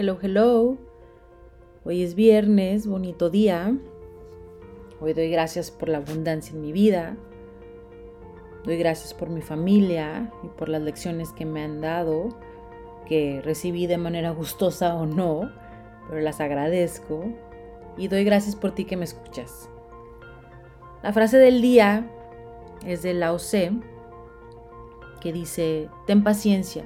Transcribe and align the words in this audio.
Hello, 0.00 0.16
hello. 0.22 0.76
Hoy 1.84 2.04
es 2.04 2.14
viernes, 2.14 2.86
bonito 2.86 3.30
día. 3.30 3.76
Hoy 5.00 5.12
doy 5.12 5.28
gracias 5.28 5.72
por 5.72 5.88
la 5.88 5.98
abundancia 5.98 6.54
en 6.54 6.60
mi 6.60 6.70
vida. 6.70 7.16
Doy 8.62 8.76
gracias 8.76 9.12
por 9.12 9.28
mi 9.28 9.42
familia 9.42 10.32
y 10.44 10.46
por 10.56 10.68
las 10.68 10.82
lecciones 10.82 11.32
que 11.32 11.44
me 11.46 11.64
han 11.64 11.80
dado, 11.80 12.28
que 13.06 13.42
recibí 13.42 13.88
de 13.88 13.98
manera 13.98 14.30
gustosa 14.30 14.94
o 14.94 15.04
no, 15.04 15.50
pero 16.08 16.20
las 16.20 16.40
agradezco. 16.40 17.24
Y 17.96 18.06
doy 18.06 18.22
gracias 18.22 18.54
por 18.54 18.76
ti 18.76 18.84
que 18.84 18.96
me 18.96 19.04
escuchas. 19.04 19.68
La 21.02 21.12
frase 21.12 21.38
del 21.38 21.60
día 21.60 22.08
es 22.86 23.02
de 23.02 23.14
Lao 23.14 23.38
Tse, 23.38 23.72
que 25.20 25.32
dice, 25.32 25.88
ten 26.06 26.22
paciencia, 26.22 26.84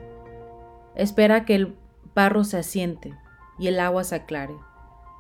espera 0.95 1.45
que 1.45 1.57
el 1.57 1.82
barro 2.15 2.45
se 2.45 2.59
asiente 2.59 3.15
y 3.59 3.69
el 3.69 3.81
agua 3.81 4.05
se 4.05 4.17
aclare. 4.17 4.55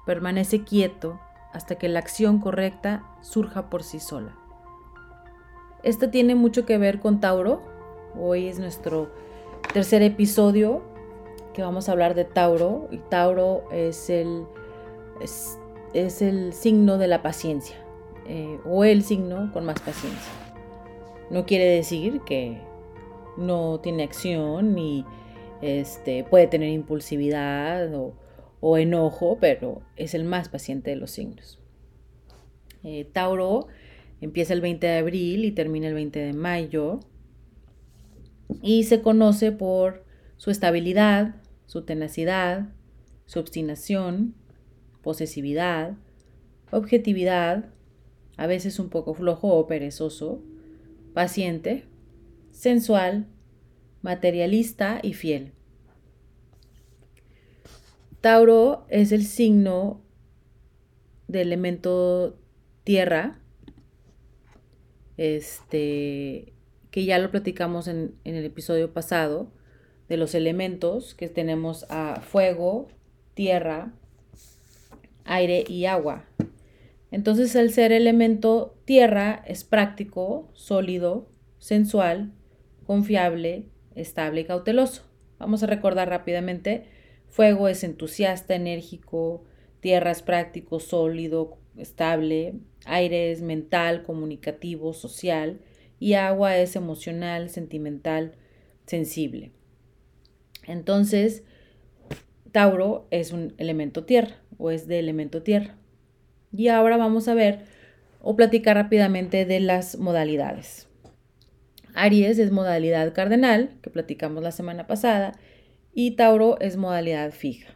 Permanece 0.06 0.64
quieto 0.64 1.20
hasta 1.52 1.77
que 1.77 1.88
la 1.88 1.98
acción 1.98 2.38
correcta 2.38 3.05
surja 3.20 3.69
por 3.70 3.83
sí 3.83 4.00
sola. 4.00 4.37
Esto 5.83 6.10
tiene 6.10 6.34
mucho 6.34 6.64
que 6.64 6.78
ver 6.78 7.00
con 7.00 7.20
Tauro. 7.20 7.62
Hoy 8.19 8.47
es 8.47 8.59
nuestro 8.59 9.10
tercer 9.73 10.02
episodio 10.02 10.83
que 11.55 11.62
vamos 11.62 11.88
a 11.88 11.92
hablar 11.92 12.14
de 12.14 12.24
Tauro. 12.24 12.88
Y 12.91 12.98
Tauro 12.98 13.64
es 13.72 14.09
el, 14.11 14.45
es, 15.20 15.59
el 16.22 16.52
signo 16.52 16.98
de 16.98 17.09
la 17.09 17.22
paciencia. 17.22 17.77
Eh, 18.27 18.61
o 18.64 18.84
el 18.84 19.02
signo 19.02 19.50
con 19.52 19.64
más 19.64 19.80
paciencia. 19.80 20.33
No 21.30 21.45
quiere 21.47 21.64
decir 21.64 22.20
que 22.20 22.61
no 23.36 23.80
tiene 23.80 24.05
acción 24.05 24.74
ni 24.74 25.05
este, 25.62 26.25
puede 26.25 26.48
tener 26.48 26.69
impulsividad 26.69 27.91
o, 27.95 28.79
enojo, 28.79 29.39
pero 29.41 29.83
es 29.97 30.15
el 30.15 30.25
más 30.25 30.48
paciente 30.48 30.91
de 30.91 30.97
los 30.97 31.11
signos. 31.12 31.59
Eh, 32.84 33.09
Tauro 33.12 33.69
empieza 34.20 34.53
el 34.53 34.61
20 34.61 34.86
de 34.86 34.98
abril 34.98 35.45
y 35.45 35.53
termina 35.53 35.89
el 35.89 35.95
20 35.95 36.19
de 36.19 36.33
mayo 36.33 37.01
y 38.61 38.84
se 38.84 39.03
conoce 39.03 39.51
por 39.53 40.05
su 40.36 40.51
estabilidad, 40.51 41.36
su 41.67 41.83
tenacidad, 41.83 42.69
su 43.27 43.39
obstinación, 43.39 44.34
posesividad, 45.03 45.97
objetividad, 46.70 47.67
a 48.36 48.47
veces 48.47 48.79
un 48.79 48.91
poco 48.91 49.14
flojo 49.14 49.48
o 49.48 49.67
perezoso, 49.67 50.42
paciente, 51.14 51.84
sensual, 52.51 53.27
materialista 54.03 55.01
y 55.03 55.14
fiel. 55.14 55.53
Tauro 58.23 58.87
es 58.89 59.12
el 59.12 59.27
signo 59.27 60.01
de 61.28 61.42
elemento 61.42 62.39
tierra, 62.84 63.41
este, 65.17 66.53
que 66.91 67.05
ya 67.05 67.19
lo 67.19 67.31
platicamos 67.31 67.89
en, 67.89 68.14
en 68.25 68.37
el 68.37 68.45
episodio 68.45 68.92
pasado, 68.92 69.53
de 70.09 70.17
los 70.17 70.34
elementos 70.34 71.14
que 71.14 71.29
tenemos 71.29 71.84
a 71.91 72.20
fuego, 72.20 72.89
tierra, 73.34 73.92
aire 75.25 75.64
y 75.67 75.86
agua. 75.86 76.25
Entonces 77.11 77.55
el 77.57 77.73
ser 77.73 77.91
elemento 77.91 78.79
tierra 78.84 79.42
es 79.47 79.64
práctico, 79.64 80.48
sólido, 80.55 81.29
sensual, 81.59 82.33
confiable, 82.86 83.67
estable 83.97 84.42
y 84.42 84.45
cauteloso. 84.45 85.03
Vamos 85.39 85.62
a 85.64 85.67
recordar 85.67 86.09
rápidamente, 86.09 86.86
fuego 87.33 87.66
es 87.66 87.83
entusiasta, 87.83 88.55
enérgico, 88.55 89.42
tierra 89.80 90.11
es 90.11 90.20
práctico, 90.20 90.80
sólido, 90.80 91.56
estable, 91.78 92.56
aire 92.84 93.33
es 93.33 93.41
mental, 93.41 94.02
comunicativo, 94.02 94.92
social 94.92 95.58
y 95.98 96.12
agua 96.12 96.58
es 96.58 96.77
emocional, 96.77 97.48
sentimental, 97.48 98.34
sensible. 98.86 99.51
Entonces, 100.67 101.42
Tauro 102.52 103.07
es 103.11 103.33
un 103.33 103.55
elemento 103.57 104.05
tierra 104.05 104.36
o 104.58 104.70
es 104.70 104.86
de 104.86 104.98
elemento 104.98 105.42
tierra. 105.42 105.78
Y 106.55 106.68
ahora 106.68 106.98
vamos 106.98 107.28
a 107.28 107.34
ver 107.34 107.61
o 108.20 108.36
platicar 108.36 108.77
rápidamente 108.77 109.46
de 109.46 109.58
las 109.61 109.98
modalidades. 109.98 110.86
Aries 111.95 112.39
es 112.39 112.52
modalidad 112.52 113.14
cardenal, 113.14 113.70
que 113.80 113.89
platicamos 113.89 114.42
la 114.42 114.52
semana 114.52 114.86
pasada, 114.86 115.33
y 115.95 116.13
Tauro 116.13 116.58
es 116.61 116.77
modalidad 116.77 117.33
fija. 117.33 117.75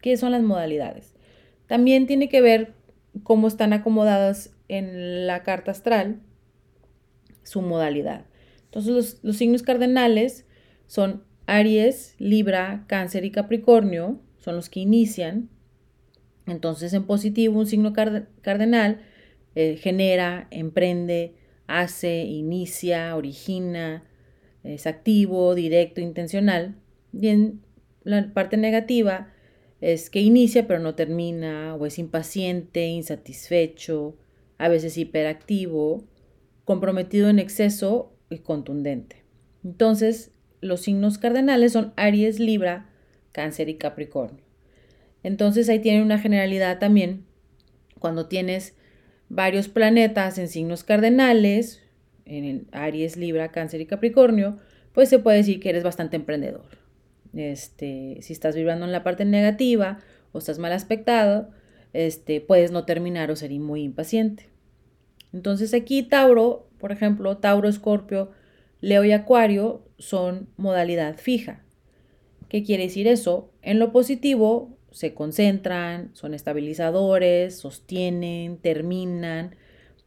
¿Qué 0.00 0.16
son 0.16 0.32
las 0.32 0.42
modalidades? 0.42 1.14
También 1.66 2.06
tiene 2.06 2.28
que 2.28 2.40
ver 2.40 2.74
cómo 3.22 3.48
están 3.48 3.72
acomodadas 3.72 4.54
en 4.68 5.26
la 5.26 5.42
carta 5.42 5.70
astral 5.70 6.20
su 7.42 7.62
modalidad. 7.62 8.26
Entonces 8.64 9.20
los, 9.22 9.36
signos 9.36 9.62
cardenales 9.62 10.46
son 10.86 11.24
Aries, 11.46 12.14
Libra, 12.18 12.84
Cáncer 12.88 13.24
y 13.24 13.30
Capricornio, 13.30 14.20
son 14.38 14.56
los 14.56 14.68
que 14.68 14.80
inician. 14.80 15.48
Entonces 16.46 16.92
en 16.92 17.04
positivo 17.04 17.58
un 17.58 17.66
signo 17.66 17.92
cardenal 17.92 19.00
eh, 19.54 19.76
genera, 19.76 20.48
emprende, 20.50 21.34
hace, 21.66 22.24
inicia, 22.24 23.16
origina, 23.16 24.04
es 24.62 24.86
activo, 24.86 25.54
directo, 25.54 26.00
intencional. 26.00 26.76
Y 27.18 27.28
en 27.28 27.62
la 28.04 28.32
parte 28.32 28.56
negativa 28.56 29.32
es 29.80 30.10
que 30.10 30.20
inicia 30.20 30.66
pero 30.66 30.80
no 30.80 30.94
termina, 30.94 31.74
o 31.74 31.86
es 31.86 31.98
impaciente, 31.98 32.86
insatisfecho, 32.86 34.16
a 34.58 34.68
veces 34.68 34.96
hiperactivo, 34.98 36.04
comprometido 36.64 37.28
en 37.28 37.38
exceso 37.38 38.12
y 38.30 38.38
contundente. 38.38 39.24
Entonces, 39.64 40.32
los 40.60 40.80
signos 40.80 41.18
cardenales 41.18 41.72
son 41.72 41.92
Aries, 41.96 42.38
Libra, 42.40 42.90
Cáncer 43.32 43.68
y 43.68 43.76
Capricornio. 43.76 44.44
Entonces 45.22 45.68
ahí 45.68 45.80
tiene 45.80 46.02
una 46.02 46.18
generalidad 46.18 46.78
también. 46.78 47.26
Cuando 47.98 48.26
tienes 48.26 48.74
varios 49.28 49.68
planetas 49.68 50.38
en 50.38 50.48
signos 50.48 50.84
cardenales, 50.84 51.82
en 52.24 52.68
Aries, 52.72 53.16
Libra, 53.16 53.50
Cáncer 53.50 53.80
y 53.80 53.86
Capricornio, 53.86 54.58
pues 54.92 55.08
se 55.08 55.18
puede 55.18 55.38
decir 55.38 55.60
que 55.60 55.70
eres 55.70 55.82
bastante 55.82 56.16
emprendedor. 56.16 56.85
Este, 57.34 58.18
si 58.20 58.32
estás 58.32 58.54
vibrando 58.54 58.84
en 58.86 58.92
la 58.92 59.02
parte 59.02 59.24
negativa 59.24 59.98
o 60.32 60.38
estás 60.38 60.58
mal 60.58 60.72
aspectado, 60.72 61.50
este, 61.92 62.40
puedes 62.40 62.70
no 62.70 62.84
terminar 62.84 63.30
o 63.30 63.36
ser 63.36 63.50
muy 63.52 63.82
impaciente. 63.82 64.48
Entonces 65.32 65.74
aquí 65.74 66.02
Tauro, 66.02 66.68
por 66.78 66.92
ejemplo, 66.92 67.38
Tauro, 67.38 67.68
Escorpio, 67.68 68.30
Leo 68.80 69.04
y 69.04 69.12
Acuario 69.12 69.82
son 69.98 70.48
modalidad 70.56 71.16
fija. 71.16 71.64
¿Qué 72.48 72.62
quiere 72.62 72.84
decir 72.84 73.08
eso? 73.08 73.50
En 73.62 73.78
lo 73.78 73.92
positivo, 73.92 74.76
se 74.92 75.12
concentran, 75.12 76.10
son 76.14 76.32
estabilizadores, 76.32 77.58
sostienen, 77.58 78.58
terminan, 78.58 79.56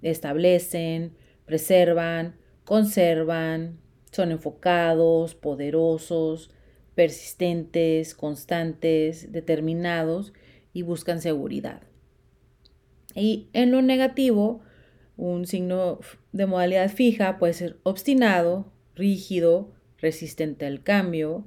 establecen, 0.01 1.13
preservan, 1.45 2.35
conservan, 2.63 3.79
son 4.11 4.31
enfocados, 4.31 5.35
poderosos, 5.35 6.51
persistentes, 6.99 8.13
constantes, 8.13 9.31
determinados 9.31 10.33
y 10.73 10.81
buscan 10.81 11.21
seguridad. 11.21 11.81
Y 13.15 13.47
en 13.53 13.71
lo 13.71 13.81
negativo, 13.81 14.59
un 15.15 15.45
signo 15.45 16.01
de 16.33 16.45
modalidad 16.45 16.91
fija 16.91 17.37
puede 17.37 17.53
ser 17.53 17.77
obstinado, 17.83 18.73
rígido, 18.95 19.71
resistente 19.97 20.65
al 20.65 20.83
cambio, 20.83 21.45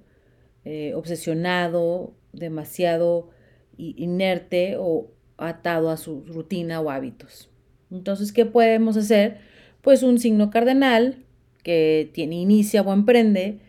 eh, 0.64 0.94
obsesionado, 0.94 2.14
demasiado 2.32 3.28
inerte 3.76 4.76
o 4.78 5.10
atado 5.36 5.90
a 5.90 5.98
su 5.98 6.24
rutina 6.24 6.80
o 6.80 6.88
hábitos. 6.88 7.50
Entonces, 7.90 8.32
¿qué 8.32 8.46
podemos 8.46 8.96
hacer? 8.96 9.40
Pues 9.82 10.02
un 10.02 10.18
signo 10.18 10.48
cardenal 10.48 11.26
que 11.62 12.10
tiene 12.14 12.36
inicia 12.36 12.80
o 12.80 12.90
emprende, 12.90 13.60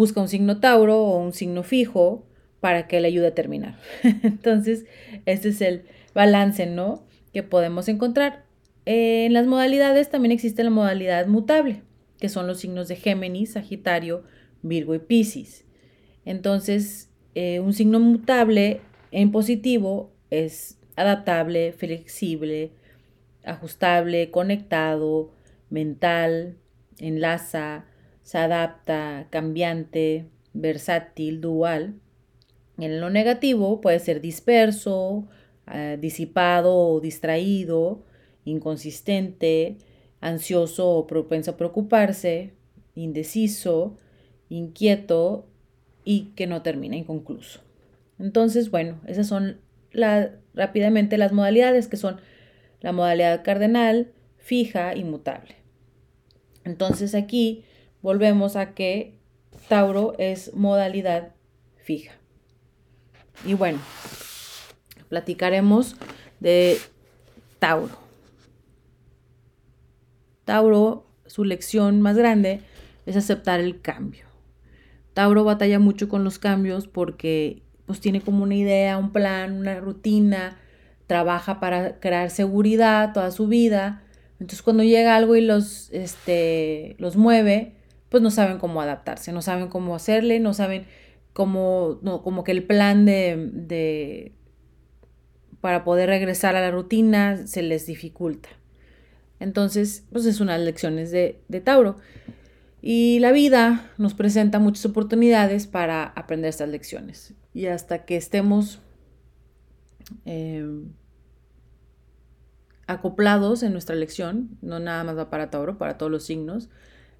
busca 0.00 0.22
un 0.22 0.28
signo 0.28 0.60
Tauro 0.60 0.96
o 0.96 1.18
un 1.18 1.34
signo 1.34 1.62
fijo 1.62 2.24
para 2.60 2.88
que 2.88 3.02
le 3.02 3.08
ayude 3.08 3.26
a 3.26 3.34
terminar. 3.34 3.78
Entonces, 4.22 4.86
este 5.26 5.50
es 5.50 5.60
el 5.60 5.84
balance, 6.14 6.64
¿no? 6.64 7.04
Que 7.34 7.42
podemos 7.42 7.86
encontrar. 7.86 8.46
En 8.86 9.34
las 9.34 9.46
modalidades 9.46 10.08
también 10.08 10.32
existe 10.32 10.64
la 10.64 10.70
modalidad 10.70 11.26
mutable, 11.26 11.82
que 12.18 12.30
son 12.30 12.46
los 12.46 12.60
signos 12.60 12.88
de 12.88 12.96
Géminis, 12.96 13.52
Sagitario, 13.52 14.24
Virgo 14.62 14.94
y 14.94 15.00
Piscis. 15.00 15.66
Entonces, 16.24 17.10
eh, 17.34 17.60
un 17.60 17.74
signo 17.74 18.00
mutable 18.00 18.80
en 19.10 19.30
positivo 19.30 20.14
es 20.30 20.78
adaptable, 20.96 21.74
flexible, 21.74 22.72
ajustable, 23.44 24.30
conectado, 24.30 25.34
mental, 25.68 26.56
enlaza, 26.98 27.84
se 28.22 28.38
adapta, 28.38 29.26
cambiante, 29.30 30.26
versátil, 30.52 31.40
dual. 31.40 31.94
En 32.78 33.00
lo 33.00 33.10
negativo 33.10 33.80
puede 33.80 33.98
ser 33.98 34.20
disperso, 34.20 35.28
eh, 35.72 35.98
disipado 36.00 36.76
o 36.76 37.00
distraído, 37.00 38.04
inconsistente, 38.44 39.78
ansioso 40.20 40.90
o 40.90 41.06
propenso 41.06 41.52
a 41.52 41.56
preocuparse, 41.56 42.54
indeciso, 42.94 43.96
inquieto 44.48 45.46
y 46.04 46.32
que 46.36 46.46
no 46.46 46.62
termina 46.62 46.96
inconcluso. 46.96 47.60
Entonces, 48.18 48.70
bueno, 48.70 49.00
esas 49.06 49.26
son 49.26 49.60
rápidamente 50.54 51.18
las 51.18 51.32
modalidades 51.32 51.88
que 51.88 51.96
son 51.96 52.20
la 52.80 52.92
modalidad 52.92 53.42
cardenal, 53.44 54.12
fija 54.38 54.94
y 54.94 55.04
mutable. 55.04 55.56
Entonces 56.64 57.14
aquí 57.14 57.64
volvemos 58.02 58.56
a 58.56 58.74
que 58.74 59.18
Tauro 59.68 60.14
es 60.18 60.54
modalidad 60.54 61.34
fija. 61.76 62.12
Y 63.44 63.54
bueno, 63.54 63.78
platicaremos 65.08 65.96
de 66.40 66.78
Tauro. 67.58 67.98
Tauro, 70.44 71.06
su 71.26 71.44
lección 71.44 72.00
más 72.00 72.16
grande 72.16 72.60
es 73.06 73.16
aceptar 73.16 73.60
el 73.60 73.80
cambio. 73.80 74.26
Tauro 75.14 75.44
batalla 75.44 75.78
mucho 75.78 76.08
con 76.08 76.24
los 76.24 76.38
cambios 76.38 76.86
porque 76.86 77.62
pues 77.86 78.00
tiene 78.00 78.20
como 78.20 78.44
una 78.44 78.54
idea, 78.54 78.98
un 78.98 79.12
plan, 79.12 79.52
una 79.52 79.80
rutina, 79.80 80.58
trabaja 81.06 81.58
para 81.58 81.98
crear 81.98 82.30
seguridad 82.30 83.12
toda 83.12 83.30
su 83.32 83.48
vida. 83.48 84.04
Entonces 84.34 84.62
cuando 84.62 84.84
llega 84.84 85.16
algo 85.16 85.34
y 85.34 85.40
los, 85.40 85.90
este, 85.90 86.94
los 86.98 87.16
mueve, 87.16 87.79
pues 88.10 88.22
no 88.22 88.30
saben 88.30 88.58
cómo 88.58 88.82
adaptarse, 88.82 89.32
no 89.32 89.40
saben 89.40 89.68
cómo 89.68 89.94
hacerle, 89.94 90.40
no 90.40 90.52
saben 90.52 90.86
cómo, 91.32 92.00
no, 92.02 92.22
como 92.22 92.44
que 92.44 92.52
el 92.52 92.64
plan 92.64 93.06
de, 93.06 93.48
de, 93.52 94.32
para 95.60 95.84
poder 95.84 96.08
regresar 96.08 96.56
a 96.56 96.60
la 96.60 96.70
rutina 96.70 97.46
se 97.46 97.62
les 97.62 97.86
dificulta. 97.86 98.48
Entonces, 99.38 100.04
pues 100.12 100.26
es 100.26 100.40
unas 100.40 100.60
lecciones 100.60 101.10
de, 101.10 101.40
de 101.48 101.60
Tauro. 101.60 101.96
Y 102.82 103.18
la 103.20 103.32
vida 103.32 103.90
nos 103.96 104.14
presenta 104.14 104.58
muchas 104.58 104.86
oportunidades 104.86 105.66
para 105.66 106.04
aprender 106.04 106.48
estas 106.48 106.68
lecciones. 106.68 107.34
Y 107.54 107.66
hasta 107.66 108.04
que 108.04 108.16
estemos 108.16 108.80
em, 110.24 110.92
acoplados 112.86 113.62
en 113.62 113.72
nuestra 113.72 113.96
lección, 113.96 114.58
no 114.62 114.80
nada 114.80 115.04
más 115.04 115.16
va 115.16 115.30
para 115.30 115.50
Tauro, 115.50 115.78
para 115.78 115.96
todos 115.96 116.10
los 116.10 116.24
signos, 116.24 116.68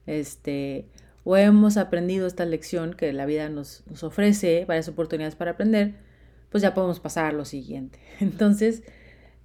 este, 0.07 0.87
o 1.25 1.37
hemos 1.37 1.77
aprendido 1.77 2.27
esta 2.27 2.45
lección 2.45 2.95
que 2.95 3.13
la 3.13 3.27
vida 3.27 3.49
nos, 3.49 3.85
ofrece, 4.03 4.65
varias 4.65 4.89
oportunidades 4.89 5.35
para 5.35 5.53
aprender, 5.53 5.95
pues 6.51 6.63
ya 6.63 6.75
podemos 6.75 7.01
pasar 7.01 7.27
a 7.27 7.33
lo 7.33 7.45
siguiente. 7.45 7.99
Entonces, 8.21 8.83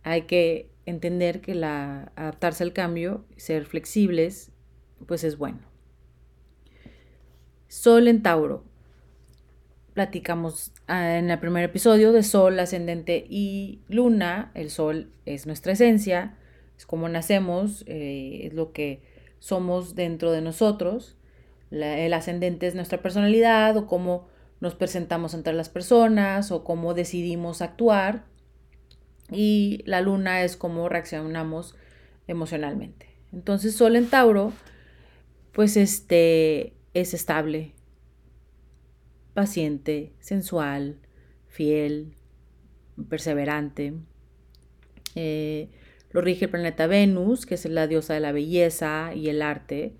hay 0.03 0.23
que 0.23 0.69
entender 0.85 1.41
que 1.41 1.55
la, 1.55 2.11
adaptarse 2.15 2.63
al 2.63 2.73
cambio, 2.73 3.25
ser 3.37 3.65
flexibles, 3.65 4.51
pues 5.05 5.23
es 5.23 5.37
bueno. 5.37 5.59
Sol 7.67 8.07
en 8.07 8.21
Tauro. 8.21 8.63
Platicamos 9.93 10.71
ah, 10.87 11.17
en 11.17 11.29
el 11.29 11.39
primer 11.39 11.63
episodio 11.63 12.11
de 12.11 12.23
Sol, 12.23 12.59
ascendente 12.59 13.25
y 13.29 13.81
Luna. 13.87 14.51
El 14.53 14.69
Sol 14.69 15.11
es 15.25 15.45
nuestra 15.45 15.73
esencia, 15.73 16.37
es 16.77 16.85
como 16.85 17.07
nacemos, 17.09 17.83
eh, 17.87 18.41
es 18.43 18.53
lo 18.53 18.71
que 18.71 19.01
somos 19.45 19.93
dentro 19.93 20.31
de 20.31 20.41
nosotros. 20.41 21.15
el 21.69 22.13
ascendente 22.15 22.65
es 22.65 22.73
nuestra 22.73 23.03
personalidad 23.03 23.77
o 23.77 23.85
cómo 23.85 24.27
nos 24.59 24.73
presentamos 24.73 25.35
entre 25.35 25.53
las 25.53 25.69
personas 25.69 26.51
o 26.51 26.63
cómo 26.63 26.95
decidimos 26.95 27.61
actuar. 27.61 28.25
Y 29.29 29.83
la 29.85 30.01
luna 30.01 30.41
es 30.41 30.57
cómo 30.57 30.89
reaccionamos 30.89 31.75
emocionalmente. 32.25 33.05
Entonces, 33.33 33.75
Sol 33.75 33.95
en 33.95 34.09
Tauro, 34.09 34.51
pues 35.51 35.77
este 35.77 36.73
es 36.95 37.13
estable, 37.13 37.73
paciente, 39.35 40.13
sensual, 40.21 40.97
fiel, 41.45 42.15
perseverante. 43.09 43.93
Eh, 45.13 45.69
lo 46.15 46.21
rige 46.21 46.45
el 46.45 46.51
planeta 46.51 46.87
Venus, 46.87 47.45
que 47.45 47.55
es 47.55 47.65
la 47.65 47.87
diosa 47.87 48.13
de 48.13 48.21
la 48.21 48.31
belleza 48.31 49.13
y 49.13 49.27
el 49.27 49.41
arte. 49.41 49.91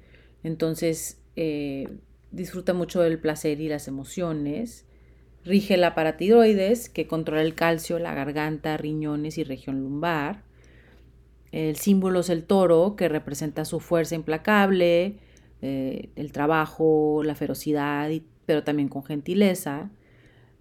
Entonces, 0.44 1.22
eh, 1.36 1.90
disfruta 2.32 2.74
mucho 2.74 3.02
del 3.02 3.20
placer 3.20 3.60
y 3.60 3.68
las 3.68 3.90
emociones. 3.90 4.86
Rige 5.44 5.76
la 5.76 5.94
paratiroides, 5.94 6.88
que 6.88 7.06
controla 7.06 7.42
el 7.42 7.54
calcio, 7.54 8.00
la 8.00 8.14
garganta, 8.14 8.78
riñones 8.78 9.38
y 9.38 9.44
región 9.44 9.82
lumbar. 9.84 10.44
El 11.52 11.76
símbolo 11.76 12.22
es 12.22 12.30
el 12.30 12.46
toro, 12.46 12.96
que 12.96 13.10
representa 13.10 13.66
su 13.66 13.82
fuerza 13.82 14.16
implacable, 14.16 15.18
eh, 15.62 16.12
el 16.16 16.32
trabajo, 16.32 17.24
la 17.26 17.36
ferocidad, 17.36 18.10
pero 18.46 18.64
también 18.64 18.88
con 18.88 19.04
gentileza. 19.04 19.92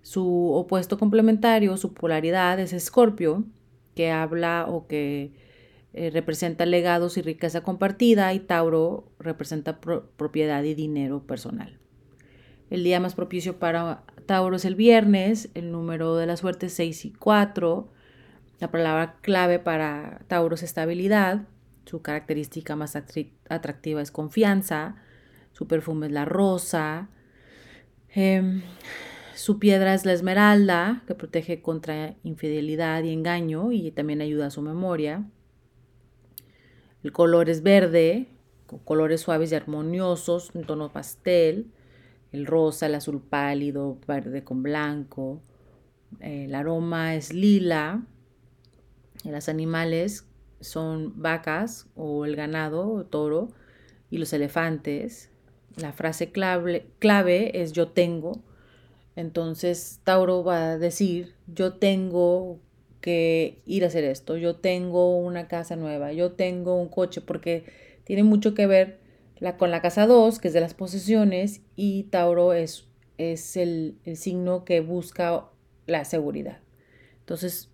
Su 0.03 0.51
opuesto 0.53 0.99
complementario, 0.99 1.77
su 1.77 1.95
polaridad 1.95 2.59
es 2.59 2.73
Escorpio, 2.73 3.45
que 3.95 4.11
habla 4.11 4.67
o 4.69 4.89
que 4.89 5.44
eh, 5.97 6.11
representa 6.11 6.67
legados 6.67 7.17
y 7.17 7.23
riqueza 7.23 7.63
compartida, 7.63 8.35
y 8.35 8.41
Tauro 8.41 9.13
representa 9.21 9.81
propiedad 9.81 10.65
y 10.65 10.75
dinero 10.75 11.25
personal. 11.25 11.79
El 12.69 12.83
día 12.83 12.99
más 12.99 13.15
propicio 13.15 13.61
para 13.61 14.03
Tauro 14.27 14.57
es 14.57 14.65
el 14.65 14.75
viernes, 14.75 15.51
el 15.55 15.71
número 15.71 16.17
de 16.17 16.27
la 16.27 16.37
suerte 16.37 16.67
es 16.67 16.73
6 16.75 17.05
y 17.05 17.13
4. 17.13 17.89
La 18.59 18.73
palabra 18.73 19.19
clave 19.21 19.61
para 19.61 20.23
Tauro 20.27 20.57
es 20.57 20.65
estabilidad. 20.65 21.43
Su 21.85 22.03
característica 22.03 22.75
más 22.75 22.97
atractiva 22.97 24.03
es 24.03 24.11
confianza. 24.11 24.97
Su 25.53 25.69
perfume 25.69 26.07
es 26.07 26.13
la 26.13 26.25
rosa. 26.25 27.09
Em, 28.09 28.63
su 29.37 29.61
piedra 29.61 29.95
es 29.95 30.05
la 30.05 30.13
esmeralda, 30.13 31.05
que 31.07 31.15
protege 31.15 31.63
contra 31.63 32.17
infidelidad 32.25 33.05
y 33.05 33.13
engaño 33.13 33.71
y 33.71 33.93
también 33.93 34.21
ayuda 34.21 34.47
a 34.47 34.51
su 34.51 34.63
memoria. 34.63 35.25
El 37.05 37.13
color 37.13 37.51
es 37.51 37.63
verde, 37.63 38.29
con 38.67 38.79
colores 38.79 39.21
suaves 39.21 39.53
y 39.53 39.55
armoniosos, 39.55 40.51
un 40.55 40.65
tono 40.65 40.91
pastel. 40.91 41.71
El 42.33 42.47
rosa, 42.47 42.87
el 42.87 42.95
azul 42.95 43.21
pálido, 43.21 43.99
verde 44.09 44.43
con 44.43 44.63
blanco. 44.63 45.43
El 46.21 46.55
aroma 46.55 47.15
es 47.15 47.35
lila. 47.35 48.07
Los 49.23 49.51
animales 49.51 50.27
son 50.61 51.13
vacas 51.21 51.87
o 51.95 52.25
el 52.25 52.37
ganado, 52.37 53.05
toro, 53.05 53.51
y 54.11 54.17
los 54.17 54.33
elefantes. 54.33 55.31
La 55.77 55.93
frase 55.93 56.33
clave 56.33 57.63
es 57.63 57.73
yo 57.73 57.89
tengo. 57.89 58.41
Entonces 59.15 60.01
Tauro 60.05 60.43
va 60.43 60.71
a 60.71 60.79
decir 60.79 61.35
yo 61.47 61.75
tengo 61.75 62.61
que 63.05 63.61
ir 63.67 63.85
a 63.85 63.89
hacer 63.89 64.03
esto, 64.03 64.39
yo 64.39 64.57
tengo 64.57 65.19
una 65.19 65.47
casa 65.47 65.77
nueva, 65.77 66.15
yo 66.15 66.33
tengo 66.33 66.81
un 66.81 66.89
coche, 66.89 67.21
porque 67.21 67.65
tiene 68.05 68.23
mucho 68.23 68.55
que 68.55 68.67
ver 68.67 68.99
con 69.59 69.71
la 69.71 69.83
casa 69.83 70.07
2, 70.07 70.39
que 70.39 70.49
es 70.49 70.55
de 70.55 70.63
las 70.63 70.73
posesiones, 70.73 71.61
y 71.77 72.05
Tauro 72.05 72.55
es, 72.55 72.87
es 73.19 73.59
el, 73.59 73.99
signo 74.15 74.65
que 74.65 74.81
busca 74.81 75.45
la 75.87 76.07
seguridad. 76.07 76.61
Entonces, 77.21 77.69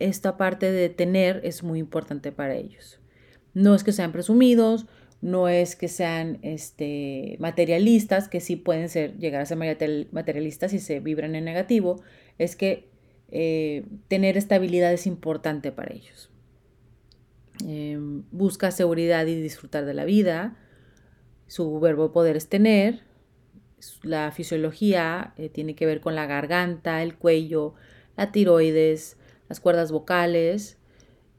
esta 0.00 0.36
parte 0.36 0.72
de 0.72 0.88
tener 0.88 1.40
es 1.44 1.62
muy 1.62 1.78
importante 1.78 2.32
para 2.32 2.56
ellos. 2.56 2.98
No 3.54 3.76
es 3.76 3.84
que 3.84 3.92
sean 3.92 4.10
presumidos, 4.10 4.86
no 5.20 5.48
es 5.48 5.76
que 5.76 5.86
sean 5.86 6.40
este, 6.42 7.36
materialistas, 7.38 8.28
que 8.28 8.40
sí 8.40 8.56
pueden 8.56 8.88
ser, 8.88 9.16
llegar 9.18 9.42
a 9.42 9.46
ser 9.46 9.58
materialistas 10.10 10.72
y 10.72 10.80
se 10.80 10.98
vibran 10.98 11.36
en 11.36 11.44
negativo, 11.44 12.02
es 12.38 12.56
que 12.56 12.90
eh, 13.34 13.86
tener 14.08 14.36
estabilidad 14.36 14.92
es 14.92 15.06
importante 15.06 15.72
para 15.72 15.94
ellos. 15.94 16.30
Em, 17.66 18.24
busca 18.30 18.70
seguridad 18.70 19.26
y 19.26 19.40
disfrutar 19.40 19.86
de 19.86 19.94
la 19.94 20.04
vida. 20.04 20.56
Su 21.46 21.80
verbo 21.80 22.12
poder 22.12 22.36
es 22.36 22.48
tener. 22.48 23.00
La 24.02 24.30
fisiología 24.32 25.32
eh, 25.38 25.48
tiene 25.48 25.74
que 25.74 25.86
ver 25.86 26.00
con 26.00 26.14
la 26.14 26.26
garganta, 26.26 27.02
el 27.02 27.16
cuello, 27.16 27.74
la 28.18 28.32
tiroides, 28.32 29.16
las 29.48 29.60
cuerdas 29.60 29.90
vocales, 29.92 30.76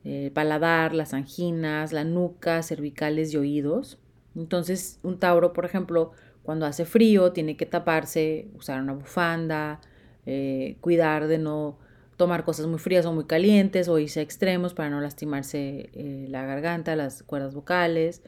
el 0.03 0.31
paladar, 0.31 0.93
las 0.95 1.13
anginas, 1.13 1.93
la 1.93 2.03
nuca, 2.03 2.63
cervicales 2.63 3.33
y 3.33 3.38
oídos. 3.38 4.00
Entonces, 4.35 5.00
un 5.03 5.19
Tauro, 5.19 5.53
por 5.53 5.65
ejemplo, 5.65 6.12
cuando 6.41 6.65
hace 6.65 6.85
frío, 6.85 7.33
tiene 7.33 7.55
que 7.55 7.67
taparse, 7.67 8.50
usar 8.55 8.81
una 8.81 8.93
bufanda, 8.93 9.79
eh, 10.25 10.77
cuidar 10.81 11.27
de 11.27 11.38
no 11.38 11.77
tomar 12.24 12.46
cosas 12.46 12.68
muy 12.68 12.80
frías 12.80 13.06
o 13.06 13.12
muy 13.12 13.25
calientes 13.25 13.89
o 13.89 14.00
irse 14.00 14.22
a 14.22 14.24
extremos 14.24 14.74
para 14.74 14.89
no 14.89 15.01
lastimarse 15.01 15.89
eh, 15.92 16.25
la 16.30 16.46
garganta, 16.46 16.96
las 16.96 17.22
cuerdas 17.22 17.53
vocales. 17.53 18.22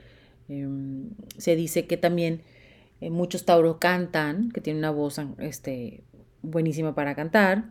Em, 0.50 1.12
se 1.38 1.56
dice 1.56 1.88
que 1.88 1.96
también 1.96 2.42
eh, 3.00 3.10
muchos 3.10 3.46
Tauro 3.46 3.80
cantan, 3.80 4.52
que 4.52 4.60
tienen 4.60 4.80
una 4.80 4.92
voz 4.92 5.18
este, 5.38 6.04
buenísima 6.42 6.94
para 6.94 7.16
cantar. 7.16 7.70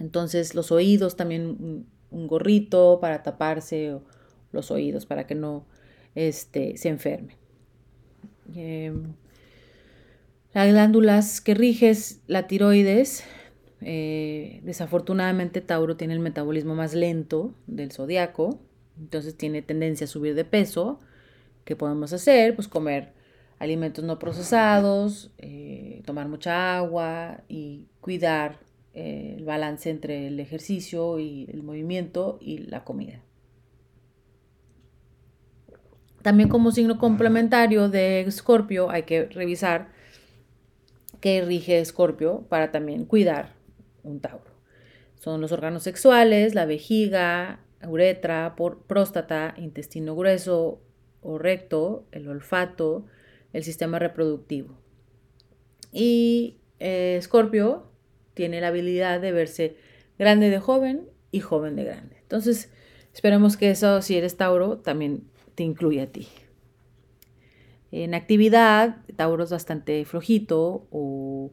Entonces 0.00 0.56
los 0.56 0.72
oídos 0.72 1.14
también 1.14 1.86
un, 2.10 2.26
gorrito 2.26 2.98
para 3.00 3.22
taparse 3.22 3.96
los 4.50 4.72
oídos 4.72 5.06
para 5.06 5.28
que 5.28 5.36
no 5.36 5.64
este, 6.16 6.76
se 6.76 6.88
enferme. 6.88 7.36
Em, 8.56 9.12
las 10.52 10.68
glándulas 10.68 11.40
que 11.40 11.54
riges 11.54 12.20
la 12.26 12.48
tiroides, 12.48 13.22
eh, 13.82 14.60
desafortunadamente 14.62 15.60
Tauro 15.60 15.96
tiene 15.96 16.14
el 16.14 16.20
metabolismo 16.20 16.74
más 16.74 16.94
lento 16.94 17.54
del 17.66 17.92
zodiaco, 17.92 18.60
entonces 18.98 19.36
tiene 19.36 19.62
tendencia 19.62 20.04
a 20.04 20.08
subir 20.08 20.34
de 20.34 20.44
peso. 20.44 21.00
¿Qué 21.64 21.76
podemos 21.76 22.12
hacer? 22.12 22.54
Pues 22.54 22.68
comer 22.68 23.12
alimentos 23.58 24.04
no 24.04 24.18
procesados, 24.18 25.30
eh, 25.38 26.02
tomar 26.04 26.28
mucha 26.28 26.76
agua 26.76 27.42
y 27.48 27.86
cuidar 28.00 28.58
eh, 28.94 29.34
el 29.38 29.44
balance 29.44 29.88
entre 29.90 30.26
el 30.26 30.40
ejercicio 30.40 31.18
y 31.18 31.48
el 31.52 31.62
movimiento 31.62 32.38
y 32.40 32.58
la 32.58 32.84
comida. 32.84 33.22
También 36.22 36.50
como 36.50 36.70
signo 36.70 36.98
complementario 36.98 37.88
de 37.88 38.20
Escorpio 38.20 38.90
hay 38.90 39.04
que 39.04 39.24
revisar 39.26 39.88
qué 41.20 41.42
rige 41.42 41.78
Escorpio 41.80 42.46
para 42.48 42.72
también 42.72 43.06
cuidar 43.06 43.59
un 44.02 44.20
Tauro. 44.20 44.50
Son 45.16 45.40
los 45.40 45.52
órganos 45.52 45.82
sexuales, 45.82 46.54
la 46.54 46.66
vejiga, 46.66 47.60
uretra, 47.86 48.54
por, 48.56 48.82
próstata, 48.82 49.54
intestino 49.56 50.16
grueso 50.16 50.80
o 51.20 51.38
recto, 51.38 52.06
el 52.12 52.28
olfato, 52.28 53.06
el 53.52 53.64
sistema 53.64 53.98
reproductivo. 53.98 54.78
Y 55.92 56.58
eh, 56.78 57.16
Escorpio 57.18 57.90
tiene 58.34 58.60
la 58.60 58.68
habilidad 58.68 59.20
de 59.20 59.32
verse 59.32 59.76
grande 60.18 60.50
de 60.50 60.60
joven 60.60 61.08
y 61.30 61.40
joven 61.40 61.76
de 61.76 61.84
grande. 61.84 62.16
Entonces, 62.22 62.72
esperemos 63.12 63.56
que 63.56 63.70
eso, 63.70 64.02
si 64.02 64.16
eres 64.16 64.36
Tauro, 64.36 64.78
también 64.78 65.24
te 65.54 65.62
incluya 65.62 66.04
a 66.04 66.06
ti. 66.06 66.28
En 67.92 68.14
actividad, 68.14 68.98
Tauro 69.16 69.44
es 69.44 69.50
bastante 69.50 70.04
flojito 70.04 70.86
o 70.90 71.50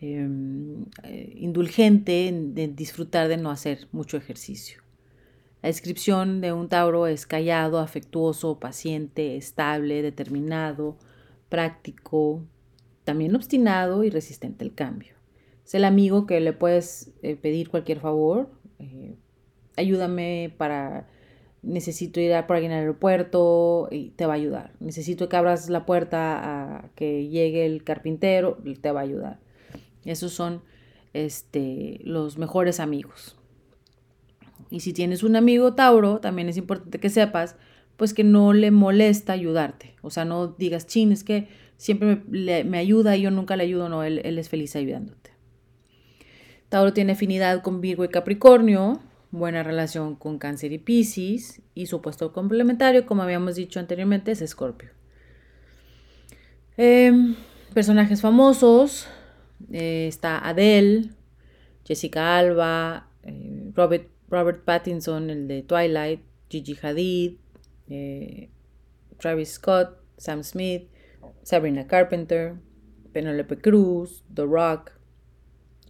eh, 0.00 1.32
indulgente 1.36 2.28
en, 2.28 2.54
en 2.56 2.76
disfrutar 2.76 3.28
de 3.28 3.36
no 3.36 3.50
hacer 3.50 3.88
mucho 3.92 4.16
ejercicio. 4.16 4.82
La 5.62 5.68
descripción 5.68 6.40
de 6.40 6.52
un 6.52 6.68
Tauro 6.68 7.06
es 7.06 7.26
callado, 7.26 7.80
afectuoso, 7.80 8.58
paciente, 8.58 9.36
estable, 9.36 10.00
determinado, 10.00 10.96
práctico, 11.50 12.42
también 13.04 13.34
obstinado 13.36 14.02
y 14.04 14.10
resistente 14.10 14.64
al 14.64 14.74
cambio. 14.74 15.14
Es 15.66 15.74
el 15.74 15.84
amigo 15.84 16.26
que 16.26 16.40
le 16.40 16.52
puedes 16.52 17.12
eh, 17.22 17.36
pedir 17.36 17.68
cualquier 17.68 18.00
favor. 18.00 18.50
Eh, 18.78 19.16
ayúdame 19.76 20.54
para... 20.56 21.08
Necesito 21.62 22.20
ir 22.20 22.32
a 22.32 22.46
por 22.46 22.56
alguien 22.56 22.72
al 22.72 22.78
aeropuerto 22.78 23.88
y 23.90 24.10
te 24.10 24.24
va 24.24 24.32
a 24.32 24.36
ayudar. 24.36 24.72
Necesito 24.80 25.28
que 25.28 25.36
abras 25.36 25.68
la 25.68 25.84
puerta 25.84 26.78
a 26.78 26.88
que 26.94 27.28
llegue 27.28 27.66
el 27.66 27.84
carpintero, 27.84 28.56
te 28.80 28.90
va 28.92 29.00
a 29.00 29.02
ayudar. 29.02 29.40
Esos 30.04 30.32
son 30.32 30.62
este, 31.12 32.00
los 32.04 32.38
mejores 32.38 32.80
amigos. 32.80 33.36
Y 34.70 34.80
si 34.80 34.92
tienes 34.92 35.22
un 35.22 35.36
amigo 35.36 35.74
Tauro, 35.74 36.20
también 36.20 36.48
es 36.48 36.56
importante 36.56 37.00
que 37.00 37.10
sepas, 37.10 37.56
pues 37.96 38.14
que 38.14 38.24
no 38.24 38.52
le 38.52 38.70
molesta 38.70 39.32
ayudarte. 39.32 39.96
O 40.02 40.10
sea, 40.10 40.24
no 40.24 40.48
digas, 40.48 40.86
chin, 40.86 41.12
es 41.12 41.24
que 41.24 41.48
siempre 41.76 42.22
me, 42.28 42.78
ayuda 42.78 43.16
y 43.16 43.22
yo 43.22 43.30
nunca 43.30 43.56
le 43.56 43.64
ayudo. 43.64 43.88
No, 43.88 44.04
él 44.04 44.38
es 44.38 44.48
feliz 44.48 44.76
ayudándote. 44.76 45.30
Tauro 46.70 46.92
tiene 46.92 47.12
afinidad 47.12 47.62
con 47.62 47.80
Virgo 47.80 48.04
y 48.04 48.08
Capricornio, 48.08 49.00
buena 49.32 49.64
relación 49.64 50.14
con 50.14 50.38
Cáncer 50.38 50.72
y 50.72 50.78
Piscis 50.78 51.62
y 51.74 51.86
su 51.86 52.00
puesto 52.00 52.32
complementario, 52.32 53.06
como 53.06 53.22
habíamos 53.22 53.56
dicho 53.56 53.80
anteriormente, 53.80 54.30
es 54.30 54.40
Escorpio. 54.40 54.90
Em, 56.76 57.34
personajes 57.74 58.20
famosos, 58.20 59.08
eh, 59.72 60.06
está 60.06 60.46
Adele, 60.46 61.10
Jessica 61.84 62.38
Alba, 62.38 63.08
eh, 63.22 63.70
Robert, 63.74 64.08
Robert, 64.28 64.64
Pattinson, 64.64 65.30
el 65.30 65.48
de 65.48 65.62
Twilight, 65.62 66.22
Gigi 66.48 66.76
Hadid, 66.80 67.38
eh, 67.88 68.48
Travis 69.18 69.52
Scott, 69.52 69.98
Sam 70.16 70.42
Smith, 70.42 70.88
Sabrina 71.42 71.86
Carpenter, 71.86 72.56
Penelope 73.12 73.56
Cruz, 73.56 74.22
The 74.32 74.46
Rock, 74.46 74.92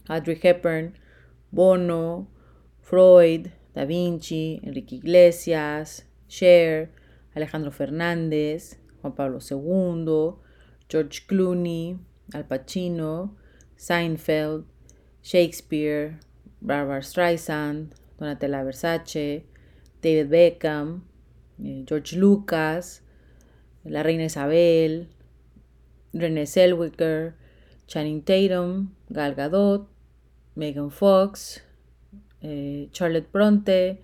Audrey 0.07 0.39
Hepburn, 0.41 0.97
Bono, 1.51 2.27
Freud, 2.81 3.51
Da 3.73 3.85
Vinci, 3.85 4.59
Enrique 4.63 4.95
Iglesias, 4.95 6.05
Cher, 6.27 6.91
Alejandro 7.35 7.71
Fernández, 7.71 8.77
Juan 9.01 9.13
Pablo 9.13 9.39
II, 9.39 10.35
George 10.89 11.25
Clooney, 11.27 11.97
Al 12.33 12.47
Pacino, 12.47 13.35
Seinfeld, 13.81 14.65
Shakespeare, 15.23 16.19
Barbara 16.61 17.01
Streisand, 17.01 17.95
Donatella 18.19 18.63
Versace, 18.63 19.43
David 20.01 20.29
Beckham, 20.29 21.01
eh, 21.63 21.83
George 21.87 22.15
Lucas, 22.15 23.01
la 23.83 24.03
reina 24.03 24.25
Isabel, 24.25 25.09
René 26.13 26.45
Zellweger, 26.45 27.33
Channing 27.87 28.21
Tatum, 28.21 28.93
Gal 29.09 29.33
Gadot, 29.33 29.87
Megan 30.53 30.91
Fox, 30.91 31.63
eh, 32.43 32.87
Charlotte 32.91 33.31
Bronte, 33.31 33.99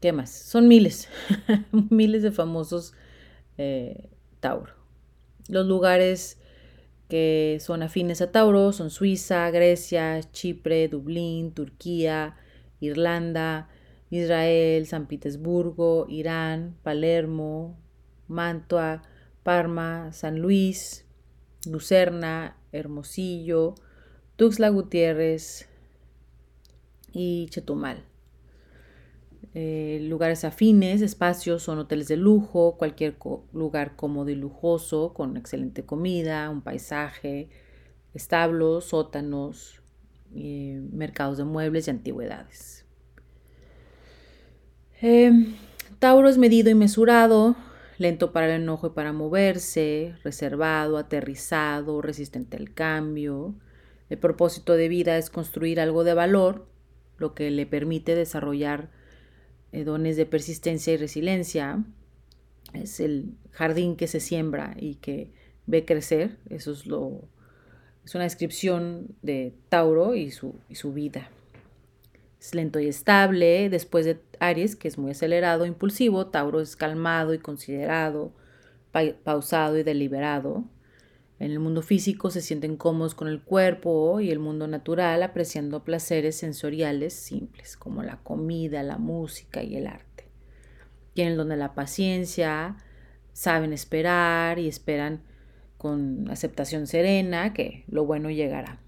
¿qué 0.00 0.12
más? 0.12 0.30
Son 0.30 0.66
miles, 0.66 1.08
miles 1.88 2.24
de 2.24 2.32
famosos 2.32 2.94
eh, 3.58 4.10
Tauro. 4.40 4.74
Los 5.46 5.66
lugares 5.66 6.38
que 7.08 7.58
son 7.60 7.82
afines 7.82 8.20
a 8.22 8.32
Tauro 8.32 8.72
son 8.72 8.90
Suiza, 8.90 9.50
Grecia, 9.50 10.20
Chipre, 10.32 10.88
Dublín, 10.88 11.52
Turquía, 11.52 12.36
Irlanda, 12.80 13.68
Israel, 14.10 14.86
San 14.86 15.06
Petersburgo, 15.06 16.06
Irán, 16.08 16.76
Palermo, 16.82 17.76
Mantua, 18.28 19.02
Parma, 19.42 20.12
San 20.12 20.38
Luis, 20.40 21.04
Lucerna, 21.66 22.56
Hermosillo, 22.72 23.74
Tuxtla 24.36 24.68
Gutiérrez 24.70 25.68
y 27.12 27.48
Chetumal. 27.50 28.13
Eh, 29.56 30.00
lugares 30.02 30.44
afines, 30.44 31.00
espacios 31.00 31.62
son 31.62 31.78
hoteles 31.78 32.08
de 32.08 32.16
lujo, 32.16 32.76
cualquier 32.76 33.16
lugar 33.52 33.94
cómodo 33.94 34.30
y 34.30 34.34
lujoso, 34.34 35.14
con 35.14 35.36
excelente 35.36 35.84
comida, 35.84 36.50
un 36.50 36.60
paisaje, 36.60 37.48
establos, 38.14 38.86
sótanos, 38.86 39.80
eh, 40.34 40.82
mercados 40.90 41.38
de 41.38 41.44
muebles 41.44 41.86
y 41.86 41.90
antigüedades. 41.90 42.84
Eh, 45.00 45.30
Tauro 46.00 46.28
es 46.28 46.36
medido 46.36 46.70
y 46.70 46.74
mesurado, 46.74 47.54
lento 47.98 48.32
para 48.32 48.46
el 48.46 48.62
enojo 48.62 48.88
y 48.88 48.90
para 48.90 49.12
moverse, 49.12 50.16
reservado, 50.24 50.98
aterrizado, 50.98 52.02
resistente 52.02 52.56
al 52.56 52.74
cambio, 52.74 53.54
el 54.10 54.18
propósito 54.18 54.74
de 54.74 54.88
vida 54.88 55.16
es 55.16 55.30
construir 55.30 55.80
algo 55.80 56.02
de 56.02 56.14
valor, 56.14 56.66
lo 57.18 57.34
que 57.34 57.50
le 57.52 57.66
permite 57.66 58.16
desarrollar 58.16 58.90
dones 59.82 60.16
de 60.16 60.26
persistencia 60.26 60.92
y 60.92 60.96
resiliencia. 60.98 61.82
Es 62.72 63.00
el 63.00 63.34
jardín 63.50 63.96
que 63.96 64.06
se 64.06 64.20
siembra 64.20 64.76
y 64.78 64.96
que 64.96 65.32
ve 65.66 65.84
crecer. 65.84 66.36
Eso 66.48 66.70
es 66.70 66.86
lo 66.86 67.28
es 68.04 68.14
una 68.14 68.24
descripción 68.24 69.16
de 69.22 69.54
Tauro 69.70 70.14
y 70.14 70.30
su, 70.30 70.54
y 70.68 70.74
su 70.74 70.92
vida. 70.92 71.30
Es 72.38 72.54
lento 72.54 72.78
y 72.78 72.86
estable. 72.86 73.70
Después 73.70 74.04
de 74.04 74.20
Aries, 74.40 74.76
que 74.76 74.88
es 74.88 74.98
muy 74.98 75.12
acelerado, 75.12 75.64
impulsivo, 75.64 76.26
Tauro 76.26 76.60
es 76.60 76.76
calmado 76.76 77.32
y 77.32 77.38
considerado, 77.38 78.32
pausado 79.24 79.78
y 79.78 79.82
deliberado. 79.82 80.64
En 81.38 81.50
el 81.50 81.58
mundo 81.58 81.82
físico 81.82 82.30
se 82.30 82.40
sienten 82.40 82.76
cómodos 82.76 83.14
con 83.14 83.26
el 83.28 83.42
cuerpo 83.42 84.20
y 84.20 84.30
el 84.30 84.38
mundo 84.38 84.68
natural 84.68 85.22
apreciando 85.22 85.82
placeres 85.82 86.36
sensoriales 86.36 87.12
simples 87.12 87.76
como 87.76 88.02
la 88.02 88.18
comida, 88.18 88.82
la 88.82 88.98
música 88.98 89.62
y 89.62 89.76
el 89.76 89.88
arte. 89.88 90.28
Tienen 91.12 91.36
donde 91.36 91.56
la 91.56 91.74
paciencia, 91.74 92.76
saben 93.32 93.72
esperar 93.72 94.58
y 94.58 94.68
esperan 94.68 95.22
con 95.76 96.30
aceptación 96.30 96.86
serena 96.86 97.52
que 97.52 97.84
lo 97.88 98.06
bueno 98.06 98.30
llegará. 98.30 98.78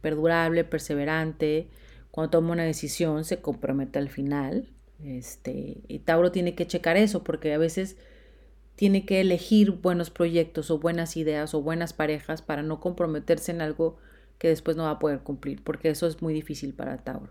Perdurable, 0.00 0.64
perseverante, 0.64 1.68
cuando 2.10 2.30
toma 2.30 2.52
una 2.52 2.64
decisión 2.64 3.24
se 3.24 3.40
compromete 3.40 3.98
al 3.98 4.08
final. 4.08 4.68
Este, 5.04 5.82
y 5.88 5.98
Tauro 6.00 6.30
tiene 6.30 6.54
que 6.54 6.66
checar 6.66 6.96
eso 6.96 7.24
porque 7.24 7.52
a 7.52 7.58
veces 7.58 7.96
tiene 8.82 9.06
que 9.06 9.20
elegir 9.20 9.70
buenos 9.70 10.10
proyectos 10.10 10.68
o 10.72 10.80
buenas 10.80 11.16
ideas 11.16 11.54
o 11.54 11.62
buenas 11.62 11.92
parejas 11.92 12.42
para 12.42 12.64
no 12.64 12.80
comprometerse 12.80 13.52
en 13.52 13.62
algo 13.62 13.96
que 14.38 14.48
después 14.48 14.76
no 14.76 14.82
va 14.82 14.90
a 14.90 14.98
poder 14.98 15.20
cumplir, 15.20 15.62
porque 15.62 15.88
eso 15.88 16.08
es 16.08 16.20
muy 16.20 16.34
difícil 16.34 16.74
para 16.74 16.98
Tauro. 16.98 17.30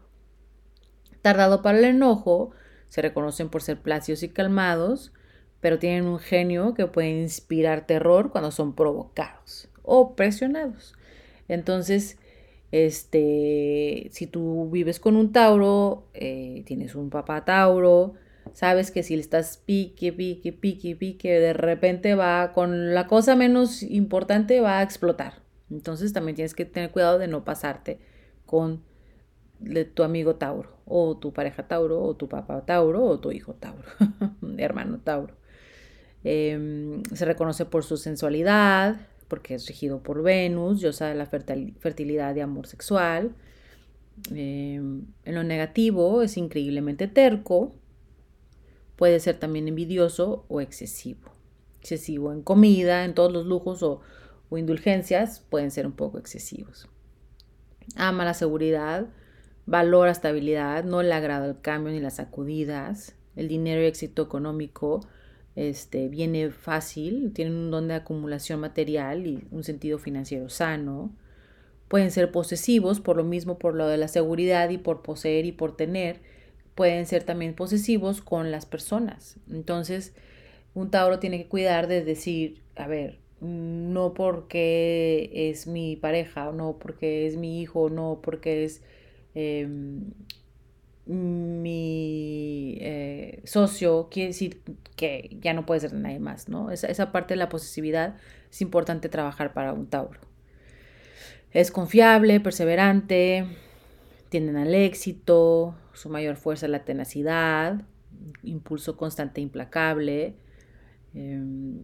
Tardado 1.22 1.62
para 1.62 1.78
el 1.78 1.84
enojo, 1.84 2.52
se 2.88 3.02
reconocen 3.02 3.50
por 3.50 3.64
ser 3.64 3.82
plácidos 3.82 4.24
y 4.24 4.30
calmados, 4.30 5.12
pero 5.60 5.78
tienen 5.78 6.06
un 6.06 6.20
genio 6.20 6.74
que 6.74 6.88
puede 6.88 7.10
inspirar 7.22 7.86
terror 7.86 8.32
cuando 8.32 8.52
son 8.52 8.74
provocados 8.74 9.68
o 9.84 10.16
presionados. 10.16 10.94
Entonces, 11.50 12.18
este, 12.72 14.08
si 14.14 14.26
tú 14.26 14.70
vives 14.72 15.02
con 15.02 15.18
un 15.18 15.34
Tauro, 15.34 16.08
eh, 16.14 16.64
tienes 16.66 16.96
un 16.96 17.10
papá 17.10 17.44
Tauro, 17.44 18.14
sabes 18.54 18.92
que 18.92 19.04
si 19.04 19.16
le 19.16 19.22
estás 19.22 19.58
pique, 19.58 20.12
pique, 20.14 20.54
pique, 20.54 20.96
pique, 20.96 21.40
de 21.40 21.54
repente 21.54 22.16
va 22.16 22.52
con 22.54 22.94
la 22.94 23.08
cosa 23.08 23.36
menos 23.36 23.84
importante 23.84 24.62
va 24.62 24.80
a 24.80 24.84
explotar. 24.84 25.42
Entonces 25.70 26.14
también 26.14 26.36
tienes 26.36 26.54
que 26.54 26.66
tener 26.66 26.92
cuidado 26.92 27.18
de 27.18 27.28
no 27.28 27.44
pasarte 27.44 28.00
con 28.46 28.84
tu 29.94 30.04
amigo 30.04 30.36
Tauro, 30.36 30.70
o 30.86 31.18
tu 31.18 31.34
pareja 31.34 31.68
Tauro, 31.68 32.02
o 32.02 32.16
tu 32.16 32.28
papá 32.28 32.66
Tauro, 32.66 33.06
o 33.06 33.20
tu 33.20 33.32
hijo 33.32 33.54
Tauro, 33.54 33.88
hermano 34.58 35.00
Tauro. 35.00 35.36
Em, 36.24 37.04
se 37.14 37.26
reconoce 37.26 37.66
por 37.66 37.84
su 37.84 37.98
sensualidad, 37.98 39.08
porque 39.28 39.56
es 39.56 39.68
regido 39.68 40.04
por 40.04 40.24
Venus, 40.24 40.82
diosa 40.82 41.08
de 41.08 41.16
la 41.16 41.26
fertilidad 41.26 42.36
y 42.36 42.42
amor 42.42 42.68
sexual. 42.68 43.34
Em, 44.30 45.06
en 45.24 45.36
lo 45.36 45.44
negativo 45.44 46.22
es 46.22 46.38
increíblemente 46.38 47.08
terco, 47.08 47.72
puede 49.02 49.20
ser 49.20 49.40
también 49.40 49.68
envidioso 49.68 50.46
o 50.48 50.62
excesivo. 50.62 51.32
Excesivo 51.80 52.32
en 52.32 52.44
comida, 52.44 53.04
en 53.04 53.16
todos 53.16 53.34
los 53.34 53.48
lujos 53.48 53.82
o, 53.82 54.02
indulgencias 54.56 55.40
pueden 55.40 55.72
ser 55.72 55.88
un 55.88 55.94
poco 55.94 56.20
excesivos. 56.20 56.88
Ama 57.96 58.26
la 58.26 58.36
seguridad, 58.36 59.08
valora 59.66 60.12
estabilidad, 60.12 60.84
no 60.84 61.02
le 61.02 61.16
agrada 61.16 61.48
el 61.48 61.60
cambio 61.62 61.92
ni 61.92 62.00
las 62.00 62.18
sacudidas. 62.18 63.16
El 63.36 63.48
dinero 63.48 63.82
y 63.82 63.86
éxito 63.86 64.22
económico 64.22 65.00
este, 65.56 66.08
viene 66.08 66.52
fácil, 66.52 67.32
tienen 67.34 67.56
un 67.56 67.72
don 67.72 67.88
de 67.88 67.96
acumulación 67.96 68.60
material 68.60 69.26
y 69.26 69.48
un 69.50 69.64
sentido 69.64 69.98
financiero 69.98 70.48
sano. 70.48 71.12
Pueden 71.88 72.12
ser 72.12 72.32
posesivos, 72.32 73.00
por 73.00 73.18
lo 73.18 73.24
mismo, 73.24 73.58
por 73.58 73.74
lo 73.74 73.88
de 73.88 73.98
la 73.98 74.08
seguridad 74.08 74.70
y 74.70 74.78
por 74.78 75.02
poseer 75.02 75.48
y 75.48 75.54
por 75.54 75.76
tener. 75.76 76.22
Pueden 76.76 77.06
ser 77.06 77.24
también 77.24 77.54
posesivos 77.54 78.22
con 78.22 78.52
las 78.52 78.66
personas. 78.66 79.38
Entonces, 79.50 80.14
un 80.74 80.90
Tauro 80.92 81.20
tiene 81.20 81.38
que 81.38 81.48
cuidar 81.48 81.88
de 81.88 82.04
decir, 82.04 82.62
a 82.76 82.88
ver, 82.88 83.20
no 83.42 84.14
porque 84.14 85.30
es 85.34 85.68
mi 85.68 85.96
pareja, 85.96 86.52
no 86.52 86.78
porque 86.80 87.28
es 87.28 87.38
mi 87.38 87.62
hijo, 87.62 87.90
no 87.90 88.20
porque 88.22 88.64
es 88.64 88.82
Em, 89.34 90.12
mi 91.06 92.78
eh, 92.80 93.42
socio, 93.46 94.08
quiere 94.12 94.28
decir 94.28 94.62
que 94.96 95.38
ya 95.42 95.54
no 95.54 95.66
puede 95.66 95.82
ser 95.82 95.94
nadie 95.94 96.20
más, 96.20 96.48
¿no? 96.48 96.72
Esa, 96.72 96.88
esa 96.88 97.12
parte 97.12 97.34
de 97.34 97.38
la 97.38 97.50
posesividad 97.50 98.16
es 98.52 98.62
importante 98.62 99.10
trabajar 99.10 99.54
para 99.54 99.74
un 99.74 99.88
Tauro. 99.88 100.20
Es 101.52 101.72
confiable, 101.72 102.40
perseverante, 102.40 103.46
tienden 104.32 104.56
al 104.56 104.74
éxito, 104.74 105.76
su 105.92 106.08
mayor 106.08 106.38
fuerza 106.38 106.66
es 106.66 106.72
la 106.72 106.86
tenacidad, 106.86 107.82
impulso 108.44 108.96
constante 108.96 109.42
e 109.42 109.44
implacable, 109.44 110.36
em, 111.14 111.82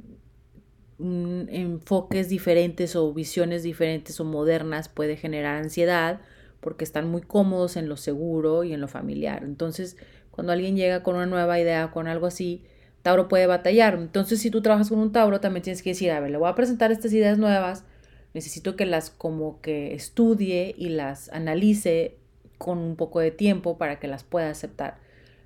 enfoques 0.98 2.30
diferentes 2.30 2.96
o 2.96 3.14
visiones 3.14 3.64
diferentes 3.64 4.18
o 4.22 4.24
modernas 4.24 4.88
puede 4.88 5.18
generar 5.18 5.58
ansiedad, 5.58 6.22
porque 6.62 6.86
están 6.86 7.10
muy 7.12 7.22
cómodos 7.22 7.76
en 7.76 7.90
lo 7.90 7.98
seguro 7.98 8.64
y 8.64 8.72
en 8.72 8.80
lo 8.80 8.88
familiar. 8.88 9.44
Entonces, 9.44 9.98
cuando 10.32 10.54
alguien 10.54 10.78
llega 10.78 11.04
con 11.04 11.18
una 11.18 11.26
nueva 11.26 11.60
idea, 11.60 11.92
con 11.92 12.08
algo 12.08 12.28
así, 12.28 12.64
Tauro 13.02 13.28
puede 13.28 13.46
batallar. 13.46 13.96
Entonces, 13.96 14.40
si 14.40 14.50
tú 14.50 14.62
trabajas 14.62 14.88
con 14.88 15.00
un 15.00 15.12
Tauro, 15.12 15.42
también 15.42 15.64
tienes 15.64 15.84
que 15.84 15.90
decir, 15.90 16.12
a 16.12 16.22
ver, 16.22 16.32
le 16.32 16.38
voy 16.38 16.48
a 16.48 16.56
presentar 16.56 16.94
estas 16.94 17.12
ideas 17.12 17.38
nuevas, 17.38 17.84
necesito 18.34 18.78
que 18.78 18.86
las 18.86 19.10
como 19.10 19.60
que 19.60 19.94
estudie 19.94 20.74
y 20.78 20.88
las 20.90 21.28
analice 21.34 22.20
con 22.58 22.80
un 22.80 22.96
poco 22.96 23.20
de 23.20 23.32
tiempo 23.32 23.78
para 23.78 24.00
que 24.00 24.08
las 24.08 24.24
pueda 24.24 24.50
aceptar. 24.50 25.00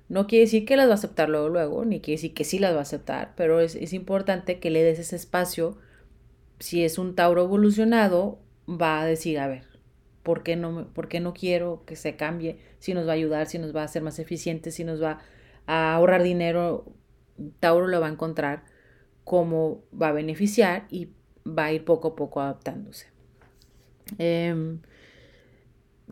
No 0.08 0.26
quiere 0.26 0.44
decir 0.44 0.64
que 0.64 0.76
las 0.76 0.88
va 0.88 0.92
a 0.92 0.94
aceptar 0.94 1.28
luego, 1.28 1.84
ni 1.84 2.00
quiere 2.00 2.18
decir 2.18 2.34
que 2.34 2.44
sí 2.44 2.58
las 2.58 2.74
va 2.74 2.80
a 2.80 2.82
aceptar, 2.82 3.32
pero 3.36 3.60
es, 3.60 3.74
es 3.74 3.92
importante 3.92 4.58
que 4.58 4.70
le 4.70 4.82
des 4.82 4.98
ese 4.98 5.16
espacio. 5.16 5.78
Si 6.58 6.84
es 6.84 6.98
un 6.98 7.14
Tauro 7.14 7.44
evolucionado, 7.44 8.38
va 8.68 9.00
a 9.00 9.06
decir, 9.06 9.38
a 9.38 9.48
ver, 9.48 9.72
¿Por 10.22 10.44
qué, 10.44 10.56
no, 10.56 10.86
¿Por 10.94 11.12
no 11.20 11.34
quiero 11.34 11.82
que 11.84 11.96
se 11.96 12.16
cambie? 12.16 12.58
Si 12.78 12.94
nos 12.94 13.06
va 13.06 13.12
a 13.12 13.14
ayudar, 13.14 13.46
si 13.46 13.58
nos 13.58 13.74
va 13.74 13.82
a 13.82 13.84
hacer 13.84 14.02
más 14.02 14.18
eficientes, 14.18 14.74
si 14.74 14.84
nos 14.84 15.02
va 15.02 15.18
a 15.66 15.94
ahorrar 15.94 16.22
dinero, 16.22 16.84
Tauro 17.58 17.88
lo 17.88 18.00
va 18.00 18.06
a 18.06 18.10
encontrar 18.10 18.62
cómo 19.24 19.82
va 20.00 20.08
a 20.08 20.12
beneficiar 20.12 20.86
y 20.90 21.08
va 21.46 21.66
a 21.66 21.72
ir 21.72 21.84
poco 21.84 22.08
a 22.08 22.16
poco 22.16 22.40
adaptándose. 22.40 23.08
Em, 24.18 24.80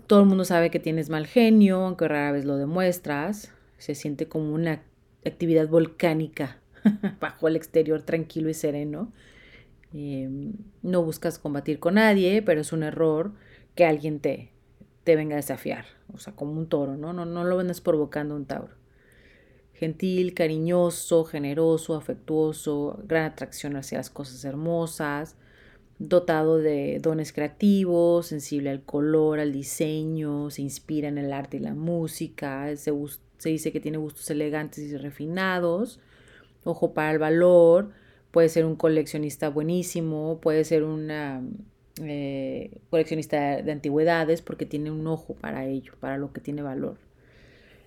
todo 0.06 0.20
el 0.20 0.26
mundo 0.26 0.44
sabe 0.44 0.70
que 0.70 0.80
tienes 0.80 1.10
mal 1.10 1.26
genio, 1.26 1.84
aunque 1.84 2.08
rara 2.08 2.32
vez 2.32 2.44
lo 2.44 2.56
demuestras. 2.56 3.52
Se 3.78 3.94
siente 3.94 4.28
como 4.28 4.52
una 4.54 4.82
actividad 5.24 5.68
volcánica 5.68 6.58
bajo 7.20 7.48
el 7.48 7.56
exterior 7.56 8.02
tranquilo 8.02 8.48
y 8.48 8.54
sereno. 8.54 9.12
Em, 9.92 10.52
no 10.82 11.02
buscas 11.02 11.38
combatir 11.38 11.80
con 11.80 11.94
nadie, 11.94 12.42
pero 12.42 12.60
es 12.60 12.72
un 12.72 12.82
error 12.82 13.32
que 13.74 13.84
alguien 13.84 14.20
te, 14.20 14.50
te 15.04 15.16
venga 15.16 15.34
a 15.34 15.36
desafiar, 15.36 15.86
o 16.12 16.18
sea, 16.18 16.34
como 16.34 16.52
un 16.52 16.68
toro, 16.68 16.96
¿no? 16.96 17.12
No, 17.12 17.24
no 17.24 17.44
lo 17.44 17.56
vendes 17.56 17.80
provocando 17.80 18.36
un 18.36 18.46
tauro. 18.46 18.74
Gentil, 19.74 20.34
cariñoso, 20.34 21.24
generoso, 21.24 21.96
afectuoso, 21.96 23.00
gran 23.04 23.24
atracción 23.24 23.76
hacia 23.76 23.98
las 23.98 24.10
cosas 24.10 24.44
hermosas, 24.44 25.36
dotado 26.00 26.58
de 26.58 26.98
dones 26.98 27.32
creativos, 27.32 28.26
sensible 28.26 28.70
al 28.70 28.82
color, 28.82 29.38
al 29.38 29.52
diseño, 29.52 30.50
se 30.50 30.62
inspira 30.62 31.08
en 31.08 31.18
el 31.18 31.30
arte 31.30 31.58
y 31.58 31.60
la 31.60 31.74
música, 31.74 32.74
se, 32.74 32.92
dice 33.44 33.70
que 33.70 33.80
tiene 33.80 33.98
gustos 33.98 34.28
elegantes 34.30 34.78
y 34.78 34.96
refinados, 34.96 36.00
ojo 36.64 36.94
para 36.94 37.12
el 37.12 37.18
valor, 37.18 37.90
puede 38.30 38.48
ser 38.48 38.64
un 38.64 38.76
coleccionista 38.76 39.50
buenísimo, 39.50 40.40
puede 40.40 40.64
ser 40.64 40.84
una 40.84 41.42
eh, 42.02 42.80
coleccionista 42.88 43.60
de 43.60 43.70
antigüedades 43.70 44.40
porque 44.40 44.64
tiene 44.64 44.90
un 44.90 45.06
ojo 45.06 45.34
para 45.34 45.66
ello, 45.66 45.92
para 46.00 46.16
lo 46.16 46.32
que 46.32 46.40
tiene 46.40 46.62
valor. 46.62 46.96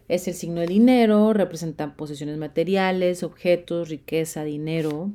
Es 0.08 0.28
el 0.28 0.36
signo 0.36 0.62
de 0.62 0.68
dinero, 0.68 1.34
representan 1.34 1.96
posesiones 1.96 2.38
materiales, 2.38 3.24
objetos, 3.24 3.90
riqueza, 3.90 4.44
dinero. 4.44 5.10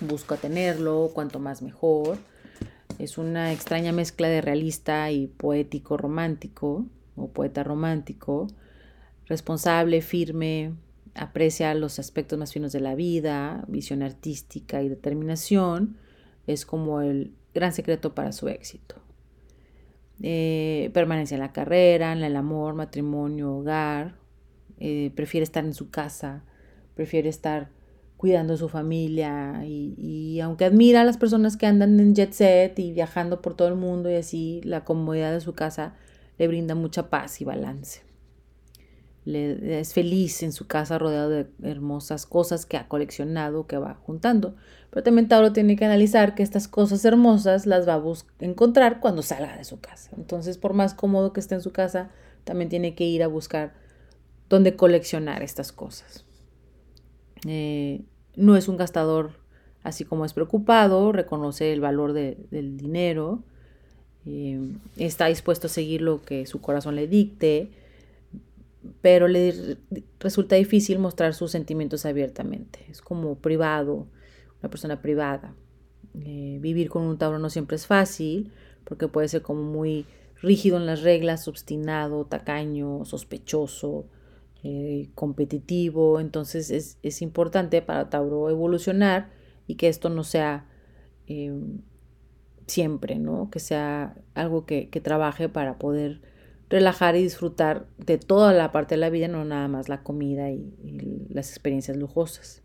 Busca 0.00 0.36
tenerlo, 0.36 1.10
cuanto 1.12 1.40
más 1.40 1.62
mejor. 1.62 2.18
Es 2.98 3.18
una 3.18 3.52
extraña 3.52 3.92
mezcla 3.92 4.28
de 4.28 4.40
realista 4.40 5.10
y 5.10 5.26
poético 5.26 5.96
romántico 5.96 6.86
o 7.16 7.28
poeta 7.28 7.64
romántico. 7.64 8.46
Responsable, 9.26 10.00
firme, 10.00 10.74
aprecia 11.14 11.74
los 11.74 11.98
aspectos 11.98 12.38
más 12.38 12.52
finos 12.52 12.72
de 12.72 12.80
la 12.80 12.94
vida, 12.94 13.64
visión 13.68 14.02
artística 14.02 14.82
y 14.82 14.88
determinación. 14.88 15.96
Es 16.46 16.64
como 16.64 17.00
el 17.00 17.34
gran 17.54 17.72
secreto 17.72 18.14
para 18.14 18.32
su 18.32 18.48
éxito. 18.48 18.96
Eh, 20.22 20.90
permanece 20.94 21.34
en 21.34 21.40
la 21.40 21.52
carrera, 21.52 22.12
en 22.12 22.22
el 22.22 22.36
amor, 22.36 22.74
matrimonio, 22.74 23.56
hogar. 23.56 24.16
Eh, 24.78 25.12
prefiere 25.14 25.44
estar 25.44 25.64
en 25.64 25.74
su 25.74 25.90
casa, 25.90 26.44
prefiere 26.94 27.28
estar 27.28 27.70
cuidando 28.18 28.52
a 28.52 28.56
su 28.58 28.68
familia 28.68 29.62
y, 29.64 29.94
y, 29.96 30.40
aunque 30.40 30.66
admira 30.66 31.00
a 31.00 31.04
las 31.04 31.16
personas 31.16 31.56
que 31.56 31.64
andan 31.64 31.98
en 31.98 32.14
jet 32.14 32.32
set 32.32 32.78
y 32.78 32.92
viajando 32.92 33.40
por 33.40 33.54
todo 33.54 33.68
el 33.68 33.76
mundo 33.76 34.10
y 34.10 34.16
así, 34.16 34.60
la 34.64 34.84
comodidad 34.84 35.32
de 35.32 35.40
su 35.40 35.54
casa 35.54 35.94
le 36.36 36.48
brinda 36.48 36.74
mucha 36.74 37.08
paz 37.08 37.40
y 37.40 37.44
balance 37.44 38.08
le, 39.28 39.80
es 39.80 39.92
feliz 39.92 40.42
en 40.42 40.52
su 40.52 40.66
casa 40.66 40.98
rodeado 40.98 41.28
de 41.28 41.46
hermosas 41.62 42.24
cosas 42.24 42.64
que 42.64 42.78
ha 42.78 42.88
coleccionado, 42.88 43.66
que 43.66 43.76
va 43.76 43.94
juntando. 43.94 44.56
Pero 44.88 45.02
también 45.02 45.28
Tauro 45.28 45.52
tiene 45.52 45.76
que 45.76 45.84
analizar 45.84 46.34
que 46.34 46.42
estas 46.42 46.66
cosas 46.66 47.04
hermosas 47.04 47.66
las 47.66 47.86
va 47.86 47.96
a 47.96 48.44
encontrar 48.44 49.00
cuando 49.00 49.20
salga 49.20 49.54
de 49.58 49.64
su 49.64 49.80
casa. 49.80 50.12
Entonces, 50.16 50.56
por 50.56 50.72
más 50.72 50.94
cómodo 50.94 51.34
que 51.34 51.40
esté 51.40 51.54
en 51.56 51.60
su 51.60 51.72
casa, 51.72 52.10
también 52.44 52.70
tiene 52.70 52.94
que 52.94 53.04
ir 53.04 53.22
a 53.22 53.26
buscar 53.26 53.74
dónde 54.48 54.76
coleccionar 54.76 55.42
estas 55.42 55.72
cosas. 55.72 56.24
Eh, 57.46 58.02
no 58.36 58.56
es 58.56 58.68
un 58.68 58.76
gastador 58.76 59.32
así 59.82 60.04
como 60.04 60.24
es 60.24 60.32
preocupado, 60.32 61.12
reconoce 61.12 61.72
el 61.72 61.80
valor 61.80 62.12
del 62.12 62.76
dinero, 62.76 63.42
eh, 64.26 64.60
está 64.96 65.26
dispuesto 65.26 65.66
a 65.66 65.70
seguir 65.70 66.02
lo 66.02 66.22
que 66.22 66.46
su 66.46 66.60
corazón 66.60 66.96
le 66.96 67.08
dicte, 67.08 67.70
pero 69.00 69.28
le 69.28 69.78
resulta 70.20 70.56
difícil 70.56 70.98
mostrar 70.98 71.34
sus 71.34 71.50
sentimientos 71.50 72.04
abiertamente. 72.06 72.84
Es 72.88 73.00
como 73.00 73.36
privado, 73.36 74.06
una 74.60 74.70
persona 74.70 75.00
privada. 75.00 75.54
Eh, 76.24 76.58
vivir 76.60 76.90
con 76.90 77.02
un 77.02 77.18
Tauro 77.18 77.38
no 77.38 77.50
siempre 77.50 77.76
es 77.76 77.86
fácil, 77.86 78.52
porque 78.84 79.08
puede 79.08 79.28
ser 79.28 79.42
como 79.42 79.62
muy 79.62 80.06
rígido 80.40 80.76
en 80.76 80.86
las 80.86 81.02
reglas, 81.02 81.48
obstinado, 81.48 82.24
tacaño, 82.24 83.04
sospechoso, 83.04 84.06
eh, 84.64 85.10
competitivo. 85.14 86.18
Entonces 86.18 86.98
es, 87.02 87.22
importante 87.22 87.80
para 87.80 88.10
Tauro 88.10 88.50
evolucionar 88.50 89.30
y 89.68 89.76
que 89.76 89.88
esto 89.88 90.08
no 90.08 90.24
sea 90.24 90.66
em, 91.26 91.82
siempre, 92.66 93.20
¿no? 93.20 93.50
Que 93.50 93.60
sea 93.60 94.16
algo 94.34 94.66
que, 94.66 94.88
trabaje 95.02 95.48
para 95.48 95.78
poder 95.78 96.22
relajar 96.68 97.14
y 97.16 97.22
disfrutar 97.22 97.86
de 97.98 98.18
toda 98.18 98.52
la 98.52 98.72
parte 98.72 98.96
de 98.96 99.00
la 99.00 99.10
vida, 99.10 99.28
no 99.28 99.44
nada 99.44 99.68
más 99.68 99.88
la 99.88 100.02
comida 100.02 100.50
y, 100.50 101.28
las 101.30 101.50
experiencias 101.50 101.96
lujosas. 101.96 102.62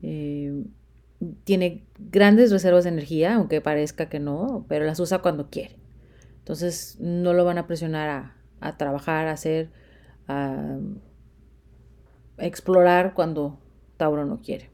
Em, 0.00 0.68
tiene 1.44 1.84
grandes 1.98 2.50
reservas 2.50 2.84
de 2.84 2.90
energía, 2.90 3.34
aunque 3.34 3.60
parezca 3.60 4.08
que 4.08 4.18
no, 4.18 4.64
pero 4.68 4.86
las 4.86 4.98
usa 4.98 5.20
cuando 5.20 5.50
quiere. 5.50 5.76
Entonces 6.38 6.96
no 7.00 7.34
lo 7.34 7.44
van 7.44 7.58
a 7.58 7.66
presionar 7.66 8.08
a, 8.08 8.36
a 8.60 8.76
trabajar, 8.78 9.28
a 9.28 9.32
hacer, 9.32 9.70
a 10.28 10.78
explorar 12.38 13.14
cuando 13.14 13.58
Tauro 13.96 14.24
no 14.24 14.40
quiere. 14.40 14.70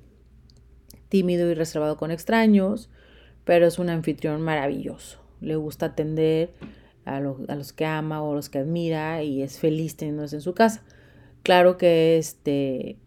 Tímido 1.08 1.50
y 1.50 1.54
reservado 1.54 1.96
con 1.96 2.10
extraños, 2.10 2.90
pero 3.44 3.66
es 3.66 3.78
un 3.78 3.90
anfitrión 3.90 4.42
maravilloso. 4.42 5.18
Le 5.40 5.56
gusta 5.56 5.86
atender 5.86 6.54
a, 7.04 7.20
los 7.20 7.72
que 7.72 7.84
ama 7.84 8.22
o 8.22 8.32
a 8.32 8.34
los 8.34 8.48
que 8.48 8.58
admira 8.58 9.22
y 9.22 9.42
es 9.42 9.58
feliz 9.58 9.96
teniéndose 9.96 10.36
en 10.36 10.42
su 10.42 10.54
casa. 10.54 10.82
Claro 11.42 11.76
que 11.76 12.18
este 12.18 12.98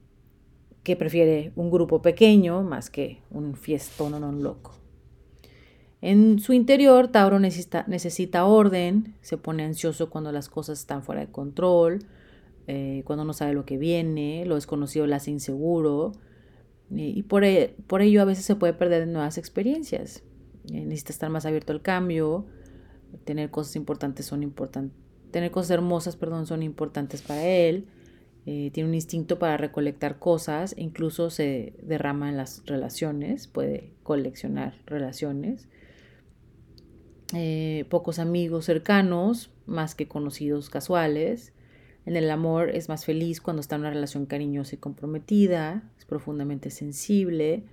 que 0.84 0.98
prefiere 0.98 1.54
un 1.56 1.72
grupo 1.72 2.02
pequeño 2.02 2.62
más 2.62 2.90
que 2.90 3.22
un 3.32 3.56
fiestón 3.56 4.16
o 4.16 4.20
no 4.20 4.34
loco. 4.34 4.76
En 6.02 6.40
su 6.40 6.52
interior, 6.52 7.08
Tauro 7.08 7.40
necesita, 7.40 7.86
necesita 7.88 8.44
orden, 8.44 9.16
se 9.22 9.38
pone 9.38 9.64
ansioso 9.64 10.10
cuando 10.10 10.34
las 10.34 10.50
cosas 10.50 10.80
están 10.80 11.02
fuera 11.02 11.22
de 11.22 11.32
control, 11.32 12.00
eh, 12.68 13.04
cuando 13.06 13.26
no 13.26 13.34
sabe 13.34 13.54
lo 13.54 13.66
que 13.66 13.78
viene, 13.78 14.46
lo 14.46 14.56
desconocido 14.56 15.06
le 15.08 15.16
hace 15.16 15.32
inseguro 15.32 16.14
eh, 16.96 17.14
y 17.16 17.24
por, 17.24 17.44
e, 17.44 17.76
por, 17.88 18.02
ello 18.02 18.22
a 18.22 18.26
veces 18.26 18.46
se 18.46 18.56
puede 18.56 18.74
perder 18.74 19.08
nuevas 19.08 19.38
experiencias. 19.38 20.24
Eh, 20.72 20.86
necesita 20.86 21.12
estar 21.12 21.30
más 21.30 21.46
abierto 21.46 21.74
al 21.74 21.82
cambio, 21.82 22.46
tener 23.26 23.52
cosas 23.52 23.76
importantes 23.76 24.26
son 24.26 24.44
importantes, 24.44 24.98
tener 25.32 25.52
cosas 25.52 25.72
hermosas, 25.72 26.16
perdón, 26.16 26.46
son 26.46 26.64
importantes 26.64 27.22
para 27.22 27.46
él. 27.46 27.88
tiene 28.46 28.86
un 28.86 28.96
instinto 28.96 29.40
para 29.40 29.56
recolectar 29.58 30.20
cosas, 30.20 30.76
e 30.78 30.82
incluso 30.84 31.30
se 31.30 31.74
derrama 31.82 32.30
en 32.30 32.38
las 32.38 32.66
relaciones, 32.66 33.48
puede 33.48 33.94
coleccionar 34.04 34.76
relaciones. 34.86 35.70
Eh, 37.36 37.86
pocos 37.90 38.20
amigos 38.20 38.66
cercanos, 38.66 39.50
más 39.66 39.96
que 39.96 40.08
conocidos 40.08 40.70
casuales. 40.70 41.54
En 42.06 42.18
el 42.18 42.30
amor 42.30 42.70
es 42.70 42.90
más 42.90 43.06
feliz 43.06 43.42
cuando 43.42 43.62
está 43.62 43.76
en 43.76 43.82
una 43.82 43.92
relación 43.92 44.26
cariñosa 44.26 44.76
y 44.76 44.78
comprometida, 44.78 45.84
es 45.98 46.06
profundamente 46.06 46.70
sensible 46.70 47.64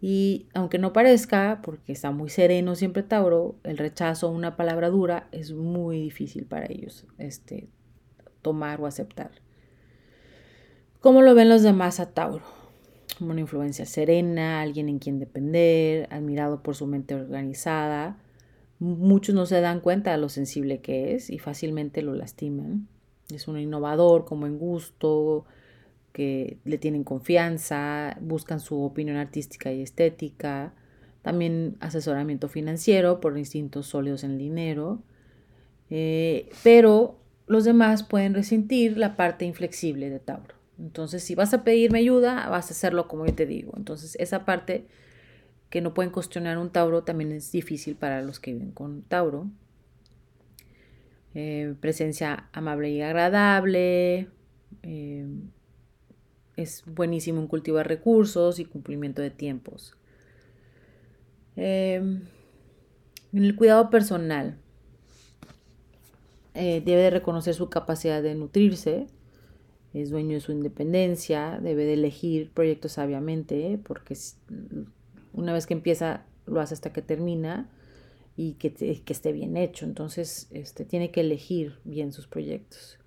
y 0.00 0.46
aunque 0.52 0.78
no 0.78 0.92
parezca, 0.92 1.60
porque 1.62 1.92
está 1.92 2.10
muy 2.10 2.28
sereno 2.28 2.74
siempre 2.74 3.02
Tauro, 3.02 3.56
el 3.64 3.78
rechazo 3.78 4.28
a 4.28 4.30
una 4.30 4.56
palabra 4.56 4.90
dura 4.90 5.28
es 5.32 5.52
muy 5.52 6.00
difícil 6.00 6.44
para 6.44 6.66
ellos 6.66 7.06
este, 7.16 7.68
tomar 8.42 8.80
o 8.80 8.86
aceptar. 8.86 9.30
¿Cómo 11.00 11.22
lo 11.22 11.34
ven 11.34 11.48
los 11.48 11.62
demás 11.62 12.00
a 12.00 12.10
Tauro? 12.10 12.44
Como 13.18 13.30
una 13.30 13.40
influencia 13.40 13.86
serena, 13.86 14.60
alguien 14.60 14.88
en 14.88 14.98
quien 14.98 15.18
depender, 15.18 16.08
admirado 16.10 16.62
por 16.62 16.74
su 16.74 16.86
mente 16.86 17.14
organizada, 17.14 18.18
Muchos 18.80 19.34
no 19.34 19.46
se 19.46 19.60
dan 19.60 19.80
cuenta 19.80 20.12
de 20.12 20.18
lo 20.18 20.28
sensible 20.28 20.80
que 20.80 21.14
es 21.14 21.30
y 21.30 21.38
fácilmente 21.38 22.02
lo 22.02 22.14
lastiman. 22.14 22.88
Es 23.30 23.48
un 23.48 23.58
innovador 23.58 24.24
como 24.24 24.46
en 24.46 24.58
gusto, 24.58 25.44
que 26.12 26.58
le 26.64 26.78
tienen 26.78 27.02
confianza, 27.02 28.16
buscan 28.20 28.60
su 28.60 28.80
opinión 28.82 29.16
artística 29.16 29.72
y 29.72 29.82
estética, 29.82 30.72
también 31.22 31.76
asesoramiento 31.80 32.48
financiero 32.48 33.20
por 33.20 33.36
instintos 33.36 33.86
sólidos 33.88 34.22
en 34.22 34.32
el 34.32 34.38
dinero, 34.38 35.02
eh, 35.90 36.50
pero 36.62 37.18
los 37.46 37.64
demás 37.64 38.04
pueden 38.04 38.34
resentir 38.34 38.96
la 38.96 39.16
parte 39.16 39.44
inflexible 39.44 40.08
de 40.08 40.20
Tauro. 40.20 40.54
Entonces, 40.78 41.22
si 41.22 41.34
vas 41.34 41.52
a 41.52 41.64
pedirme 41.64 41.98
ayuda, 41.98 42.48
vas 42.48 42.68
a 42.68 42.74
hacerlo 42.74 43.08
como 43.08 43.26
yo 43.26 43.34
te 43.34 43.46
digo. 43.46 43.72
Entonces, 43.76 44.16
esa 44.20 44.44
parte 44.44 44.86
que 45.70 45.80
no 45.80 45.94
pueden 45.94 46.12
cuestionar 46.12 46.58
un 46.58 46.70
Tauro 46.70 47.02
también 47.02 47.32
es 47.32 47.50
difícil 47.50 47.96
para 47.96 48.22
los 48.22 48.38
que 48.38 48.52
viven 48.52 48.70
con 48.70 49.02
Tauro. 49.02 49.48
Eh, 51.34 51.74
presencia 51.80 52.48
amable 52.52 52.90
y 52.90 53.02
agradable. 53.02 54.28
Eh, 54.82 55.26
es 56.56 56.84
buenísimo 56.86 57.40
en 57.40 57.48
cultivar 57.48 57.88
recursos 57.88 58.60
y 58.60 58.64
cumplimiento 58.64 59.20
de 59.20 59.30
tiempos. 59.30 59.96
Eh, 61.56 61.96
en 61.96 63.44
el 63.44 63.56
cuidado 63.56 63.90
personal, 63.90 64.58
debe 66.54 67.02
de 67.02 67.10
reconocer 67.10 67.52
su 67.54 67.68
capacidad 67.68 68.22
de 68.22 68.36
nutrirse, 68.36 69.08
es 69.92 70.10
dueño 70.10 70.34
de 70.34 70.40
su 70.40 70.52
independencia, 70.52 71.58
debe 71.60 71.84
de 71.84 71.94
elegir 71.94 72.52
proyectos 72.52 72.92
sabiamente, 72.92 73.80
porque 73.84 74.16
una 75.32 75.52
vez 75.52 75.66
que 75.66 75.74
empieza, 75.74 76.26
lo 76.46 76.60
hace 76.60 76.74
hasta 76.74 76.92
que 76.92 77.02
termina 77.02 77.68
y 78.36 78.54
que, 78.54 78.74
esté 79.06 79.32
bien 79.32 79.56
hecho. 79.56 79.84
Entonces, 79.84 80.48
este, 80.50 80.84
tiene 80.84 81.10
que 81.10 81.20
elegir 81.20 81.78
bien 81.84 82.12
sus 82.12 82.26
proyectos. 82.26 82.98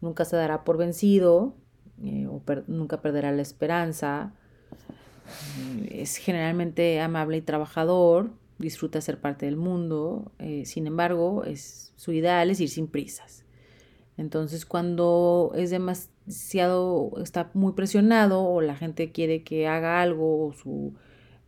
Nunca 0.00 0.24
se 0.24 0.36
dará 0.36 0.64
por 0.64 0.76
vencido 0.76 1.54
eh, 2.02 2.26
o 2.26 2.42
nunca 2.66 3.00
perderá 3.00 3.30
la 3.32 3.42
esperanza. 3.42 4.34
Es 5.88 6.16
generalmente 6.16 7.00
amable 7.00 7.36
y 7.36 7.42
trabajador, 7.42 8.30
disfruta 8.58 9.00
ser 9.00 9.20
parte 9.20 9.46
del 9.46 9.56
mundo. 9.56 10.32
Eh, 10.38 10.64
sin 10.66 10.86
embargo, 10.86 11.44
su 11.54 12.12
ideal 12.12 12.50
es 12.50 12.60
ir 12.60 12.68
sin 12.68 12.88
prisas. 12.88 13.44
Entonces, 14.16 14.66
cuando 14.66 15.52
es 15.54 15.70
demasiado, 15.70 17.12
está 17.22 17.50
muy 17.54 17.72
presionado 17.72 18.42
o 18.42 18.60
la 18.60 18.76
gente 18.76 19.12
quiere 19.12 19.42
que 19.42 19.68
haga 19.68 20.02
algo 20.02 20.48
o 20.48 20.52
su 20.52 20.94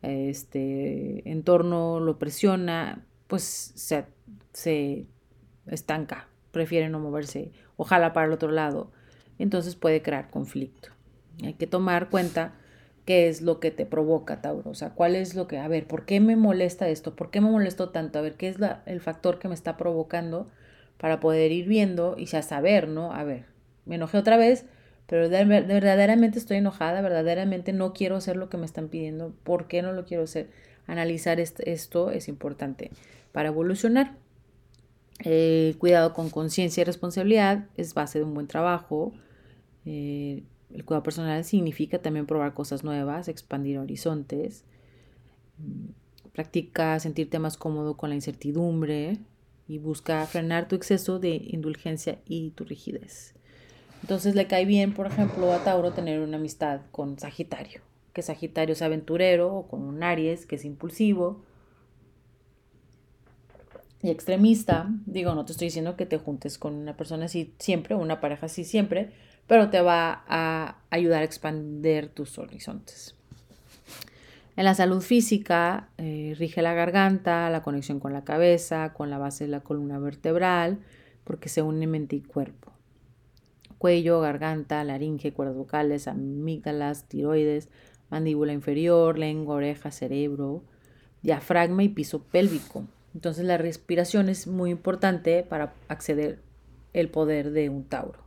este 0.05 1.29
entorno 1.31 2.01
lo 2.01 2.19
presiona, 2.19 3.07
pues 3.27 3.73
se, 3.75 4.05
se 4.53 5.07
estanca, 5.67 6.29
prefiere 6.51 6.89
no 6.89 7.01
moverse, 7.01 7.53
ojalá 7.77 8.13
para 8.13 8.27
el 8.27 8.33
otro 8.33 8.51
lado. 8.51 8.91
Entonces 9.39 9.75
puede 9.75 10.03
crear 10.03 10.31
conflicto. 10.31 10.91
Hay 11.43 11.55
que 11.55 11.67
tomar 11.67 12.09
cuenta 12.11 12.55
qué 13.05 13.29
es 13.29 13.43
lo 13.43 13.61
que 13.61 13.71
te 13.71 13.87
provoca, 13.87 14.41
Tauro. 14.41 14.71
O 14.71 14.75
sea, 14.75 14.91
cuál 14.91 15.17
es 15.17 15.35
lo 15.35 15.47
que, 15.47 15.59
a 15.59 15.69
ver, 15.69 15.87
¿por 15.87 16.05
qué 16.05 16.21
me 16.21 16.37
molesta 16.37 16.89
esto? 16.89 17.17
¿Por 17.17 17.31
qué 17.31 17.41
me 17.41 17.51
molestó 17.51 17.91
tanto? 17.91 18.19
A 18.19 18.23
ver, 18.23 18.35
¿qué 18.35 18.49
es 18.49 18.59
la, 18.59 18.83
el 18.87 19.01
factor 19.01 19.39
que 19.39 19.49
me 19.49 19.55
está 19.55 19.77
provocando 19.77 20.49
para 20.99 21.21
poder 21.21 21.53
ir 21.53 21.67
viendo 21.67 22.15
y 22.17 22.27
ya 22.27 22.43
saber, 22.43 22.89
¿no? 22.89 23.13
A 23.13 23.25
ver, 23.25 23.47
me 23.85 23.97
enojé 23.97 24.19
otra 24.19 24.37
vez, 24.37 24.65
pero 25.07 25.29
verdaderamente 25.29 26.39
estoy 26.39 26.59
enojada, 26.59 27.03
verdaderamente 27.03 27.73
no 27.73 27.93
quiero 27.93 28.17
hacer 28.17 28.37
lo 28.37 28.49
que 28.49 28.57
me 28.57 28.65
están 28.65 28.89
pidiendo, 28.89 29.35
¿por 29.43 29.67
qué 29.67 29.83
no 29.83 29.93
lo 29.93 30.05
quiero 30.05 30.23
hacer? 30.25 30.49
Analizar 30.87 31.41
esto 31.41 32.11
es 32.11 32.29
importante 32.29 32.91
para 33.33 33.49
evolucionar. 33.49 34.17
Eh, 35.21 35.77
cuidado 35.79 36.13
con 36.13 36.31
conciencia 36.31 36.81
y 36.81 36.85
responsabilidad 36.85 37.67
es 37.77 37.95
base 37.95 38.19
de 38.19 38.25
un 38.25 38.35
buen 38.35 38.47
trabajo. 38.47 39.13
Eh, 39.87 40.43
el 40.73 40.85
cuidado 40.85 41.03
personal 41.03 41.45
significa 41.45 41.99
también 42.01 42.27
probar 42.27 42.55
cosas 42.55 42.85
nuevas, 42.85 43.29
expandir 43.29 43.79
horizontes. 43.79 44.65
Practica 46.33 46.99
sentirte 46.99 47.39
más 47.39 47.57
cómodo 47.57 47.97
con 47.97 48.11
la 48.11 48.17
incertidumbre 48.17 49.19
y 49.69 49.79
busca 49.79 50.27
frenar 50.27 50.69
tu 50.69 50.77
exceso 50.77 51.19
de 51.19 51.41
indulgencia 51.47 52.19
y 52.27 52.51
tu 52.51 52.65
rigidez. 52.65 53.35
Entonces 54.03 54.35
le 54.35 54.47
cae 54.47 54.67
bien, 54.67 54.93
por 54.93 55.07
ejemplo, 55.07 55.53
a 55.53 55.65
Tauro 55.65 55.93
tener 55.93 56.21
una 56.21 56.37
amistad 56.37 56.83
con 56.91 57.19
Sagitario, 57.19 57.81
que 58.15 58.23
Sagitario 58.23 58.73
es 58.73 58.81
aventurero, 58.81 59.55
o 59.55 59.69
con 59.69 59.83
un 59.83 60.03
Aries, 60.03 60.47
que 60.47 60.57
es 60.57 60.65
impulsivo 60.65 61.43
y 64.01 64.09
extremista. 64.09 64.89
Digo, 65.05 65.35
no 65.35 65.45
te 65.45 65.53
estoy 65.53 65.67
diciendo 65.67 65.97
que 65.97 66.07
te 66.07 66.17
juntes 66.17 66.57
con 66.57 66.75
una 66.75 66.97
persona 66.97 67.27
así 67.27 67.53
siempre, 67.59 67.95
una 67.95 68.21
pareja 68.21 68.47
así 68.47 68.65
siempre, 68.65 69.11
pero 69.47 69.69
te 69.69 69.81
va 69.81 70.25
a 70.29 70.79
ayudar 70.91 71.23
a 71.23 71.25
expandir 71.25 72.09
tus 72.09 72.39
horizontes. 72.39 73.17
En 74.57 74.65
la 74.65 74.75
salud 74.75 75.03
física, 75.03 75.89
eh, 75.99 76.37
rige 76.39 76.63
la 76.63 76.75
garganta, 76.75 77.51
la 77.51 77.63
conexión 77.63 77.99
con 77.99 78.13
la 78.13 78.23
cabeza, 78.23 78.93
con 78.93 79.11
la 79.11 79.19
base 79.19 79.45
de 79.45 79.51
la 79.51 79.61
columna 79.61 79.99
vertebral, 79.99 80.79
porque 81.25 81.49
se 81.49 81.63
une 81.63 81.89
mente 81.89 82.15
y 82.15 82.21
cuerpo 82.21 82.75
cuello, 83.85 84.19
garganta, 84.23 84.83
laringe, 84.83 85.35
cuerdas 85.35 85.57
vocales, 85.57 86.09
amígdalas, 86.09 87.05
tiroides, 87.05 87.69
mandíbula 88.15 88.53
inferior, 88.53 89.19
lengua, 89.19 89.57
oreja, 89.57 89.91
cerebro, 89.91 90.63
diafragma 91.23 91.83
y 91.83 91.89
piso 91.89 92.23
pélvico. 92.23 92.87
Entonces 93.13 93.45
la 93.45 93.59
respiración 93.59 94.29
es 94.29 94.47
muy 94.47 94.71
importante 94.71 95.43
para 95.43 95.75
acceder 95.89 96.39
el 96.93 97.09
poder 97.11 97.51
de 97.51 97.71
un 97.71 97.83
Tauro 97.83 98.21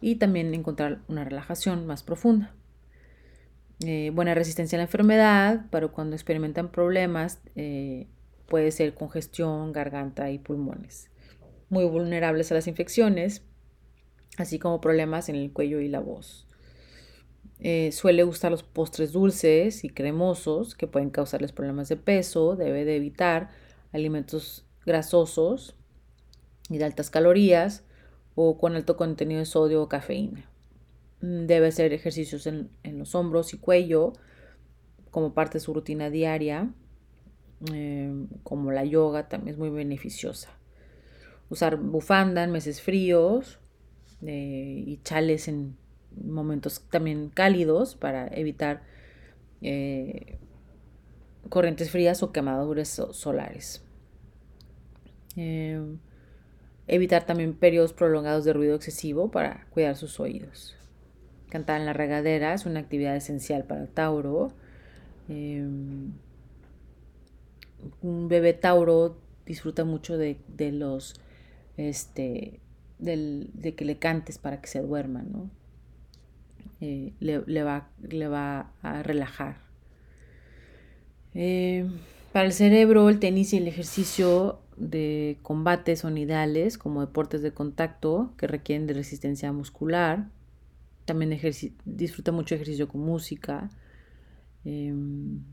y 0.00 0.16
también 0.16 0.52
encontrar 0.54 1.02
una 1.06 1.22
relajación 1.22 1.86
más 1.86 2.02
profunda. 2.02 2.52
Eh, 3.86 4.10
buena 4.12 4.34
resistencia 4.34 4.76
a 4.76 4.80
la 4.80 4.86
enfermedad, 4.86 5.66
pero 5.70 5.92
cuando 5.92 6.16
experimentan 6.16 6.72
problemas 6.72 7.40
eh, 7.54 8.08
puede 8.48 8.72
ser 8.72 8.94
congestión, 8.94 9.72
garganta 9.72 10.32
y 10.32 10.40
pulmones. 10.40 11.12
Muy 11.68 11.84
vulnerables 11.84 12.50
a 12.50 12.54
las 12.54 12.66
infecciones, 12.66 13.44
así 14.36 14.58
como 14.58 14.80
problemas 14.80 15.28
en 15.28 15.36
el 15.36 15.52
cuello 15.52 15.78
y 15.78 15.86
la 15.86 16.00
voz. 16.00 16.48
Eh, 17.64 17.92
suele 17.92 18.24
gustar 18.24 18.50
los 18.50 18.64
postres 18.64 19.12
dulces 19.12 19.84
y 19.84 19.88
cremosos 19.88 20.74
que 20.74 20.88
pueden 20.88 21.10
causarles 21.10 21.52
problemas 21.52 21.88
de 21.88 21.96
peso. 21.96 22.56
Debe 22.56 22.84
de 22.84 22.96
evitar 22.96 23.50
alimentos 23.92 24.66
grasosos 24.84 25.76
y 26.68 26.78
de 26.78 26.84
altas 26.84 27.08
calorías 27.08 27.84
o 28.34 28.58
con 28.58 28.74
alto 28.74 28.96
contenido 28.96 29.38
de 29.38 29.46
sodio 29.46 29.80
o 29.80 29.88
cafeína. 29.88 30.50
Mm, 31.20 31.46
debe 31.46 31.68
hacer 31.68 31.92
ejercicios 31.92 32.48
en, 32.48 32.70
los 32.82 33.14
hombros 33.14 33.54
y 33.54 33.58
cuello 33.58 34.12
como 35.12 35.32
parte 35.32 35.58
de 35.58 35.60
su 35.60 35.72
rutina 35.72 36.10
diaria, 36.10 36.72
em, 37.72 38.26
como 38.42 38.72
la 38.72 38.84
yoga 38.84 39.28
también 39.28 39.54
es 39.54 39.58
muy 39.58 39.70
beneficiosa. 39.70 40.50
Usar 41.48 41.76
bufanda 41.76 42.42
en 42.42 42.50
meses 42.50 42.82
fríos 42.82 43.60
eh, 44.22 44.82
y 44.84 45.00
chales 45.04 45.46
en 45.46 45.76
momentos 46.22 46.82
también 46.90 47.28
cálidos 47.28 47.94
para 47.94 48.28
evitar 48.28 48.82
eh, 49.62 50.38
corrientes 51.48 51.90
frías 51.90 52.22
o 52.22 52.32
quemaduras 52.32 52.88
solares. 53.12 53.82
Em, 55.36 55.98
evitar 56.86 57.24
también 57.24 57.54
periodos 57.54 57.92
prolongados 57.92 58.44
de 58.44 58.52
ruido 58.52 58.74
excesivo 58.74 59.30
para 59.30 59.66
cuidar 59.70 59.96
sus 59.96 60.20
oídos. 60.20 60.76
Cantar 61.48 61.80
en 61.80 61.86
la 61.86 61.92
regadera 61.92 62.54
es 62.54 62.66
una 62.66 62.80
actividad 62.80 63.16
esencial 63.16 63.64
para 63.64 63.86
Tauro. 63.86 64.52
Em, 65.28 66.12
un 68.02 68.28
bebé 68.28 68.52
Tauro 68.52 69.16
disfruta 69.46 69.84
mucho 69.84 70.16
de, 70.16 70.38
los 70.72 71.14
este 71.76 72.60
de 72.98 73.74
que 73.76 73.84
le 73.84 73.98
cantes 73.98 74.38
para 74.38 74.60
que 74.60 74.68
se 74.68 74.80
duerma, 74.80 75.22
¿no? 75.22 75.50
Eh, 76.84 77.12
le, 77.20 77.62
va, 77.62 77.90
le, 78.02 78.26
va, 78.26 78.72
a 78.82 79.04
relajar. 79.04 79.58
Eh, 81.32 81.88
para 82.32 82.46
el 82.46 82.52
cerebro, 82.52 83.08
el 83.08 83.20
tenis 83.20 83.52
y 83.52 83.58
el 83.58 83.68
ejercicio 83.68 84.58
de 84.76 85.38
combate 85.42 85.94
son 85.94 86.18
ideales 86.18 86.78
como 86.78 87.00
deportes 87.00 87.40
de 87.40 87.52
contacto 87.52 88.34
que 88.36 88.48
requieren 88.48 88.88
de 88.88 88.94
resistencia 88.94 89.52
muscular. 89.52 90.26
También 91.04 91.38
disfruta 91.84 92.32
mucho 92.32 92.56
ejercicio 92.56 92.88
con 92.88 93.02
música. 93.02 93.70
Em, 94.64 95.44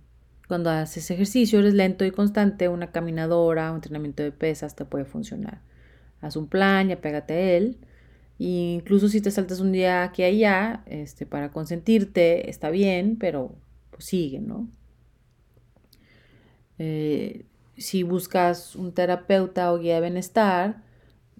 cuando 0.48 0.72
haces 0.72 1.12
ejercicio, 1.12 1.60
eres 1.60 1.76
lento 1.76 2.06
y 2.06 2.12
constante, 2.12 2.70
una 2.70 2.92
caminadora, 2.92 3.70
un 3.70 3.76
entrenamiento 3.76 4.24
de 4.24 4.32
pesas 4.32 4.76
te 4.76 4.84
puede 4.84 5.06
funcionar. 5.06 5.62
Haz 6.22 6.36
un 6.38 6.48
plan 6.48 6.90
y 6.90 6.94
apégate 6.94 7.34
a 7.36 7.58
él 7.58 7.78
incluso 8.40 9.10
si 9.10 9.22
te 9.22 9.32
saltas 9.32 9.60
un 9.60 9.72
día 9.72 10.04
aquí 10.04 10.22
y 10.24 10.26
allá, 10.26 10.84
este, 10.86 11.26
para 11.26 11.52
consentirte, 11.52 12.50
está 12.50 12.70
bien, 12.70 13.18
pero 13.20 13.56
pues, 13.92 14.06
sigue, 14.06 14.40
¿no? 14.40 14.70
Eh, 16.78 17.46
si 17.78 18.04
buscas 18.04 18.76
un 18.76 18.94
terapeuta 18.94 19.72
o 19.74 19.78
guía 19.78 19.96
de 19.96 20.02
bienestar, 20.02 20.84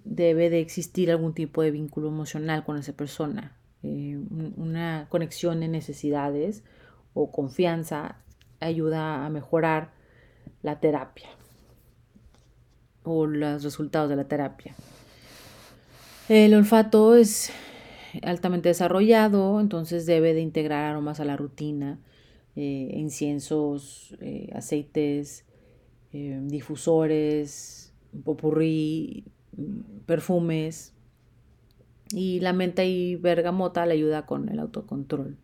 debe 0.04 0.50
de 0.50 0.60
existir 0.60 1.10
algún 1.10 1.34
tipo 1.34 1.62
de 1.62 1.70
vínculo 1.70 2.08
emocional 2.08 2.64
con 2.64 2.76
esa 2.76 2.92
persona, 2.92 3.56
eh, 3.82 4.18
una 4.56 5.06
conexión 5.08 5.60
de 5.60 5.68
necesidades 5.68 6.62
o 7.14 7.30
confianza 7.30 8.16
ayuda 8.60 9.24
a 9.24 9.30
mejorar 9.30 9.92
la 10.62 10.80
terapia 10.80 11.28
o 13.02 13.26
los 13.26 13.62
resultados 13.62 14.10
de 14.10 14.16
la 14.16 14.24
terapia. 14.24 14.74
El 16.30 16.54
olfato 16.54 17.16
es 17.16 17.50
altamente 18.22 18.68
desarrollado, 18.68 19.60
entonces 19.60 20.06
debe 20.06 20.32
de 20.32 20.40
integrar 20.40 20.84
aromas 20.84 21.18
a 21.18 21.24
la 21.24 21.36
rutina, 21.36 21.98
eh, 22.54 22.92
inciensos, 22.94 24.16
eh, 24.20 24.48
aceites, 24.54 25.44
eh, 26.12 26.38
difusores, 26.44 27.92
popurrí, 28.22 29.24
perfumes. 30.06 30.94
Y 32.12 32.38
la 32.38 32.52
menta 32.52 32.84
y 32.84 33.16
bergamota 33.16 33.84
le 33.84 33.94
ayuda 33.94 34.24
con 34.24 34.48
el 34.50 34.60
autocontrol. 34.60 35.36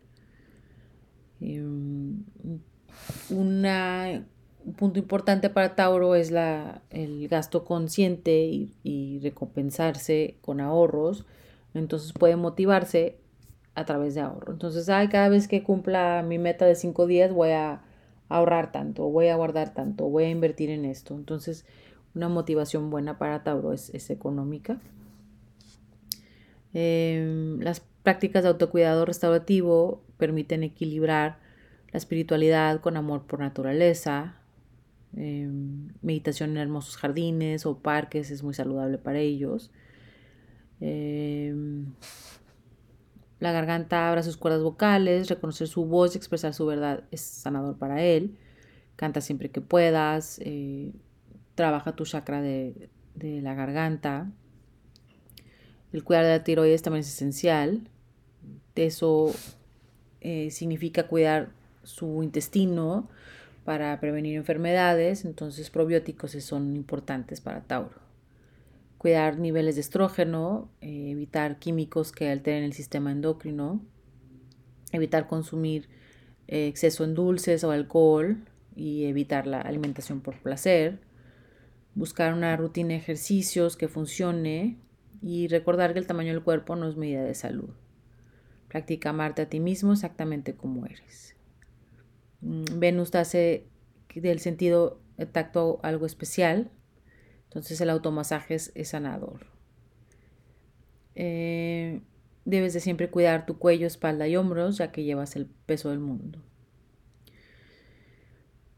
una 3.29 4.25
un 4.67 4.73
punto 4.73 4.99
importante 4.99 5.49
para 5.49 5.75
Tauro 5.75 6.13
es 6.13 6.29
la, 6.29 6.81
el 6.89 7.29
gasto 7.29 7.63
consciente 7.63 8.69
y, 8.83 9.19
recompensarse 9.23 10.35
con 10.41 10.59
ahorros. 10.59 11.25
Entonces 11.73 12.11
puede 12.11 12.35
motivarse 12.35 13.17
a 13.75 13.85
través 13.85 14.13
de 14.13 14.21
ahorro. 14.21 14.51
Entonces, 14.51 14.89
ay, 14.89 15.07
cada 15.07 15.29
vez 15.29 15.47
que 15.47 15.63
cumpla 15.63 16.21
mi 16.27 16.37
meta 16.37 16.65
de 16.65 16.75
cinco 16.75 17.07
días 17.07 17.31
voy 17.31 17.51
a 17.51 17.81
ahorrar 18.27 18.73
tanto, 18.73 19.07
voy 19.09 19.29
a 19.29 19.37
guardar 19.37 19.73
tanto, 19.73 20.09
voy 20.09 20.25
a 20.25 20.29
invertir 20.29 20.69
en 20.69 20.83
esto. 20.83 21.15
Entonces, 21.15 21.65
una 22.13 22.27
motivación 22.27 22.89
buena 22.89 23.17
para 23.17 23.43
Tauro 23.43 23.71
es, 23.71 24.09
económica. 24.09 24.79
Em, 26.73 27.61
las 27.61 27.79
prácticas 28.03 28.43
de 28.43 28.49
autocuidado 28.49 29.05
restaurativo 29.05 30.01
permiten 30.17 30.63
equilibrar 30.63 31.39
la 31.93 31.97
espiritualidad 31.97 32.81
con 32.81 32.97
amor 32.97 33.23
por 33.27 33.39
naturaleza, 33.39 34.41
Em, 35.15 35.89
meditación 36.01 36.51
en 36.51 36.57
hermosos 36.57 36.97
jardines 36.97 37.65
o 37.65 37.79
parques 37.79 38.29
es 38.29 38.43
muy 38.43 38.53
saludable 38.53 38.97
para 38.97 39.19
ellos. 39.19 39.71
Em, 40.79 41.85
la 43.39 43.51
garganta 43.51 44.09
abra 44.09 44.23
sus 44.23 44.37
cuerdas 44.37 44.63
vocales, 44.63 45.29
reconocer 45.29 45.67
su 45.67 45.85
voz 45.85 46.15
y 46.15 46.17
expresar 46.17 46.53
su 46.53 46.65
verdad 46.65 47.03
es 47.11 47.21
sanador 47.21 47.77
para 47.77 48.03
él. 48.03 48.37
Canta 48.95 49.21
siempre 49.21 49.49
que 49.51 49.61
puedas, 49.61 50.39
eh, 50.43 50.91
trabaja 51.55 51.95
tu 51.95 52.03
chakra 52.05 52.41
de, 52.41 52.89
la 53.15 53.53
garganta. 53.53 54.31
El 55.93 56.03
cuidar 56.03 56.25
de 56.25 56.31
la 56.31 56.43
tiroides 56.43 56.81
también 56.81 57.01
es 57.01 57.07
esencial. 57.07 57.89
Eso 58.75 59.33
eh, 60.21 60.51
significa 60.51 61.07
cuidar 61.07 61.51
su 61.83 62.21
intestino, 62.21 63.07
para 63.67 63.99
prevenir 63.99 64.37
enfermedades, 64.37 65.25
entonces 65.25 65.69
probióticos 65.69 66.31
son 66.41 66.77
importantes 66.77 67.41
para 67.41 67.63
Tauro. 67.65 67.99
Cuidar 68.97 69.39
niveles 69.39 69.75
de 69.75 69.81
estrógeno, 69.81 70.71
eh, 70.79 71.09
evitar 71.11 71.59
químicos 71.59 72.13
que 72.13 72.29
alteren 72.29 72.63
el 72.63 72.71
sistema 72.71 73.11
endocrino, 73.11 73.81
evitar 74.93 75.27
consumir 75.27 75.89
eh, 76.47 76.67
exceso 76.67 77.03
en 77.03 77.13
dulces 77.13 77.65
o 77.65 77.71
alcohol 77.71 78.37
y 78.73 79.03
evitar 79.03 79.47
la 79.47 79.59
alimentación 79.59 80.21
por 80.21 80.41
placer, 80.41 81.01
buscar 81.93 82.33
una 82.33 82.55
rutina 82.55 82.91
de 82.91 82.99
ejercicios 82.99 83.75
que 83.75 83.89
funcione 83.89 84.77
y 85.21 85.49
recordar 85.49 85.91
que 85.91 85.99
el 85.99 86.07
tamaño 86.07 86.31
del 86.31 86.41
cuerpo 86.41 86.77
no 86.77 86.87
es 86.87 86.95
medida 86.95 87.21
de 87.21 87.35
salud. 87.35 87.71
Practica 88.69 89.09
amarte 89.09 89.41
a 89.41 89.49
ti 89.49 89.59
mismo 89.59 89.91
exactamente 89.91 90.55
como 90.55 90.85
eres. 90.85 91.36
Mm, 92.41 92.79
Venus 92.79 93.13
hace 93.15 93.67
del 94.15 94.39
sentido 94.39 94.99
tacto 95.31 95.79
algo 95.83 96.05
especial, 96.05 96.71
entonces 97.45 97.79
el 97.81 97.89
automasaje 97.89 98.55
es, 98.55 98.87
sanador. 98.87 99.47
Eh, 101.15 102.01
debes 102.45 102.73
de 102.73 102.79
siempre 102.79 103.09
cuidar 103.09 103.45
tu 103.45 103.57
cuello, 103.57 103.87
espalda 103.87 104.27
y 104.27 104.35
hombros, 104.35 104.77
ya 104.77 104.91
que 104.91 105.03
llevas 105.03 105.35
el 105.35 105.47
peso 105.47 105.89
del 105.89 105.99
mundo. 105.99 106.41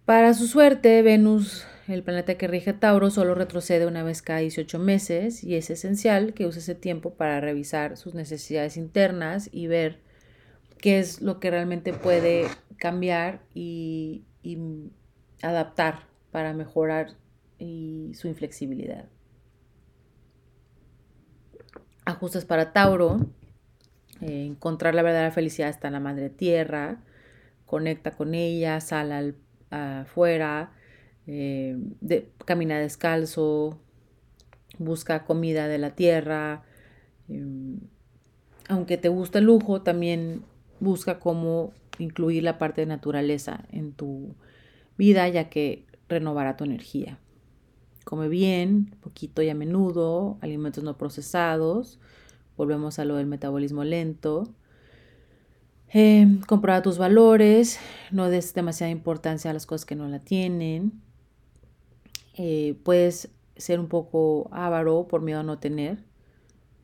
Para 0.06 0.34
su 0.34 0.48
suerte, 0.48 1.02
Venus, 1.04 1.67
el 1.88 2.04
planeta 2.04 2.36
que 2.36 2.48
rige 2.48 2.74
Tauro, 2.74 3.12
solo 3.12 3.36
retrocede 3.36 3.86
una 3.86 4.04
vez 4.04 4.22
cada 4.22 4.39
18 4.39 4.80
meses 4.80 5.43
y 5.43 5.56
es 5.56 5.69
esencial 5.69 6.34
que 6.34 6.48
use 6.48 6.60
ese 6.60 6.74
tiempo 6.74 7.13
para 7.13 7.39
revisar 7.41 7.95
sus 7.95 8.15
necesidades 8.15 8.76
internas 8.76 9.50
y 9.52 9.67
ver 9.67 10.00
qué 10.82 11.00
es 11.00 11.22
lo 11.22 11.39
que 11.39 11.52
realmente 11.52 11.94
puede 11.94 12.48
cambiar 12.78 13.42
y, 13.54 14.26
adaptar 15.42 16.08
para 16.32 16.54
mejorar 16.54 17.15
su 17.60 18.28
inflexibilidad. 18.28 19.06
Ajustes 22.06 22.46
para 22.46 22.74
Tauro. 22.74 23.20
Eh, 24.22 24.46
encontrar 24.46 24.96
la 24.96 25.02
verdadera 25.02 25.32
felicidad 25.32 25.70
está 25.70 25.88
en 25.88 25.94
la 25.94 26.00
madre 26.00 26.30
tierra. 26.30 27.02
Conecta 27.65 28.12
con 28.12 28.34
ella, 28.34 28.82
sal 28.82 29.36
afuera. 29.70 30.74
eh, 31.28 31.78
camina 32.46 32.80
descalzo, 32.80 33.80
busca 34.78 35.26
comida 35.26 35.68
de 35.68 35.78
la 35.78 35.92
tierra. 35.92 36.63
Em, 37.28 37.80
aunque 38.68 38.98
te 38.98 39.10
gusta 39.10 39.39
el 39.39 39.46
lujo, 39.46 39.84
también 39.84 40.44
busca 40.80 41.20
cómo 41.20 41.74
incluir 41.98 42.44
la 42.44 42.58
parte 42.58 42.82
de 42.82 42.88
naturaleza 42.88 43.65
en 43.72 43.94
tu 43.94 44.36
vida, 44.98 45.28
ya 45.28 45.50
que 45.50 45.86
renovará 46.08 46.58
tu 46.58 46.63
energía. 46.63 47.20
Come 48.06 48.28
bien, 48.28 48.96
poquito 49.02 49.42
y 49.42 49.50
a 49.50 49.56
menudo, 49.56 50.38
alimentos 50.42 50.84
no 50.84 50.98
procesados. 50.98 52.00
Volvemos 52.58 53.00
a 53.00 53.06
lo 53.06 53.15
del 53.15 53.28
metabolismo 53.28 53.84
lento. 53.84 54.54
Eh, 55.94 56.28
tus 56.84 56.98
valores, 56.98 57.80
no 58.12 58.30
des 58.30 58.54
demasiada 58.54 58.92
importancia 58.92 59.52
a 59.52 59.54
las 59.54 59.65
cosas 59.65 59.86
que 59.86 59.96
no 59.96 60.08
la 60.08 60.20
tienen. 60.20 61.02
Eh, 62.36 62.80
puedes 62.84 63.30
ser 63.58 63.80
un 63.80 63.88
poco 63.88 64.50
avaro 64.52 65.08
por 65.08 65.22
miedo 65.22 65.42
a 65.42 65.44
no 65.44 65.60
tener. 65.60 66.09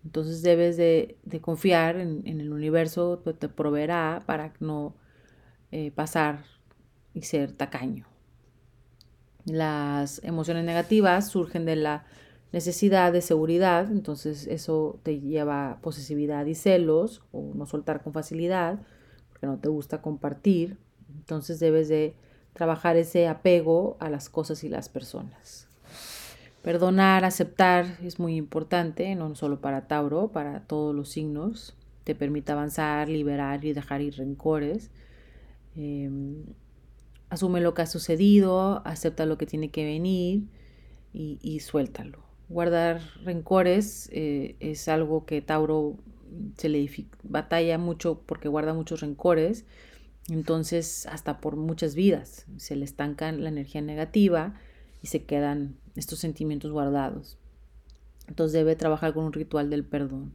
Entonces 0.05 0.43
debes 0.43 0.77
de, 0.77 1.17
confiar 1.41 1.97
en, 1.97 2.25
el 2.27 2.53
universo, 2.53 3.21
que 3.23 3.33
te 3.33 3.49
proveerá 3.49 4.21
para 4.25 4.53
no 4.59 4.95
eh, 5.71 5.91
pasar 5.91 6.45
y 7.13 7.23
ser 7.23 7.51
tacaño. 7.51 8.05
Las 9.45 10.23
emociones 10.23 10.63
negativas 10.63 11.27
surgen 11.27 11.65
de 11.65 11.75
la 11.75 12.05
necesidad 12.51 13.11
de 13.11 13.21
seguridad, 13.21 13.91
entonces 13.91 14.47
eso 14.47 14.99
te 15.03 15.19
lleva 15.19 15.71
a 15.71 15.81
posesividad 15.81 16.45
y 16.45 16.55
celos 16.55 17.23
o 17.31 17.53
no 17.55 17.65
soltar 17.65 18.03
con 18.03 18.13
facilidad, 18.13 18.79
porque 19.29 19.47
no 19.47 19.57
te 19.57 19.69
gusta 19.69 20.01
compartir. 20.01 20.77
Entonces 21.15 21.59
debes 21.59 21.87
de 21.89 22.15
trabajar 22.53 22.95
ese 22.95 23.27
apego 23.27 23.97
a 23.99 24.09
las 24.09 24.29
cosas 24.29 24.63
y 24.63 24.69
las 24.69 24.87
personas. 24.87 25.64
Perdonar, 26.65 27.25
aceptar 27.25 27.99
es 28.01 28.17
muy 28.17 28.35
importante, 28.35 29.13
no 29.13 29.35
solo 29.35 29.61
para 29.61 29.87
Tauro, 29.87 30.29
para 30.29 30.61
todos 30.61 30.95
los 30.95 31.09
signos. 31.09 31.75
Te 32.03 32.15
permite 32.15 32.53
avanzar, 32.53 33.07
liberar 33.07 33.63
y 33.63 33.73
dejar 33.73 34.01
ir 34.01 34.15
rencores. 34.15 34.89
Em, 35.75 36.43
asume 37.29 37.61
lo 37.61 37.75
que 37.75 37.83
ha 37.83 37.85
sucedido, 37.85 38.81
acepta 38.83 39.27
lo 39.27 39.37
que 39.37 39.45
tiene 39.45 39.69
que 39.69 39.85
venir 39.85 40.47
y, 41.13 41.59
suéltalo. 41.59 42.23
Guardar 42.49 42.99
rencores 43.23 44.09
eh, 44.11 44.55
es 44.59 44.87
algo 44.87 45.27
que 45.27 45.43
Tauro 45.43 45.97
se 46.57 46.69
le 46.69 46.89
batalla 47.21 47.77
mucho 47.77 48.23
porque 48.25 48.47
guarda 48.47 48.73
muchos 48.73 49.01
rencores, 49.01 49.65
entonces 50.29 51.05
hasta 51.05 51.41
por 51.41 51.57
muchas 51.57 51.93
vidas 51.93 52.47
se 52.57 52.75
le 52.75 52.85
estanca 52.85 53.31
la 53.31 53.49
energía 53.49 53.81
negativa 53.81 54.55
y 55.03 55.07
se 55.07 55.25
quedan 55.25 55.75
estos 55.95 56.19
sentimientos 56.19 56.71
guardados. 56.71 57.37
Entonces 58.27 58.53
debe 58.53 58.75
trabajar 58.75 59.13
con 59.13 59.25
un 59.25 59.33
ritual 59.33 59.69
del 59.69 59.83
perdón. 59.83 60.33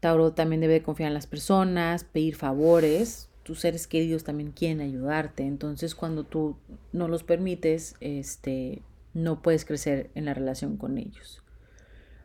Tauro 0.00 0.32
también 0.32 0.60
debe 0.60 0.82
confiar 0.82 1.08
en 1.08 1.14
las 1.14 1.26
personas, 1.26 2.04
pedir 2.04 2.36
favores, 2.36 3.30
tus 3.44 3.60
seres 3.60 3.86
queridos 3.86 4.24
también 4.24 4.50
quieren 4.50 4.80
ayudarte. 4.80 5.44
Entonces, 5.44 5.94
cuando 5.94 6.24
tú 6.24 6.56
no 6.92 7.08
los 7.08 7.22
permites, 7.22 7.94
este, 8.00 8.82
no 9.12 9.42
puedes 9.42 9.64
crecer 9.64 10.10
en 10.14 10.24
la 10.24 10.34
relación 10.34 10.76
con 10.76 10.98
ellos. 10.98 11.42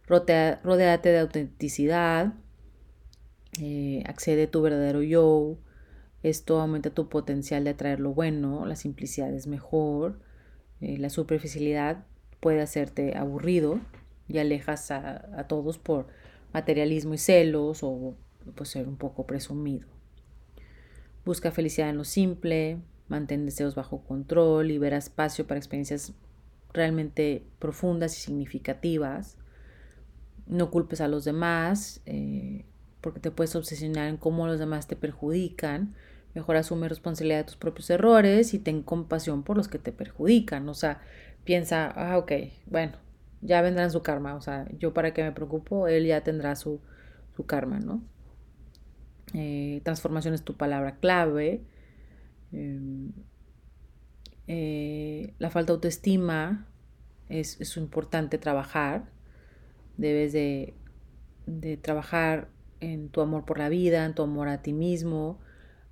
Rodea, 0.07 0.59
rodeate 0.63 1.09
de 1.09 1.19
autenticidad, 1.19 2.33
eh, 3.61 4.03
accede 4.07 4.43
a 4.43 4.51
tu 4.51 4.61
verdadero 4.61 5.03
yo. 5.03 5.57
Esto 6.23 6.59
aumenta 6.59 6.89
tu 6.89 7.07
potencial 7.07 7.63
de 7.63 7.69
atraer 7.69 7.99
lo 7.99 8.13
bueno, 8.13 8.65
la 8.65 8.75
simplicidad 8.75 9.31
es 9.33 9.47
mejor, 9.47 10.19
eh, 10.81 10.97
la 10.97 11.09
superficialidad 11.09 12.05
puede 12.39 12.61
hacerte 12.61 13.17
aburrido 13.17 13.79
y 14.27 14.37
alejas 14.37 14.91
a, 14.91 15.45
todos 15.47 15.77
por 15.77 16.07
materialismo 16.53 17.13
y 17.13 17.17
celos 17.17 17.83
o 17.83 18.15
pues, 18.55 18.69
ser 18.69 18.87
un 18.87 18.97
poco 18.97 19.25
presumido. 19.25 19.87
Busca 21.25 21.51
felicidad 21.51 21.89
en 21.89 21.97
lo 21.97 22.05
simple, 22.05 22.77
mantén 23.07 23.45
deseos 23.45 23.75
bajo 23.75 24.03
control, 24.03 24.67
libera 24.67 24.97
espacio 24.97 25.45
para 25.45 25.57
experiencias 25.57 26.13
realmente 26.73 27.43
profundas 27.59 28.17
y 28.17 28.21
significativas. 28.21 29.37
No 30.47 30.71
culpes 30.71 31.01
a 31.01 31.07
los 31.07 31.25
demás, 31.25 32.01
eh, 32.05 32.65
porque 33.01 33.19
te 33.19 33.31
puedes 33.31 33.55
obsesionar 33.55 34.07
en 34.07 34.17
cómo 34.17 34.47
los 34.47 34.59
demás 34.59 34.87
te 34.87 34.95
perjudican. 34.95 35.95
Mejor 36.35 36.57
asume 36.57 36.87
responsabilidad 36.87 37.39
de 37.39 37.43
tus 37.45 37.57
propios 37.57 37.89
errores 37.89 38.53
y 38.53 38.59
ten 38.59 38.83
compasión 38.83 39.43
por 39.43 39.57
los 39.57 39.67
que 39.67 39.79
te 39.79 39.91
perjudican. 39.91 40.69
O 40.69 40.73
sea, 40.73 41.01
piensa, 41.43 41.87
ah, 41.87 42.17
ok, 42.17 42.31
bueno, 42.67 42.97
ya 43.41 43.61
vendrán 43.61 43.91
su 43.91 44.03
karma. 44.03 44.35
O 44.35 44.41
sea, 44.41 44.67
yo 44.77 44.93
para 44.93 45.13
qué 45.13 45.23
me 45.23 45.31
preocupo, 45.31 45.87
él 45.87 46.05
ya 46.05 46.21
tendrá 46.23 46.55
su, 46.55 46.81
su 47.35 47.45
karma, 47.45 47.79
¿no? 47.79 48.03
Eh, 49.33 49.81
transformación 49.83 50.33
es 50.33 50.43
tu 50.43 50.55
palabra 50.55 50.97
clave. 50.99 51.63
Em, 52.51 53.11
eh, 54.47 55.33
la 55.39 55.49
falta 55.49 55.73
de 55.73 55.75
autoestima 55.75 56.67
es, 57.29 57.59
es, 57.61 57.77
importante 57.77 58.37
trabajar. 58.37 59.09
Debes 59.97 60.33
de, 60.33 60.73
de, 61.45 61.77
trabajar 61.77 62.49
en 62.79 63.09
tu 63.09 63.21
amor 63.21 63.45
por 63.45 63.59
la 63.59 63.69
vida, 63.69 64.05
en 64.05 64.15
tu 64.15 64.23
amor 64.23 64.47
a 64.47 64.61
ti 64.61 64.73
mismo, 64.73 65.39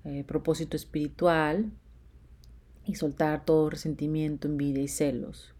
eh, 0.04 0.24
propósito 0.24 0.76
espiritual 0.76 1.70
y 2.84 2.94
soltar 2.94 3.44
todo 3.44 3.70
resentimiento, 3.70 4.48
envidia 4.48 4.82
y 4.82 4.88
celos. 4.88 5.54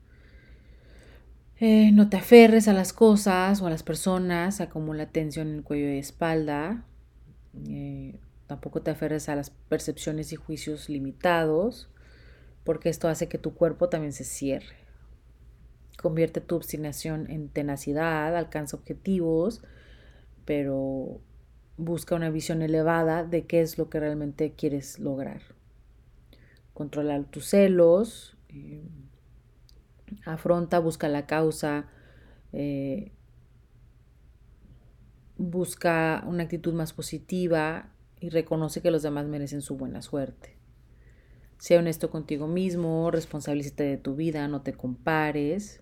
no 1.61 2.09
te 2.09 2.16
aferres 2.16 2.68
a 2.68 2.72
las 2.72 2.92
cosas 2.92 3.61
o 3.61 3.66
a 3.66 3.70
las 3.70 3.83
personas, 3.83 4.61
acumula 4.61 5.07
tensión 5.07 5.48
en 5.48 5.55
el 5.57 5.62
cuello 5.62 5.92
y 5.92 5.98
espalda, 5.98 6.85
eh, 7.68 8.18
tampoco 8.46 8.83
te 8.83 8.90
aferres 8.90 9.29
a 9.29 9.37
las 9.37 9.51
percepciones 9.51 10.33
y 10.33 10.37
juicios 10.37 10.88
limitados, 10.88 11.88
porque 12.64 12.88
esto 12.88 13.09
hace 13.09 13.29
que 13.29 13.38
tu 13.38 13.55
cuerpo 13.55 13.88
también 13.88 14.12
se 14.12 14.24
cierre. 14.24 14.77
Convierte 16.01 16.40
tu 16.40 16.55
obstinación 16.55 17.31
en 17.31 17.48
tenacidad, 17.48 18.37
alcanza 18.37 18.77
objetivos, 18.77 19.62
pero 20.44 21.20
busca 21.78 22.16
una 22.16 22.28
visión 22.28 22.60
elevada 22.60 23.24
de 23.24 23.46
qué 23.46 23.62
es 23.62 23.78
lo 23.78 23.88
que 23.88 24.00
realmente 24.00 24.52
quieres 24.52 24.98
lograr. 24.98 25.40
Controlar 26.74 27.24
tus 27.24 27.46
celos, 27.46 28.36
eh, 28.48 28.86
afronta, 30.26 30.80
busca 30.80 31.08
la 31.08 31.26
causa, 31.26 31.86
eh, 32.52 33.12
busca 35.36 36.24
una 36.26 36.42
actitud 36.42 36.74
más 36.74 36.92
positiva 36.92 37.90
y 38.20 38.30
reconoce 38.30 38.82
que 38.82 38.90
los 38.90 39.02
demás 39.02 39.26
merecen 39.26 39.62
su 39.62 39.76
buena 39.76 40.02
suerte. 40.02 40.56
Sea 41.58 41.78
honesto 41.78 42.10
contigo 42.10 42.48
mismo, 42.48 43.10
responsabilízate 43.10 43.84
de 43.84 43.96
tu 43.96 44.16
vida, 44.16 44.46
no 44.48 44.62
te 44.62 44.72
compares, 44.72 45.80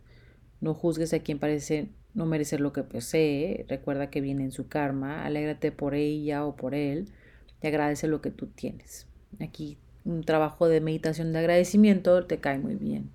no 0.60 0.74
juzgues 0.74 1.12
a 1.14 1.20
quien 1.20 1.38
parece 1.38 1.90
no 2.16 2.24
merecer 2.24 2.60
lo 2.60 2.72
que 2.72 2.82
posee, 2.82 3.66
recuerda 3.68 4.08
que 4.08 4.22
viene 4.22 4.42
en 4.42 4.50
su 4.50 4.68
karma, 4.68 5.24
alégrate 5.24 5.70
por 5.70 5.94
ella 5.94 6.46
o 6.46 6.56
por 6.56 6.74
él 6.74 7.10
y 7.62 7.66
agradece 7.66 8.08
lo 8.08 8.22
que 8.22 8.30
tú 8.30 8.46
tienes. 8.46 9.06
Aquí 9.38 9.76
un 10.06 10.24
trabajo 10.24 10.66
de 10.66 10.80
meditación 10.80 11.32
de 11.32 11.40
agradecimiento 11.40 12.24
te 12.24 12.38
cae 12.38 12.58
muy 12.58 12.74
bien. 12.74 13.10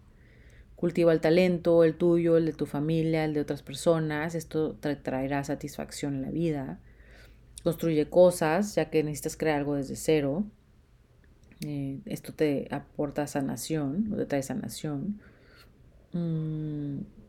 Cultiva 0.76 1.12
el 1.14 1.20
talento, 1.20 1.84
el 1.84 1.96
tuyo, 1.96 2.38
el 2.38 2.46
de 2.46 2.54
tu 2.54 2.68
familia, 2.68 3.26
el 3.26 3.34
de 3.34 3.42
otras 3.42 3.64
personas. 3.64 4.36
Esto 4.36 4.74
te 4.76 4.96
traerá 4.96 5.44
satisfacción 5.44 6.16
en 6.16 6.22
la 6.22 6.32
vida. 6.32 6.80
Construye 7.64 8.08
cosas, 8.08 8.76
ya 8.76 8.90
que 8.90 9.04
necesitas 9.04 9.38
crear 9.38 9.60
algo 9.60 9.76
desde 9.76 9.96
cero. 9.96 10.44
Eh, 11.66 12.00
esto 12.06 12.34
te 12.34 12.68
aporta 12.72 13.26
sanación, 13.26 14.12
o 14.12 14.16
te 14.16 14.26
trae 14.26 14.44
sanación. 14.44 15.20
Mm. 16.14 17.21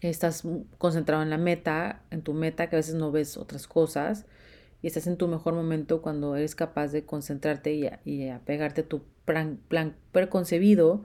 Estás 0.00 0.44
concentrado 0.78 1.22
en 1.22 1.30
la 1.30 1.38
meta, 1.38 2.02
en 2.10 2.22
tu 2.22 2.34
meta, 2.34 2.68
que 2.68 2.76
a 2.76 2.78
veces 2.78 2.94
no 2.94 3.10
ves 3.10 3.36
otras 3.36 3.66
cosas. 3.66 4.26
Y 4.82 4.86
estás 4.86 5.06
en 5.06 5.16
tu 5.16 5.26
mejor 5.26 5.54
momento 5.54 6.02
cuando 6.02 6.36
eres 6.36 6.54
capaz 6.54 6.88
de 6.88 7.04
concentrarte 7.04 7.74
y, 7.74 7.88
y 8.04 8.28
apegarte 8.28 8.82
a 8.82 8.88
tu 8.88 9.02
plan, 9.24 9.58
plan 9.68 9.96
preconcebido 10.12 11.04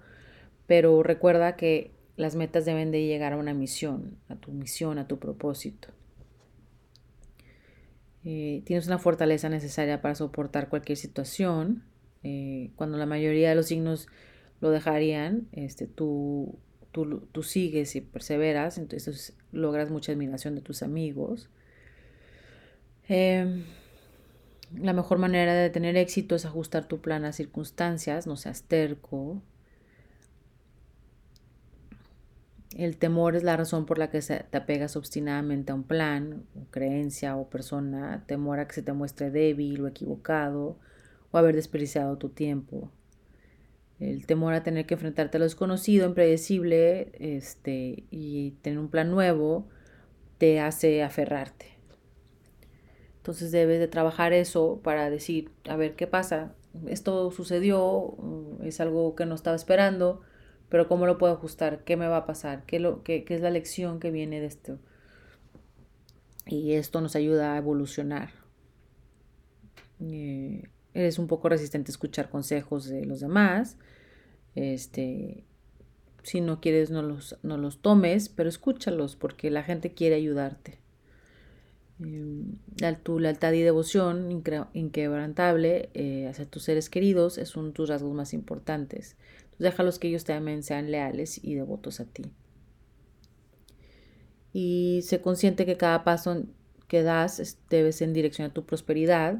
pero 0.68 1.04
recuerda 1.04 1.56
que 1.56 1.92
las 2.16 2.36
metas 2.36 2.66
deben 2.66 2.92
de 2.92 3.06
llegar 3.06 3.34
a 3.34 3.38
una 3.38 3.54
misión, 3.54 4.18
a 4.30 4.36
tu 4.36 4.52
misión, 4.52 4.98
a 4.98 5.08
tu 5.08 5.20
propósito. 5.20 5.90
Eh, 8.24 8.62
tienes 8.66 8.88
una 8.88 9.00
fortaleza 9.00 9.50
necesaria 9.50 10.02
para 10.02 10.16
soportar 10.16 10.70
cualquier 10.70 10.98
situación. 10.98 11.84
Eh, 12.24 12.72
cuando 12.76 12.98
la 12.98 13.06
mayoría 13.06 13.50
de 13.50 13.56
los 13.56 13.68
signos 13.68 14.08
lo 14.62 14.70
dejarían, 14.70 15.48
este, 15.52 15.88
tú, 15.88 16.58
tú, 16.94 17.44
sigues 17.44 17.98
y 17.98 18.02
perseveras, 18.02 18.78
entonces 18.78 19.36
logras 19.52 19.92
mucha 19.92 20.14
admiración 20.14 20.56
de 20.56 20.62
tus 20.62 20.84
amigos. 20.84 21.50
Em, 23.08 23.64
La 24.76 24.94
mejor 24.94 25.20
manera 25.20 25.54
de 25.54 25.70
tener 25.70 25.96
éxito 25.98 26.36
es 26.36 26.46
ajustar 26.46 26.86
tu 26.88 27.00
plan 27.00 27.26
a 27.26 27.32
circunstancias, 27.32 28.28
no 28.28 28.36
seas 28.36 28.64
terco. 28.64 29.42
El 32.76 32.98
temor 32.98 33.36
es 33.38 33.44
la 33.44 33.56
razón 33.58 33.86
por 33.86 33.98
la 33.98 34.10
que 34.10 34.20
te 34.20 34.58
apegas 34.58 34.96
obstinadamente 34.96 35.72
a 35.72 35.76
un 35.76 35.84
plan, 35.84 36.46
o 36.56 36.66
creencia 36.72 37.36
o 37.38 37.50
persona, 37.50 38.26
temor 38.28 38.60
a 38.60 38.68
que 38.68 38.76
se 38.76 38.82
te 38.84 38.94
muestre 38.94 39.32
débil 39.32 39.82
o 39.82 39.88
equivocado, 39.88 40.78
o 41.32 41.38
haber 41.38 41.56
desperdiciado 41.56 42.18
tu 42.18 42.30
tiempo. 42.30 42.92
El 44.04 44.26
temor 44.26 44.54
a 44.54 44.64
tener 44.64 44.86
que 44.86 44.96
enfrentarte 44.96 45.38
a 45.38 45.40
lo 45.40 45.46
desconocido, 45.46 46.08
impredecible, 46.08 47.12
este, 47.20 48.04
y 48.12 48.52
tener 48.62 48.80
un 48.80 48.90
plan 48.90 49.10
nuevo, 49.10 49.70
te 50.38 50.60
hace 50.60 51.04
aferrarte. 51.04 51.68
Entonces 53.18 53.52
debes 53.52 53.80
de 53.80 53.88
trabajar 53.88 54.34
eso 54.34 54.82
para 54.84 55.10
decir, 55.10 55.52
a 55.70 55.78
ver, 55.78 55.96
¿qué 55.96 56.08
pasa? 56.08 56.54
Esto 56.88 57.32
sucedió, 57.32 58.16
mm, 58.18 58.64
es 58.64 58.82
algo 58.82 59.16
que 59.16 59.26
no 59.26 59.36
estaba 59.36 59.56
esperando, 59.56 60.22
pero 60.68 60.90
¿cómo 60.90 61.06
lo 61.06 61.18
puedo 61.18 61.32
ajustar? 61.32 61.86
¿Qué 61.86 61.96
me 61.96 62.08
va 62.08 62.18
a 62.18 62.26
pasar? 62.26 62.66
¿Qué, 62.66 62.80
lo, 62.80 63.04
qué, 63.04 63.24
qué 63.24 63.36
es 63.36 63.42
la 63.42 63.52
lección 63.52 64.02
que 64.02 64.12
viene 64.12 64.42
de 64.42 64.48
esto? 64.48 64.80
Y 66.46 66.74
esto 66.74 67.00
nos 67.00 67.16
ayuda 67.16 67.54
a 67.54 67.58
evolucionar. 67.58 68.32
Eh, 70.02 70.64
eres 70.94 71.20
un 71.20 71.28
poco 71.28 71.50
resistente 71.50 71.92
a 71.92 71.94
escuchar 71.94 72.30
consejos 72.30 72.90
de 72.90 73.06
los 73.06 73.22
demás. 73.22 73.78
Este, 74.56 75.44
si 76.24 76.42
no 76.42 76.62
quieres, 76.62 76.92
no 76.92 77.02
los, 77.02 77.38
no 77.44 77.58
los 77.58 77.82
tomes, 77.82 78.30
pero 78.30 78.50
escúchalos 78.50 79.16
porque 79.16 79.52
la 79.52 79.64
gente 79.64 79.94
quiere 79.94 80.16
ayudarte. 80.16 80.80
Eh, 82.04 82.96
tu 83.04 83.20
lealtad 83.20 83.54
y 83.54 83.62
devoción 83.62 84.32
inquebrantable 84.74 85.90
eh, 85.94 86.28
hacia 86.28 86.46
tus 86.46 86.64
seres 86.64 86.90
queridos 86.90 87.38
es 87.38 87.54
de 87.54 87.72
tus 87.72 87.90
rasgos 87.90 88.14
más 88.14 88.34
importantes. 88.34 89.16
Entonces 89.44 89.60
déjalos 89.60 90.00
que 90.00 90.08
ellos 90.08 90.24
también 90.24 90.64
sean 90.64 90.92
leales 90.92 91.44
y 91.44 91.56
devotos 91.56 92.00
a 92.00 92.06
ti. 92.06 92.24
Y 94.54 95.02
sé 95.04 95.22
consciente 95.22 95.66
que 95.66 95.78
cada 95.78 96.04
paso 96.04 96.44
que 96.88 97.04
das 97.04 97.58
debe 97.70 97.92
ser 97.92 98.10
en 98.10 98.14
dirección 98.14 98.50
a 98.50 98.54
tu 98.54 98.66
prosperidad. 98.66 99.40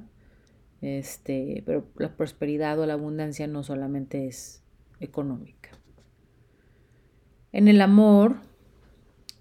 Este, 0.82 1.64
pero 1.66 1.88
la 1.98 2.16
prosperidad 2.18 2.80
o 2.80 2.86
la 2.86 2.94
abundancia 2.94 3.48
no 3.48 3.64
solamente 3.64 4.28
es 4.28 4.63
económica. 5.04 5.70
En 7.52 7.68
el 7.68 7.82
amor, 7.82 8.38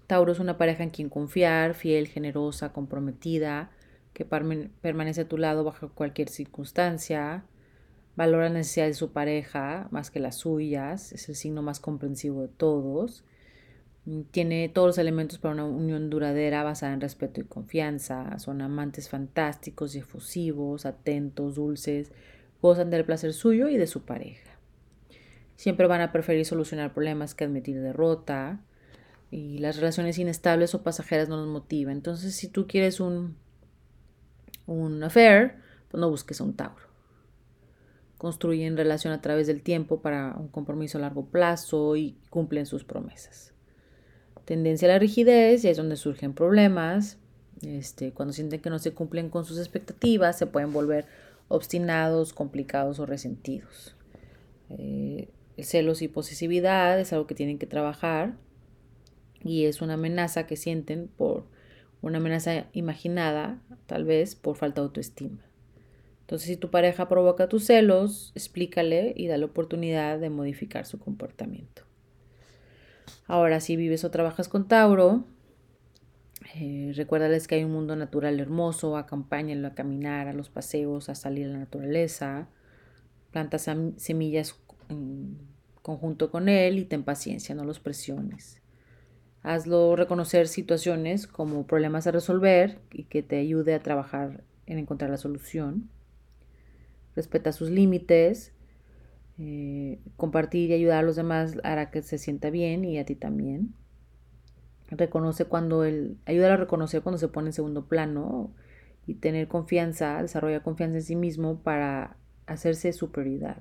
Tauro 0.07 0.31
es 0.31 0.39
una 0.39 0.57
pareja 0.57 0.83
en 0.83 0.91
quien 0.91 1.09
confiar, 1.09 1.73
fiel, 1.73 2.07
generosa, 2.07 2.73
comprometida, 2.73 3.71
que 4.13 4.25
permanece 4.25 5.21
a 5.21 5.27
tu 5.27 5.37
lado 5.37 5.63
bajo 5.63 5.89
cualquier 5.89 6.29
circunstancia, 6.29 7.45
valora 8.15 8.43
las 8.43 8.53
necesidades 8.53 8.95
de 8.95 8.99
su 8.99 9.11
pareja 9.11 9.87
más 9.89 10.11
que 10.11 10.19
las 10.19 10.37
suyas, 10.37 11.11
es 11.13 11.29
el 11.29 11.35
signo 11.35 11.63
más 11.63 11.79
comprensivo 11.79 12.43
de 12.43 12.49
todos, 12.49 13.23
tiene 14.31 14.69
todos 14.69 14.87
los 14.87 14.97
elementos 14.97 15.39
para 15.39 15.53
una 15.53 15.65
unión 15.65 16.09
duradera 16.09 16.63
basada 16.63 16.93
en 16.93 17.01
respeto 17.01 17.39
y 17.39 17.45
confianza, 17.45 18.37
son 18.37 18.61
amantes 18.61 19.09
fantásticos 19.09 19.95
y 19.95 19.99
efusivos, 19.99 20.85
atentos, 20.85 21.55
dulces, 21.55 22.11
gozan 22.61 22.89
del 22.89 23.05
placer 23.05 23.33
suyo 23.33 23.69
y 23.69 23.77
de 23.77 23.87
su 23.87 24.03
pareja. 24.03 24.52
Siempre 25.55 25.87
van 25.87 26.01
a 26.01 26.11
preferir 26.11 26.45
solucionar 26.45 26.93
problemas 26.93 27.35
que 27.35 27.43
admitir 27.43 27.79
derrota, 27.81 28.61
y 29.33 29.57
las 29.57 29.77
relaciones 29.77 30.19
inestables 30.19 30.75
o 30.75 30.83
pasajeras 30.83 31.27
no 31.27 31.37
nos 31.37 31.47
motivan. 31.47 31.95
Entonces, 31.95 32.35
si 32.35 32.47
tú 32.49 32.67
quieres 32.67 32.99
un, 32.99 33.35
un 34.67 35.03
affair, 35.03 35.55
pues 35.89 35.99
no 35.99 36.07
busques 36.07 36.39
a 36.39 36.43
un 36.43 36.53
Tauro. 36.53 36.85
Construyen 38.19 38.77
relación 38.77 39.11
a 39.11 39.21
través 39.21 39.47
del 39.47 39.63
tiempo 39.63 40.01
para 40.01 40.35
un 40.37 40.49
compromiso 40.49 40.99
a 40.99 41.01
largo 41.01 41.25
plazo 41.25 41.95
y 41.95 42.15
cumplen 42.29 42.67
sus 42.67 42.83
promesas. 42.83 43.55
Tendencia 44.45 44.87
a 44.87 44.91
la 44.91 44.99
rigidez, 44.99 45.63
y 45.63 45.69
es 45.69 45.77
donde 45.77 45.95
surgen 45.95 46.33
problemas. 46.33 47.17
Este, 47.63 48.13
cuando 48.13 48.33
sienten 48.33 48.61
que 48.61 48.69
no 48.69 48.77
se 48.77 48.93
cumplen 48.93 49.29
con 49.31 49.45
sus 49.45 49.57
expectativas, 49.57 50.37
se 50.37 50.45
pueden 50.45 50.73
volver 50.73 51.07
obstinados, 51.47 52.33
complicados 52.33 52.99
o 52.99 53.07
resentidos. 53.07 53.95
Eh, 54.69 55.29
celos 55.59 56.01
y 56.01 56.07
posesividad 56.07 56.99
es 56.99 57.13
algo 57.13 57.27
que 57.27 57.35
tienen 57.35 57.59
que 57.59 57.67
trabajar 57.67 58.33
y 59.43 59.65
es 59.65 59.81
una 59.81 59.93
amenaza 59.93 60.47
que 60.47 60.55
sienten 60.55 61.07
por 61.07 61.45
una 62.01 62.17
amenaza 62.17 62.65
imaginada, 62.73 63.61
tal 63.85 64.05
vez 64.05 64.35
por 64.35 64.55
falta 64.55 64.81
de 64.81 64.87
autoestima. 64.87 65.39
Entonces, 66.21 66.47
si 66.47 66.57
tu 66.57 66.71
pareja 66.71 67.07
provoca 67.07 67.49
tus 67.49 67.65
celos, 67.65 68.31
explícale 68.33 69.13
y 69.15 69.27
dale 69.27 69.45
oportunidad 69.45 70.19
de 70.19 70.29
modificar 70.29 70.85
su 70.85 70.97
comportamiento. 70.97 71.83
Ahora, 73.27 73.59
si 73.59 73.75
vives 73.75 74.03
o 74.03 74.11
trabajas 74.11 74.47
con 74.47 74.67
Tauro, 74.67 75.25
eh, 76.55 76.91
recuérdales 76.95 77.47
que 77.47 77.55
hay 77.55 77.63
un 77.63 77.71
mundo 77.71 77.95
natural 77.95 78.39
hermoso, 78.39 78.97
acompáñenlo 78.97 79.67
a 79.67 79.75
caminar, 79.75 80.27
a 80.27 80.33
los 80.33 80.49
paseos, 80.49 81.09
a 81.09 81.15
salir 81.15 81.47
a 81.47 81.51
la 81.51 81.59
naturaleza, 81.59 82.49
planta 83.31 83.57
semillas 83.59 84.53
conjunto 85.81 86.31
con 86.31 86.49
él 86.49 86.79
y 86.79 86.85
ten 86.85 87.03
paciencia, 87.03 87.53
no 87.55 87.63
los 87.63 87.79
presiones. 87.79 88.61
Hazlo 89.43 89.97
reconocer 89.97 90.47
situaciones 90.47 91.27
como 91.27 91.67
problemas 91.67 92.07
a 92.07 92.11
resolver 92.11 92.79
y 92.91 93.03
que 93.03 93.23
te 93.23 93.37
ayude 93.37 93.75
a 93.75 93.83
trabajar 93.83 94.43
en 94.65 94.79
encontrar 94.79 95.11
la 95.11 95.17
solución. 95.17 95.89
Respeta 97.15 97.51
sus 97.51 97.69
límites. 97.69 98.53
Eh, 99.37 99.99
compartir 100.15 100.69
y 100.69 100.73
ayudar 100.73 100.99
a 100.99 101.03
los 101.03 101.15
demás 101.15 101.57
hará 101.63 101.89
que 101.89 102.03
se 102.03 102.17
sienta 102.17 102.49
bien 102.51 102.85
y 102.85 102.97
a 102.99 103.05
ti 103.05 103.15
también. 103.15 103.73
Reconoce 104.89 105.45
cuando 105.45 105.81
ayuda 105.81 106.53
a 106.53 106.57
reconocer 106.57 107.01
cuando 107.01 107.17
se 107.17 107.27
pone 107.27 107.49
en 107.49 107.53
segundo 107.53 107.87
plano 107.87 108.53
y 109.07 109.15
tener 109.15 109.47
confianza, 109.47 110.21
desarrolla 110.21 110.63
confianza 110.63 110.97
en 110.97 111.03
sí 111.03 111.15
mismo 111.15 111.59
para 111.59 112.15
hacerse 112.45 112.93
su 112.93 113.11
prioridad. 113.11 113.57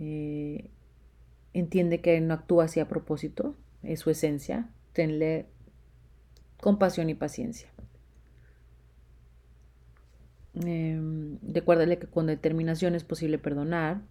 Eh, 0.00 0.70
entiende 1.52 2.00
que 2.00 2.20
no 2.20 2.34
actúa 2.34 2.64
así 2.64 2.80
a 2.80 2.88
propósito, 2.88 3.54
es 3.82 4.00
su 4.00 4.10
esencia. 4.10 4.68
Tenle 4.92 5.46
compasión 6.60 7.10
y 7.10 7.14
paciencia. 7.14 7.68
Eh, 10.64 11.00
recuérdale 11.42 11.98
que 11.98 12.06
con 12.06 12.26
determinación 12.26 12.94
es 12.94 13.04
posible 13.04 13.38
perdonar. 13.38 14.02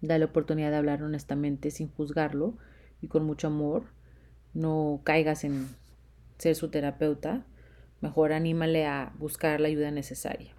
Dale 0.00 0.24
oportunidad 0.24 0.70
de 0.70 0.76
hablar 0.76 1.02
honestamente 1.02 1.70
sin 1.70 1.88
juzgarlo 1.88 2.56
y 3.00 3.08
con 3.08 3.24
mucho 3.24 3.48
amor. 3.48 3.84
No 4.54 5.00
caigas 5.04 5.44
en 5.44 5.68
ser 6.38 6.54
su 6.54 6.70
terapeuta. 6.70 7.44
Mejor 8.00 8.32
anímale 8.32 8.86
a 8.86 9.12
buscar 9.18 9.60
la 9.60 9.68
ayuda 9.68 9.90
necesaria. 9.90 10.55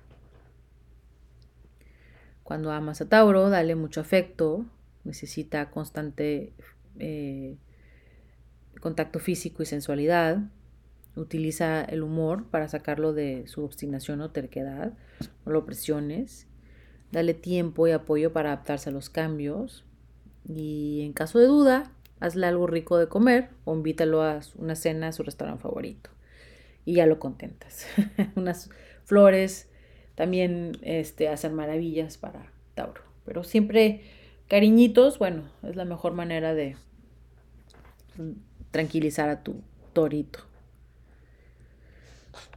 Cuando 2.47 2.71
amas 2.71 3.01
a 3.01 3.09
Tauro, 3.09 3.49
dale 3.49 3.75
mucho 3.75 3.99
afecto. 3.99 4.65
Necesita 5.03 5.69
constante 5.69 6.53
eh, 6.97 7.57
contacto 8.79 9.19
físico 9.19 9.63
y 9.63 9.65
sensualidad. 9.65 10.37
Utiliza 11.17 11.83
el 11.83 12.03
humor 12.03 12.45
para 12.49 12.69
sacarlo 12.69 13.11
de 13.11 13.45
su 13.47 13.65
obstinación 13.65 14.21
o 14.21 14.31
terquedad. 14.31 14.93
No 15.45 15.51
lo 15.51 15.65
presiones. 15.65 16.47
Dale 17.11 17.33
tiempo 17.33 17.85
y 17.85 17.91
apoyo 17.91 18.31
para 18.31 18.53
adaptarse 18.53 18.91
a 18.91 18.93
los 18.93 19.09
cambios. 19.09 19.83
Y 20.47 21.01
en 21.01 21.11
caso 21.11 21.39
de 21.39 21.47
duda, 21.47 21.91
hazle 22.21 22.47
algo 22.47 22.65
rico 22.65 22.97
de 22.97 23.09
comer 23.09 23.49
o 23.65 23.75
invítalo 23.75 24.21
a 24.21 24.39
una 24.55 24.75
cena 24.75 25.09
a 25.09 25.11
su 25.11 25.21
restaurante 25.21 25.63
favorito. 25.63 26.11
Y 26.85 26.93
ya 26.93 27.07
lo 27.07 27.19
contentas. 27.19 27.85
Unas 28.35 28.69
flores 29.03 29.66
también 30.17 30.79
este, 30.81 31.29
hacen 31.29 31.53
maravillas 31.53 32.17
para 32.17 32.51
Tauro. 32.73 33.03
Pero 33.23 33.43
siempre 33.43 34.01
cariñitos, 34.47 35.19
bueno, 35.19 35.43
es 35.61 35.75
la 35.75 35.85
mejor 35.85 36.13
manera 36.13 36.55
de 36.55 36.75
tranquilizar 38.71 39.29
a 39.29 39.43
tu 39.43 39.61
torito. 39.93 40.39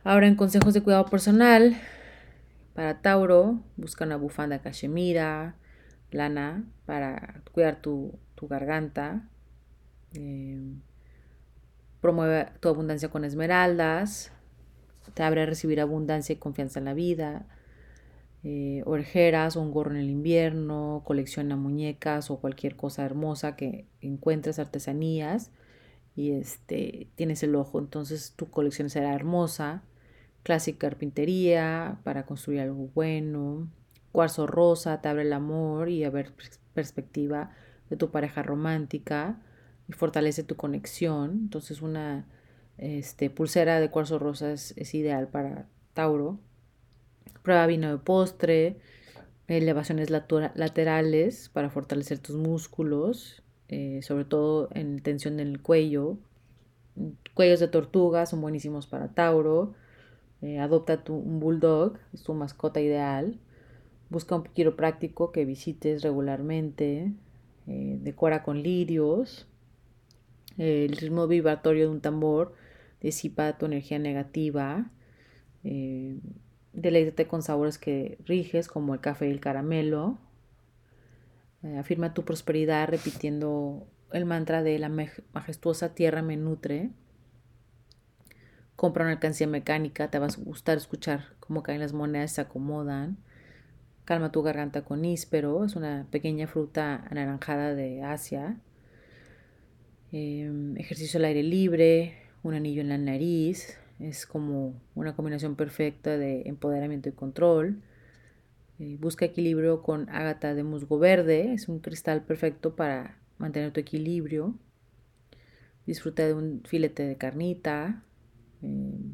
Ahora 0.05 0.27
en 0.27 0.37
consejos 0.37 0.73
de 0.73 0.83
cuidado 0.83 1.05
personal, 1.05 1.77
para 2.73 3.03
Tauro, 3.03 3.61
busca 3.77 4.07
una 4.07 4.17
bufanda 4.17 4.61
cachemira, 4.61 5.57
lana, 6.11 6.65
para 6.87 7.43
cuidar 7.53 7.83
tu, 7.83 8.19
garganta. 8.49 9.29
Em, 10.15 10.81
promueve 12.01 12.47
tu 12.61 12.71
abundancia 12.71 13.11
con 13.11 13.27
esmeraldas. 13.27 14.33
Te 15.15 15.23
abre 15.23 15.43
a 15.43 15.47
recibir 15.47 15.81
abundancia 15.81 16.33
y 16.33 16.37
confianza 16.37 16.79
en 16.79 16.85
la 16.87 16.95
vida. 16.95 17.47
Eh, 18.43 18.83
orejeras 18.87 19.57
o 19.57 19.63
un 19.63 19.71
gorro 19.71 19.93
en 19.93 19.99
el 19.99 20.11
invierno. 20.11 21.03
Colecciona 21.05 21.57
muñecas 21.57 22.31
o 22.31 22.41
cualquier 22.41 22.77
cosa 22.77 23.05
hermosa 23.05 23.57
que 23.57 23.87
encuentres, 24.01 24.59
artesanías 24.59 25.51
y 26.17 26.33
este, 26.33 27.09
tienes 27.15 27.43
el 27.43 27.55
ojo, 27.55 27.79
entonces 27.79 28.35
tu 28.37 28.51
colección 28.51 28.91
será 28.91 29.15
hermosa. 29.15 29.83
Classic 30.43 30.77
carpintería 30.77 32.01
para 32.05 32.27
construir 32.27 32.61
algo 32.61 32.91
bueno. 32.95 33.71
Cuarzo 34.13 34.47
rosa 34.47 35.01
te 35.01 35.09
abre 35.09 35.23
el 35.23 35.33
amor 35.33 35.89
y 35.89 36.05
a 36.05 36.11
ver 36.11 36.33
perspectiva 36.75 37.53
de 37.91 37.97
tu 37.97 38.11
pareja 38.11 38.43
romántica 38.43 39.41
y 39.89 39.93
fortalece 39.93 40.43
tu 40.43 40.57
conexión. 40.57 41.33
Entonces 41.33 41.83
una 41.83 42.27
este, 42.81 43.29
pulsera 43.29 43.79
de 43.79 43.91
cuarzo 43.91 44.19
rosa 44.19 44.53
es, 44.53 44.95
ideal 44.95 45.29
para 45.29 45.69
Tauro. 45.93 46.39
Prueba 47.43 47.67
vino 47.67 47.91
de 47.91 47.99
postre, 47.99 48.79
elevaciones 49.49 50.09
laterales 50.11 51.51
para 51.51 51.69
fortalecer 51.69 52.21
tus 52.21 52.37
músculos, 52.37 53.43
eh, 53.69 54.01
sobre 54.03 54.25
todo 54.25 54.71
en 54.73 55.01
tensión 55.03 55.41
en 55.41 55.49
el 55.49 55.61
cuello. 55.61 56.17
Cuellos 57.35 57.61
de 57.61 57.69
tortuga 57.69 58.25
son 58.25 58.41
buenísimos 58.41 58.87
para 58.87 59.09
Tauro. 59.09 59.75
Eh, 60.41 60.59
adopta 60.59 61.05
tu, 61.05 61.15
un 61.15 61.39
bulldog, 61.39 61.99
es 62.15 62.23
tu 62.23 62.33
mascota 62.33 62.81
ideal. 62.81 63.39
Busca 64.09 64.37
un 64.37 64.45
quiropráctico 64.45 65.33
que 65.33 65.45
visites 65.45 66.03
regularmente. 66.03 67.13
Eh, 67.67 67.99
decora 68.01 68.43
con 68.43 68.63
lirios. 68.63 69.47
el 70.57 70.97
ritmo 70.97 71.27
vibratorio 71.27 71.85
de 71.85 71.91
un 71.91 72.01
tambor 72.01 72.55
disipa 73.01 73.59
tu 73.59 73.67
energía 73.67 73.99
negativa. 73.99 74.91
Deleítate 76.73 77.27
con 77.27 77.43
sabores 77.43 77.79
que 77.79 78.19
riges, 78.25 78.69
como 78.69 78.95
el 78.95 79.01
café 79.01 79.29
y 79.29 79.33
el 79.33 79.41
caramelo. 79.41 80.19
Eh, 81.63 81.77
afirma 81.79 82.15
tu 82.15 82.25
prosperidad 82.25 82.89
repitiendo 82.89 83.87
el 84.13 84.25
mantra 84.25 84.63
de 84.63 84.79
la 84.79 84.89
majestuosa 84.89 85.95
tierra 85.95 86.23
me 86.23 86.37
nutre. 86.37 86.91
Compra 88.77 89.05
una 89.05 89.13
alcancía 89.13 89.47
mecánica, 89.47 90.11
te 90.11 90.19
va 90.19 90.27
a 90.27 90.37
gustar 90.39 90.79
escuchar 90.79 91.35
cómo 91.39 91.63
caen 91.63 91.81
las 91.81 91.93
monedas, 91.93 92.33
se 92.33 92.41
acomodan. 92.41 93.19
Calma 94.05 94.33
tu 94.33 94.43
garganta 94.43 94.83
con 94.83 95.05
íspero, 95.05 95.65
es 95.65 95.77
una 95.77 96.07
pequeña 96.11 96.47
fruta 96.47 97.05
anaranjada 97.11 97.75
de 97.75 98.03
Asia. 98.03 98.59
Em, 100.13 100.77
ejercicio 100.79 101.19
al 101.19 101.27
aire 101.27 101.43
libre, 101.43 102.17
un 102.43 102.55
anillo 102.55 102.81
en 102.81 102.89
la 102.89 102.99
nariz, 102.99 103.79
es 104.01 104.27
como 104.27 104.81
una 104.95 105.15
combinación 105.15 105.57
perfecta 105.57 106.17
de 106.17 106.43
empoderamiento 106.47 107.11
y 107.11 107.13
control. 107.13 107.83
Eh, 108.79 108.97
busca 108.99 109.27
equilibrio 109.27 109.83
con 109.83 110.09
ágata 110.09 110.55
de 110.55 110.63
musgo 110.63 110.99
verde. 110.99 111.53
Es 111.53 111.69
un 111.69 111.81
cristal 111.81 112.23
perfecto 112.23 112.75
para 112.75 113.19
mantener 113.37 113.73
tu 113.73 113.81
equilibrio. 113.81 114.55
Disfruta 115.87 116.27
de 116.27 116.33
un 116.33 116.63
filete 116.65 117.03
de 117.03 117.17
carnita. 117.17 118.03
Eh, 118.63 119.13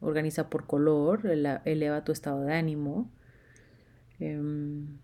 organiza 0.00 0.48
por 0.48 0.66
color. 0.66 1.26
eleva 1.64 2.04
tu 2.04 2.12
estado 2.12 2.44
de 2.44 2.54
ánimo. 2.54 3.10
Em, 4.20 4.98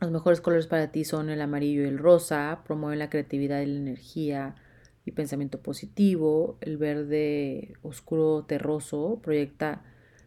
los 0.00 0.10
mejores 0.10 0.40
colores 0.40 0.66
para 0.66 0.90
ti 0.90 1.04
son 1.04 1.30
el 1.30 1.40
amarillo 1.40 1.82
y 1.82 1.86
el 1.86 1.98
rosa. 1.98 2.62
Promueven 2.66 2.98
la 2.98 3.08
creatividad 3.08 3.60
y 3.60 3.66
la 3.66 3.78
energía 3.78 4.56
y 5.04 5.12
pensamiento 5.12 5.60
positivo. 5.60 6.58
El 6.60 6.76
verde 6.76 7.74
oscuro 7.82 8.44
terroso 8.44 9.20
proyecta 9.22 9.82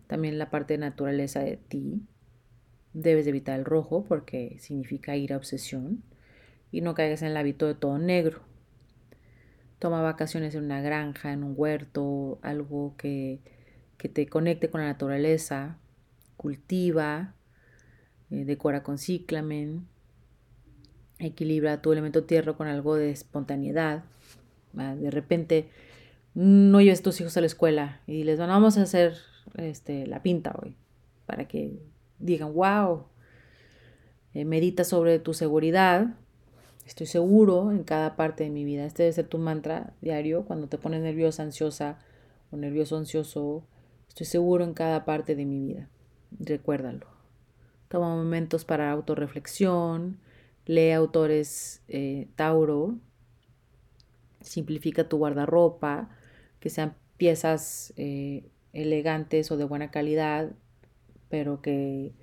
también 0.07 0.37
la 0.37 0.49
parte 0.49 0.73
de 0.73 0.79
naturaleza 0.79 1.41
de 1.41 1.57
ti. 1.57 2.01
Debes 2.93 3.27
evitar 3.27 3.59
el 3.59 3.65
rojo 3.65 4.05
porque 4.05 4.57
significa 4.59 5.15
ir 5.15 5.33
a 5.33 5.37
obsesión 5.37 6.03
y 6.71 6.81
no 6.81 6.95
caigas 6.95 7.21
en 7.21 7.29
el 7.29 7.37
hábito 7.37 7.67
de 7.67 7.75
todo 7.75 7.97
negro. 7.97 8.41
Toma 9.79 10.01
vacaciones 10.01 10.55
en 10.55 10.63
una 10.63 10.81
granja, 10.81 11.31
en 11.31 11.43
un 11.43 11.53
huerto, 11.55 12.39
algo 12.41 12.95
que, 12.97 13.39
te 13.97 14.27
conecte 14.27 14.69
con 14.69 14.81
la 14.81 14.87
naturaleza. 14.87 15.77
Cultiva, 16.35 17.35
eh, 18.31 18.45
decora 18.45 18.83
con 18.83 18.97
ciclamen, 18.97 19.87
equilibra 21.19 21.81
tu 21.81 21.91
elemento 21.91 22.23
tierra 22.23 22.53
con 22.53 22.67
algo 22.67 22.95
de 22.95 23.11
espontaneidad. 23.11 24.03
De 24.77 25.11
repente 25.11 25.69
no 26.33 26.81
lleves 26.81 27.01
tus 27.01 27.19
hijos 27.19 27.35
a 27.35 27.41
la 27.41 27.47
escuela 27.47 28.01
y 28.05 28.23
les 28.23 28.37
van, 28.37 28.49
vamos 28.49 28.77
a 28.77 28.83
hacer 28.83 29.15
este, 29.55 30.05
la 30.05 30.21
pinta 30.21 30.55
hoy, 30.61 30.75
para 31.25 31.47
que 31.47 31.79
digan, 32.19 32.53
wow, 32.53 33.05
eh, 34.33 34.45
medita 34.45 34.83
sobre 34.83 35.17
tu 35.17 35.33
seguridad, 35.33 36.15
estoy 36.85 37.07
seguro 37.07 37.71
en 37.71 37.83
cada 37.83 38.15
parte 38.15 38.43
de 38.43 38.51
mi 38.51 38.65
vida. 38.65 38.85
Este 38.85 39.03
debe 39.03 39.13
ser 39.13 39.27
tu 39.27 39.39
mantra 39.39 39.93
diario 40.01 40.45
cuando 40.45 40.67
te 40.67 40.77
pones 40.77 41.01
nerviosa, 41.01 41.41
ansiosa 41.41 41.97
o 42.51 42.57
nervioso, 42.57 42.97
ansioso. 42.97 43.63
Estoy 44.07 44.27
seguro 44.27 44.63
en 44.63 44.73
cada 44.73 45.05
parte 45.05 45.35
de 45.35 45.45
mi 45.45 45.59
vida. 45.59 45.89
Recuérdalo. 46.39 47.07
Toma 47.87 48.15
momentos 48.15 48.63
para 48.63 48.91
autorreflexión. 48.91 50.19
Lee 50.65 50.91
autores 50.91 51.81
eh, 51.87 52.27
Tauro 52.35 52.97
simplifica 54.47 55.07
tu 55.07 55.17
guardarropa, 55.17 56.09
que 56.59 56.69
sean 56.69 56.95
piezas 57.17 57.93
eh, 57.97 58.49
elegantes 58.73 59.51
o 59.51 59.57
de 59.57 59.65
buena 59.65 59.91
calidad, 59.91 60.51
pero 61.29 61.61
que, 61.61 62.13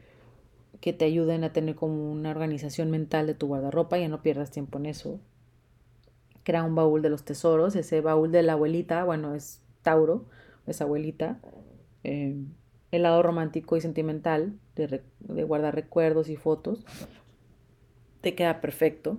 que 0.81 0.93
te 0.93 1.05
ayuden 1.05 1.45
a 1.45 1.53
tener 1.53 1.75
como 1.75 2.11
una 2.11 2.31
organización 2.31 2.91
mental 2.91 3.27
de 3.27 3.35
tu 3.35 3.47
guardarropa, 3.47 3.99
y 3.99 4.09
no 4.09 4.23
pierdas 4.23 4.51
tiempo 4.51 4.79
en 4.79 4.87
eso. 4.87 5.21
Crea 6.43 6.63
un 6.63 6.75
baúl 6.75 7.03
de 7.03 7.11
los 7.11 7.25
tesoros, 7.25 7.75
ese 7.77 8.01
baúl 8.01 8.31
de 8.31 8.43
la 8.43 8.53
abuelita, 8.55 9.05
bueno, 9.05 9.35
es 9.35 9.63
Tauro, 9.83 10.27
es 10.67 10.81
abuelita. 10.81 11.41
Eh, 12.03 12.37
el 12.91 13.03
lado 13.03 13.23
romántico 13.23 13.77
y 13.77 13.81
sentimental 13.81 14.59
de, 14.77 15.03
de 15.21 15.45
guardar 15.45 15.75
recuerdos 15.75 16.29
y 16.29 16.37
fotos, 16.37 16.85
te 18.21 18.35
queda 18.35 18.61
perfecto. 18.61 19.19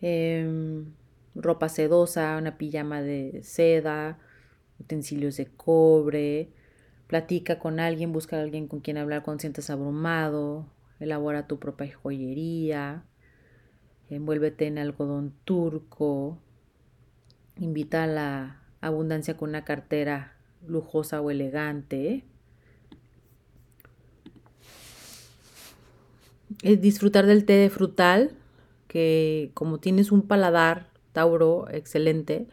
Em, 0.00 0.86
ropa 1.34 1.68
sedosa, 1.68 2.36
una 2.36 2.56
pijama 2.56 3.02
de 3.02 3.40
seda, 3.42 4.18
utensilios 4.78 5.36
de 5.36 5.46
cobre, 5.46 6.50
platica 7.06 7.58
con 7.58 7.80
alguien, 7.80 8.12
busca 8.12 8.36
a 8.36 8.42
alguien 8.42 8.68
con 8.68 8.80
quien 8.80 8.98
hablar 8.98 9.22
cuando 9.22 9.40
sientas 9.40 9.70
abrumado, 9.70 10.66
elabora 11.00 11.46
tu 11.46 11.58
propia 11.58 11.94
joyería, 11.96 13.04
envuélvete 14.10 14.66
en 14.66 14.78
algodón 14.78 15.34
turco, 15.44 16.38
invita 17.56 18.04
a 18.04 18.06
la 18.06 18.62
abundancia 18.80 19.36
con 19.36 19.50
una 19.50 19.64
cartera 19.64 20.36
lujosa 20.66 21.20
o 21.20 21.30
elegante. 21.30 22.24
Es 26.62 26.80
disfrutar 26.80 27.26
del 27.26 27.44
té 27.44 27.54
de 27.54 27.70
frutal, 27.70 28.37
que 28.88 29.52
como 29.54 29.78
tienes 29.78 30.10
un 30.10 30.22
paladar, 30.22 30.90
Tauro, 31.12 31.66
excelente, 31.70 32.48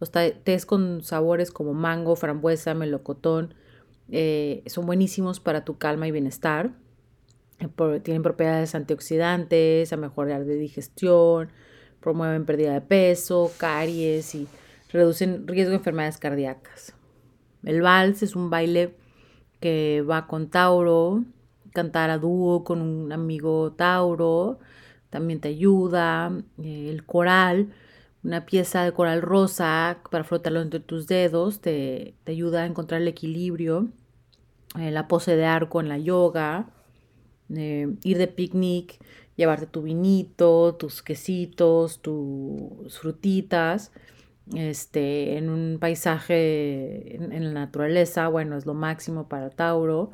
los 0.00 0.10
tés 0.10 0.64
con 0.64 1.02
sabores 1.02 1.50
como 1.50 1.74
mango, 1.74 2.16
frambuesa, 2.16 2.72
melocotón, 2.72 3.54
eh, 4.10 4.62
son 4.66 4.86
buenísimos 4.86 5.40
para 5.40 5.64
tu 5.64 5.76
calma 5.76 6.08
y 6.08 6.10
bienestar. 6.10 6.72
Eh, 7.58 8.00
tienen 8.02 8.22
propiedades 8.22 8.74
antioxidantes, 8.74 9.92
a 9.92 9.96
mejorar 9.96 10.46
de 10.46 10.56
digestión, 10.56 11.50
promueven 12.00 12.46
pérdida 12.46 12.72
de 12.72 12.80
peso, 12.80 13.52
caries 13.58 14.34
y 14.34 14.48
reducen 14.90 15.46
riesgo 15.46 15.70
de 15.70 15.76
enfermedades 15.76 16.16
cardíacas. 16.16 16.94
El 17.62 17.82
vals 17.82 18.22
es 18.22 18.34
un 18.34 18.48
baile 18.48 18.94
que 19.60 20.02
va 20.08 20.26
con 20.26 20.48
Tauro, 20.48 21.24
cantar 21.74 22.08
a 22.10 22.18
dúo 22.18 22.64
con 22.64 22.80
un 22.80 23.12
amigo 23.12 23.72
Tauro, 23.72 24.58
también 25.10 25.40
te 25.40 25.48
ayuda. 25.48 26.32
Eh, 26.62 26.88
el 26.90 27.04
coral, 27.04 27.72
una 28.24 28.46
pieza 28.46 28.84
de 28.84 28.92
coral 28.92 29.22
rosa 29.22 29.98
para 30.10 30.24
flotarlo 30.24 30.60
entre 30.62 30.80
tus 30.80 31.06
dedos, 31.06 31.60
te, 31.60 32.14
ayuda 32.26 32.62
a 32.62 32.66
encontrar 32.66 33.02
el 33.02 33.08
equilibrio. 33.08 33.88
Eh, 34.78 34.90
la 34.90 35.08
pose 35.08 35.36
de 35.36 35.44
arco 35.44 35.80
en 35.80 35.88
la 35.88 35.98
yoga. 35.98 36.70
Eh, 37.54 37.88
ir 38.04 38.18
de 38.18 38.28
picnic, 38.28 38.98
llevarte 39.36 39.66
tu 39.66 39.82
vinito, 39.82 40.76
tus 40.76 41.02
quesitos, 41.02 42.00
tus 42.00 42.98
frutitas. 42.98 43.92
Este, 44.54 45.36
en 45.36 45.48
un 45.48 45.78
paisaje 45.80 47.16
en, 47.16 47.32
en 47.32 47.44
la 47.44 47.60
naturaleza, 47.60 48.28
bueno, 48.28 48.56
es 48.56 48.66
lo 48.66 48.74
máximo 48.74 49.28
para 49.28 49.50
Tauro. 49.50 50.12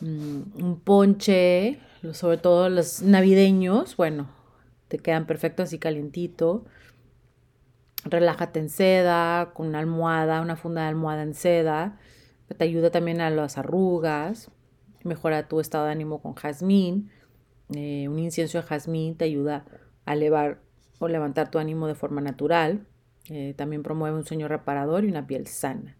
Mm, 0.00 0.62
un 0.64 0.80
ponche, 0.80 1.78
sobre 2.12 2.38
todo 2.38 2.68
los 2.68 3.02
navideños, 3.02 3.96
bueno, 3.96 4.28
te 4.88 4.98
quedan 4.98 5.26
perfectos 5.26 5.64
así 5.64 5.78
calientito. 5.78 6.64
Relájate 8.04 8.58
en 8.58 8.70
seda, 8.70 9.52
con 9.54 9.68
una 9.68 9.78
almohada, 9.78 10.40
una 10.40 10.56
funda 10.56 10.82
de 10.82 10.88
almohada 10.88 11.22
en 11.22 11.34
seda. 11.34 11.98
Te 12.56 12.64
ayuda 12.64 12.90
también 12.90 13.20
a 13.20 13.30
las 13.30 13.58
arrugas. 13.58 14.50
Mejora 15.04 15.46
tu 15.48 15.60
estado 15.60 15.86
de 15.86 15.92
ánimo 15.92 16.20
con 16.20 16.34
jazmín. 16.34 17.10
Eh, 17.74 18.08
un 18.08 18.18
incienso 18.18 18.58
de 18.58 18.64
jazmín 18.64 19.16
te 19.16 19.26
ayuda 19.26 19.64
a 20.06 20.14
elevar 20.14 20.60
o 20.98 21.08
levantar 21.08 21.50
tu 21.50 21.58
ánimo 21.58 21.86
de 21.86 21.94
forma 21.94 22.20
natural. 22.20 22.86
Eh, 23.28 23.54
también 23.56 23.82
promueve 23.82 24.16
un 24.16 24.24
sueño 24.24 24.48
reparador 24.48 25.04
y 25.04 25.08
una 25.08 25.26
piel 25.26 25.46
sana. 25.46 25.96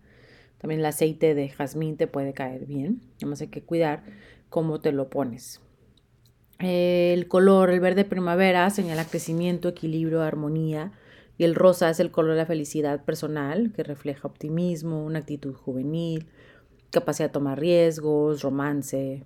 También 0.59 0.81
el 0.81 0.87
aceite 0.87 1.35
de 1.35 1.49
jazmín 1.49 1.97
te 1.97 2.07
puede 2.07 2.33
caer 2.33 2.67
bien. 2.67 3.03
Además 3.19 3.41
hay 3.43 3.49
que 3.49 3.63
cuidar 3.63 4.03
cómo 4.49 4.81
te 4.81 4.93
lo 4.93 5.09
pones. 5.11 5.61
El 6.61 7.27
color, 7.27 7.71
el 7.71 7.81
verde 7.81 8.05
primavera, 8.05 8.69
señala 8.71 9.05
crecimiento, 9.05 9.69
equilibrio, 9.69 10.23
armonía. 10.23 10.93
Y 11.39 11.45
el 11.45 11.55
rosa 11.55 11.89
es 11.89 12.01
el 12.01 12.11
color 12.11 12.33
de 12.33 12.39
la 12.39 12.47
felicidad 12.47 13.03
personal, 13.05 13.73
que 13.75 13.83
refleja 13.83 14.29
optimismo, 14.29 15.03
una 15.05 15.21
actitud 15.21 15.55
juvenil, 15.55 16.27
capacidad 16.91 17.31
de 17.31 17.33
tomar 17.33 17.59
riesgos, 17.59 18.43
romance, 18.43 19.25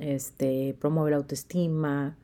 este, 0.00 0.74
promueve 0.80 1.10
la 1.10 1.18
autoestima. 1.18 2.16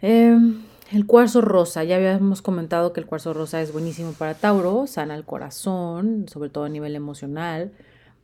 Em, 0.00 0.62
el 0.92 1.06
cuarzo 1.06 1.40
rosa, 1.40 1.82
ya 1.82 1.96
habíamos 1.96 2.42
comentado 2.42 2.92
que 2.92 3.00
el 3.00 3.06
cuarzo 3.06 3.32
rosa 3.32 3.60
es 3.60 3.72
buenísimo 3.72 4.12
para 4.12 4.34
Tauro, 4.34 4.86
sana 4.86 5.16
el 5.16 5.24
corazón, 5.24 6.26
sobre 6.28 6.48
todo 6.48 6.64
a 6.64 6.68
nivel 6.68 6.94
emocional. 6.94 7.72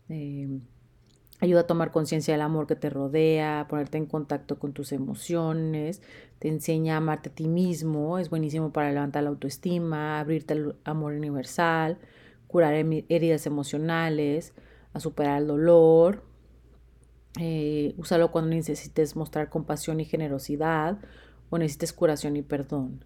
Em, 0.08 0.60
ayuda 1.40 1.60
a 1.60 1.66
tomar 1.66 1.90
conciencia 1.90 2.34
del 2.34 2.40
amor 2.42 2.66
que 2.66 2.76
te 2.76 2.90
rodea, 2.90 3.66
ponerte 3.68 3.98
en 3.98 4.06
contacto 4.06 4.58
con 4.58 4.72
tus 4.72 4.92
emociones, 4.92 6.02
te 6.38 6.48
enseña 6.48 6.94
a 6.94 6.96
amarte 6.98 7.30
a 7.30 7.34
ti 7.34 7.48
mismo, 7.48 8.18
es 8.18 8.30
buenísimo 8.30 8.72
para 8.72 8.92
levantar 8.92 9.22
la 9.22 9.30
autoestima, 9.30 10.20
abrirte 10.20 10.54
al 10.54 10.76
amor 10.84 11.12
universal, 11.12 11.98
curar 12.46 12.74
heridas 12.74 13.46
emocionales, 13.46 14.52
a 14.92 15.00
superar 15.00 15.40
el 15.40 15.46
dolor. 15.46 16.24
Eh, 17.38 17.94
úsalo 17.98 18.32
cuando 18.32 18.50
necesites 18.50 19.14
mostrar 19.14 19.48
compasión 19.48 20.00
y 20.00 20.04
generosidad 20.04 20.98
o 21.50 21.58
necesites 21.58 21.92
curación 21.92 22.36
y 22.36 22.42
perdón. 22.42 23.04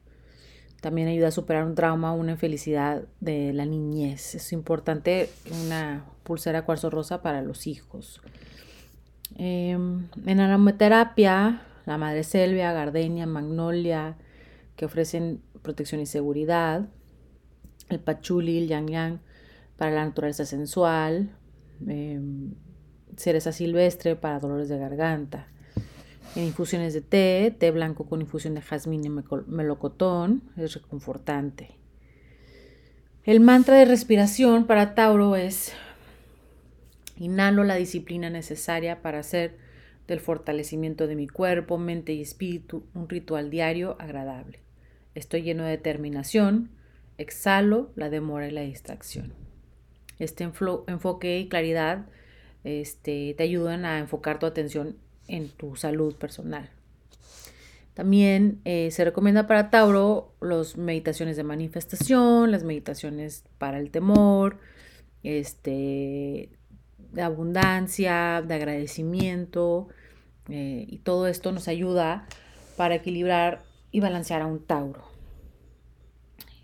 También 0.83 1.07
ayuda 1.07 1.29
a 1.29 1.31
superar 1.31 1.65
un 1.65 1.77
trauma 1.77 2.13
o 2.13 2.17
una 2.17 2.33
infelicidad 2.33 3.05
de 3.21 3.53
la 3.53 3.65
niñez. 3.67 4.35
Es 4.35 4.53
importante 4.53 5.31
una 5.65 6.05
pulsera 6.25 6.65
cuarzo 6.65 6.91
rosa 6.91 7.23
para 7.23 7.41
los 7.41 7.69
hijos. 7.69 8.21
Em, 9.37 10.09
en 10.27 10.41
aromaterapia, 10.41 11.63
la 11.87 11.99
madre 11.99 12.25
selvia, 12.25 12.73
gardenia, 12.73 13.27
magnolia, 13.27 14.17
que 14.75 14.85
ofrecen 14.85 15.41
protección 15.63 16.01
y 16.01 16.07
seguridad. 16.07 16.89
El 17.89 18.01
pachuli, 18.01 18.59
el 18.59 18.67
yang 18.67 18.91
yang, 18.91 19.21
para 19.77 19.93
la 19.93 20.05
naturaleza 20.05 20.45
sensual. 20.47 21.31
Em, 21.87 22.55
cereza 23.17 23.53
silvestre 23.53 24.17
para 24.17 24.41
dolores 24.41 24.69
de 24.69 24.79
garganta 24.79 25.52
en 26.35 26.45
infusiones 26.45 26.95
de 26.95 27.01
té, 27.03 27.55
té 27.59 27.71
blanco 27.71 28.07
con 28.07 28.21
infusión 28.21 28.55
de 28.55 28.63
jazmín 28.63 29.05
y 29.05 29.11
melocotón, 29.47 30.43
es 30.57 30.75
reconfortante. 30.75 31.77
El 33.25 33.41
mantra 33.41 33.77
de 33.77 33.85
respiración 33.85 34.67
para 34.67 34.95
Tauro 34.95 35.37
es 35.37 35.73
inhalo 37.17 37.65
la 37.65 37.77
disciplina 37.77 38.31
necesaria 38.31 39.03
para 39.03 39.21
hacer 39.21 39.57
del 40.09 40.21
fortalecimiento 40.21 41.07
de 41.07 41.15
mi 41.15 41.29
cuerpo, 41.29 41.79
mente 41.79 42.13
y 42.13 42.23
espíritu 42.23 42.85
un 42.95 43.09
ritual 43.09 43.51
diario 43.51 43.97
agradable. 44.01 44.61
Estoy 45.15 45.43
lleno 45.43 45.65
de 45.65 45.71
determinación, 45.71 46.71
exhalo 47.19 47.93
la 47.95 48.11
demora 48.11 48.49
y 48.49 48.51
la 48.51 48.63
distracción. 48.63 49.35
Este 50.19 50.45
enfoque 50.45 51.39
y 51.39 51.49
claridad 51.49 52.07
este, 52.65 53.35
te 53.37 53.43
ayudan 53.43 53.85
a 53.85 53.99
enfocar 53.99 54.39
tu 54.39 54.47
atención 54.47 54.97
en 55.29 55.49
tu 55.49 55.77
salud 55.77 56.15
personal. 56.15 56.71
También 57.95 58.61
eh, 58.65 58.91
se 58.91 59.05
recomienda 59.05 59.47
para 59.47 59.69
Tauro 59.69 60.33
las 60.41 60.79
meditaciones 60.79 61.37
de 61.37 61.45
manifestación, 61.45 62.51
las 62.51 62.65
meditaciones 62.65 63.45
para 63.59 63.79
el 63.79 63.91
temor, 63.91 64.59
este, 65.23 66.51
de 67.13 67.23
abundancia, 67.23 68.43
de 68.47 68.55
agradecimiento, 68.55 69.89
eh, 70.49 70.87
y 70.89 70.99
todo 70.99 71.27
esto 71.27 71.53
nos 71.53 71.69
ayuda 71.69 72.27
para 72.77 72.95
equilibrar 72.95 73.63
y 73.91 74.01
balancear 74.01 74.41
a 74.43 74.47
un 74.47 74.65
Tauro. 74.65 75.05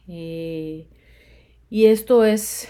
Eh, 0.09 0.86
y 1.68 1.86
esto 1.86 2.24
es 2.24 2.68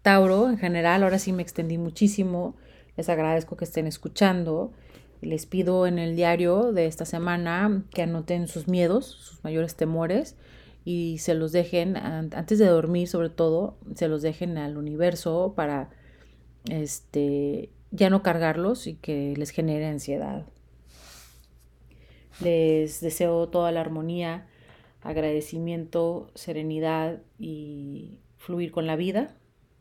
Tauro 0.00 0.48
en 0.48 0.56
general, 0.56 1.02
ahora 1.02 1.18
sí 1.18 1.34
me 1.34 1.42
extendí 1.42 1.76
muchísimo, 1.76 2.56
les 2.96 3.10
agradezco 3.10 3.56
que 3.58 3.66
estén 3.66 3.86
escuchando. 3.86 4.72
Les 5.20 5.46
pido 5.46 5.86
en 5.86 5.98
el 5.98 6.14
diario 6.14 6.72
de 6.72 6.86
esta 6.86 7.04
semana 7.04 7.84
que 7.90 8.02
anoten 8.02 8.46
sus 8.46 8.68
miedos, 8.68 9.06
sus 9.06 9.42
mayores 9.42 9.74
temores 9.74 10.36
y 10.84 11.18
se 11.18 11.34
los 11.34 11.52
dejen, 11.52 11.96
antes 11.96 12.58
de 12.58 12.66
dormir 12.66 13.08
sobre 13.08 13.28
todo, 13.28 13.76
se 13.94 14.08
los 14.08 14.22
dejen 14.22 14.58
al 14.58 14.76
universo 14.76 15.52
para 15.56 15.90
este, 16.70 17.70
ya 17.90 18.10
no 18.10 18.22
cargarlos 18.22 18.86
y 18.86 18.94
que 18.94 19.34
les 19.36 19.50
genere 19.50 19.86
ansiedad. 19.86 20.46
Les 22.40 23.00
deseo 23.00 23.48
toda 23.48 23.72
la 23.72 23.80
armonía, 23.80 24.46
agradecimiento, 25.02 26.30
serenidad 26.34 27.20
y 27.38 28.18
fluir 28.36 28.70
con 28.70 28.86
la 28.86 28.96
vida 28.96 29.36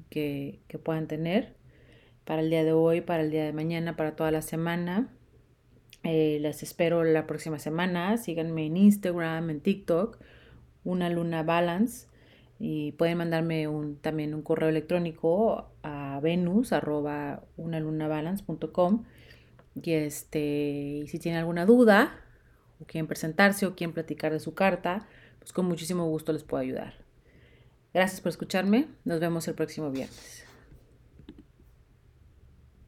que, 0.09 0.59
que 0.67 0.79
puedan 0.79 1.07
tener 1.07 1.55
para 2.25 2.41
el 2.41 2.49
día 2.49 2.63
de 2.63 2.73
hoy, 2.73 3.01
para 3.01 3.23
el 3.23 3.31
día 3.31 3.45
de 3.45 3.53
mañana, 3.53 3.95
para 3.95 4.15
toda 4.15 4.31
la 4.31 4.41
semana. 4.41 5.09
Eh, 6.03 6.39
las 6.41 6.63
espero 6.63 7.03
la 7.03 7.27
próxima 7.27 7.59
semana. 7.59 8.17
Síganme 8.17 8.65
en 8.65 8.77
Instagram, 8.77 9.49
en 9.49 9.61
TikTok, 9.61 10.17
una 10.83 11.09
luna 11.09 11.43
balance. 11.43 12.07
Y 12.59 12.93
pueden 12.93 13.19
mandarme 13.19 13.67
un, 13.67 13.97
también 13.97 14.33
un 14.33 14.41
correo 14.41 14.69
electrónico 14.69 15.69
a 15.83 16.19
venus. 16.21 16.71
Y 19.75 19.91
este, 19.91 21.03
si 21.07 21.19
tienen 21.19 21.39
alguna 21.39 21.65
duda, 21.65 22.15
o 22.79 22.85
quieren 22.85 23.07
presentarse, 23.07 23.65
o 23.65 23.75
quieren 23.75 23.93
platicar 23.93 24.31
de 24.31 24.39
su 24.39 24.53
carta, 24.55 25.07
pues 25.39 25.53
con 25.53 25.65
muchísimo 25.65 26.05
gusto 26.05 26.33
les 26.33 26.43
puedo 26.43 26.61
ayudar. 26.61 26.95
Gracias 27.93 28.21
por 28.21 28.29
escucharme. 28.29 28.87
Nos 29.05 29.19
vemos 29.19 29.47
el 29.47 29.55
próximo 29.55 29.91
viernes. 29.91 30.46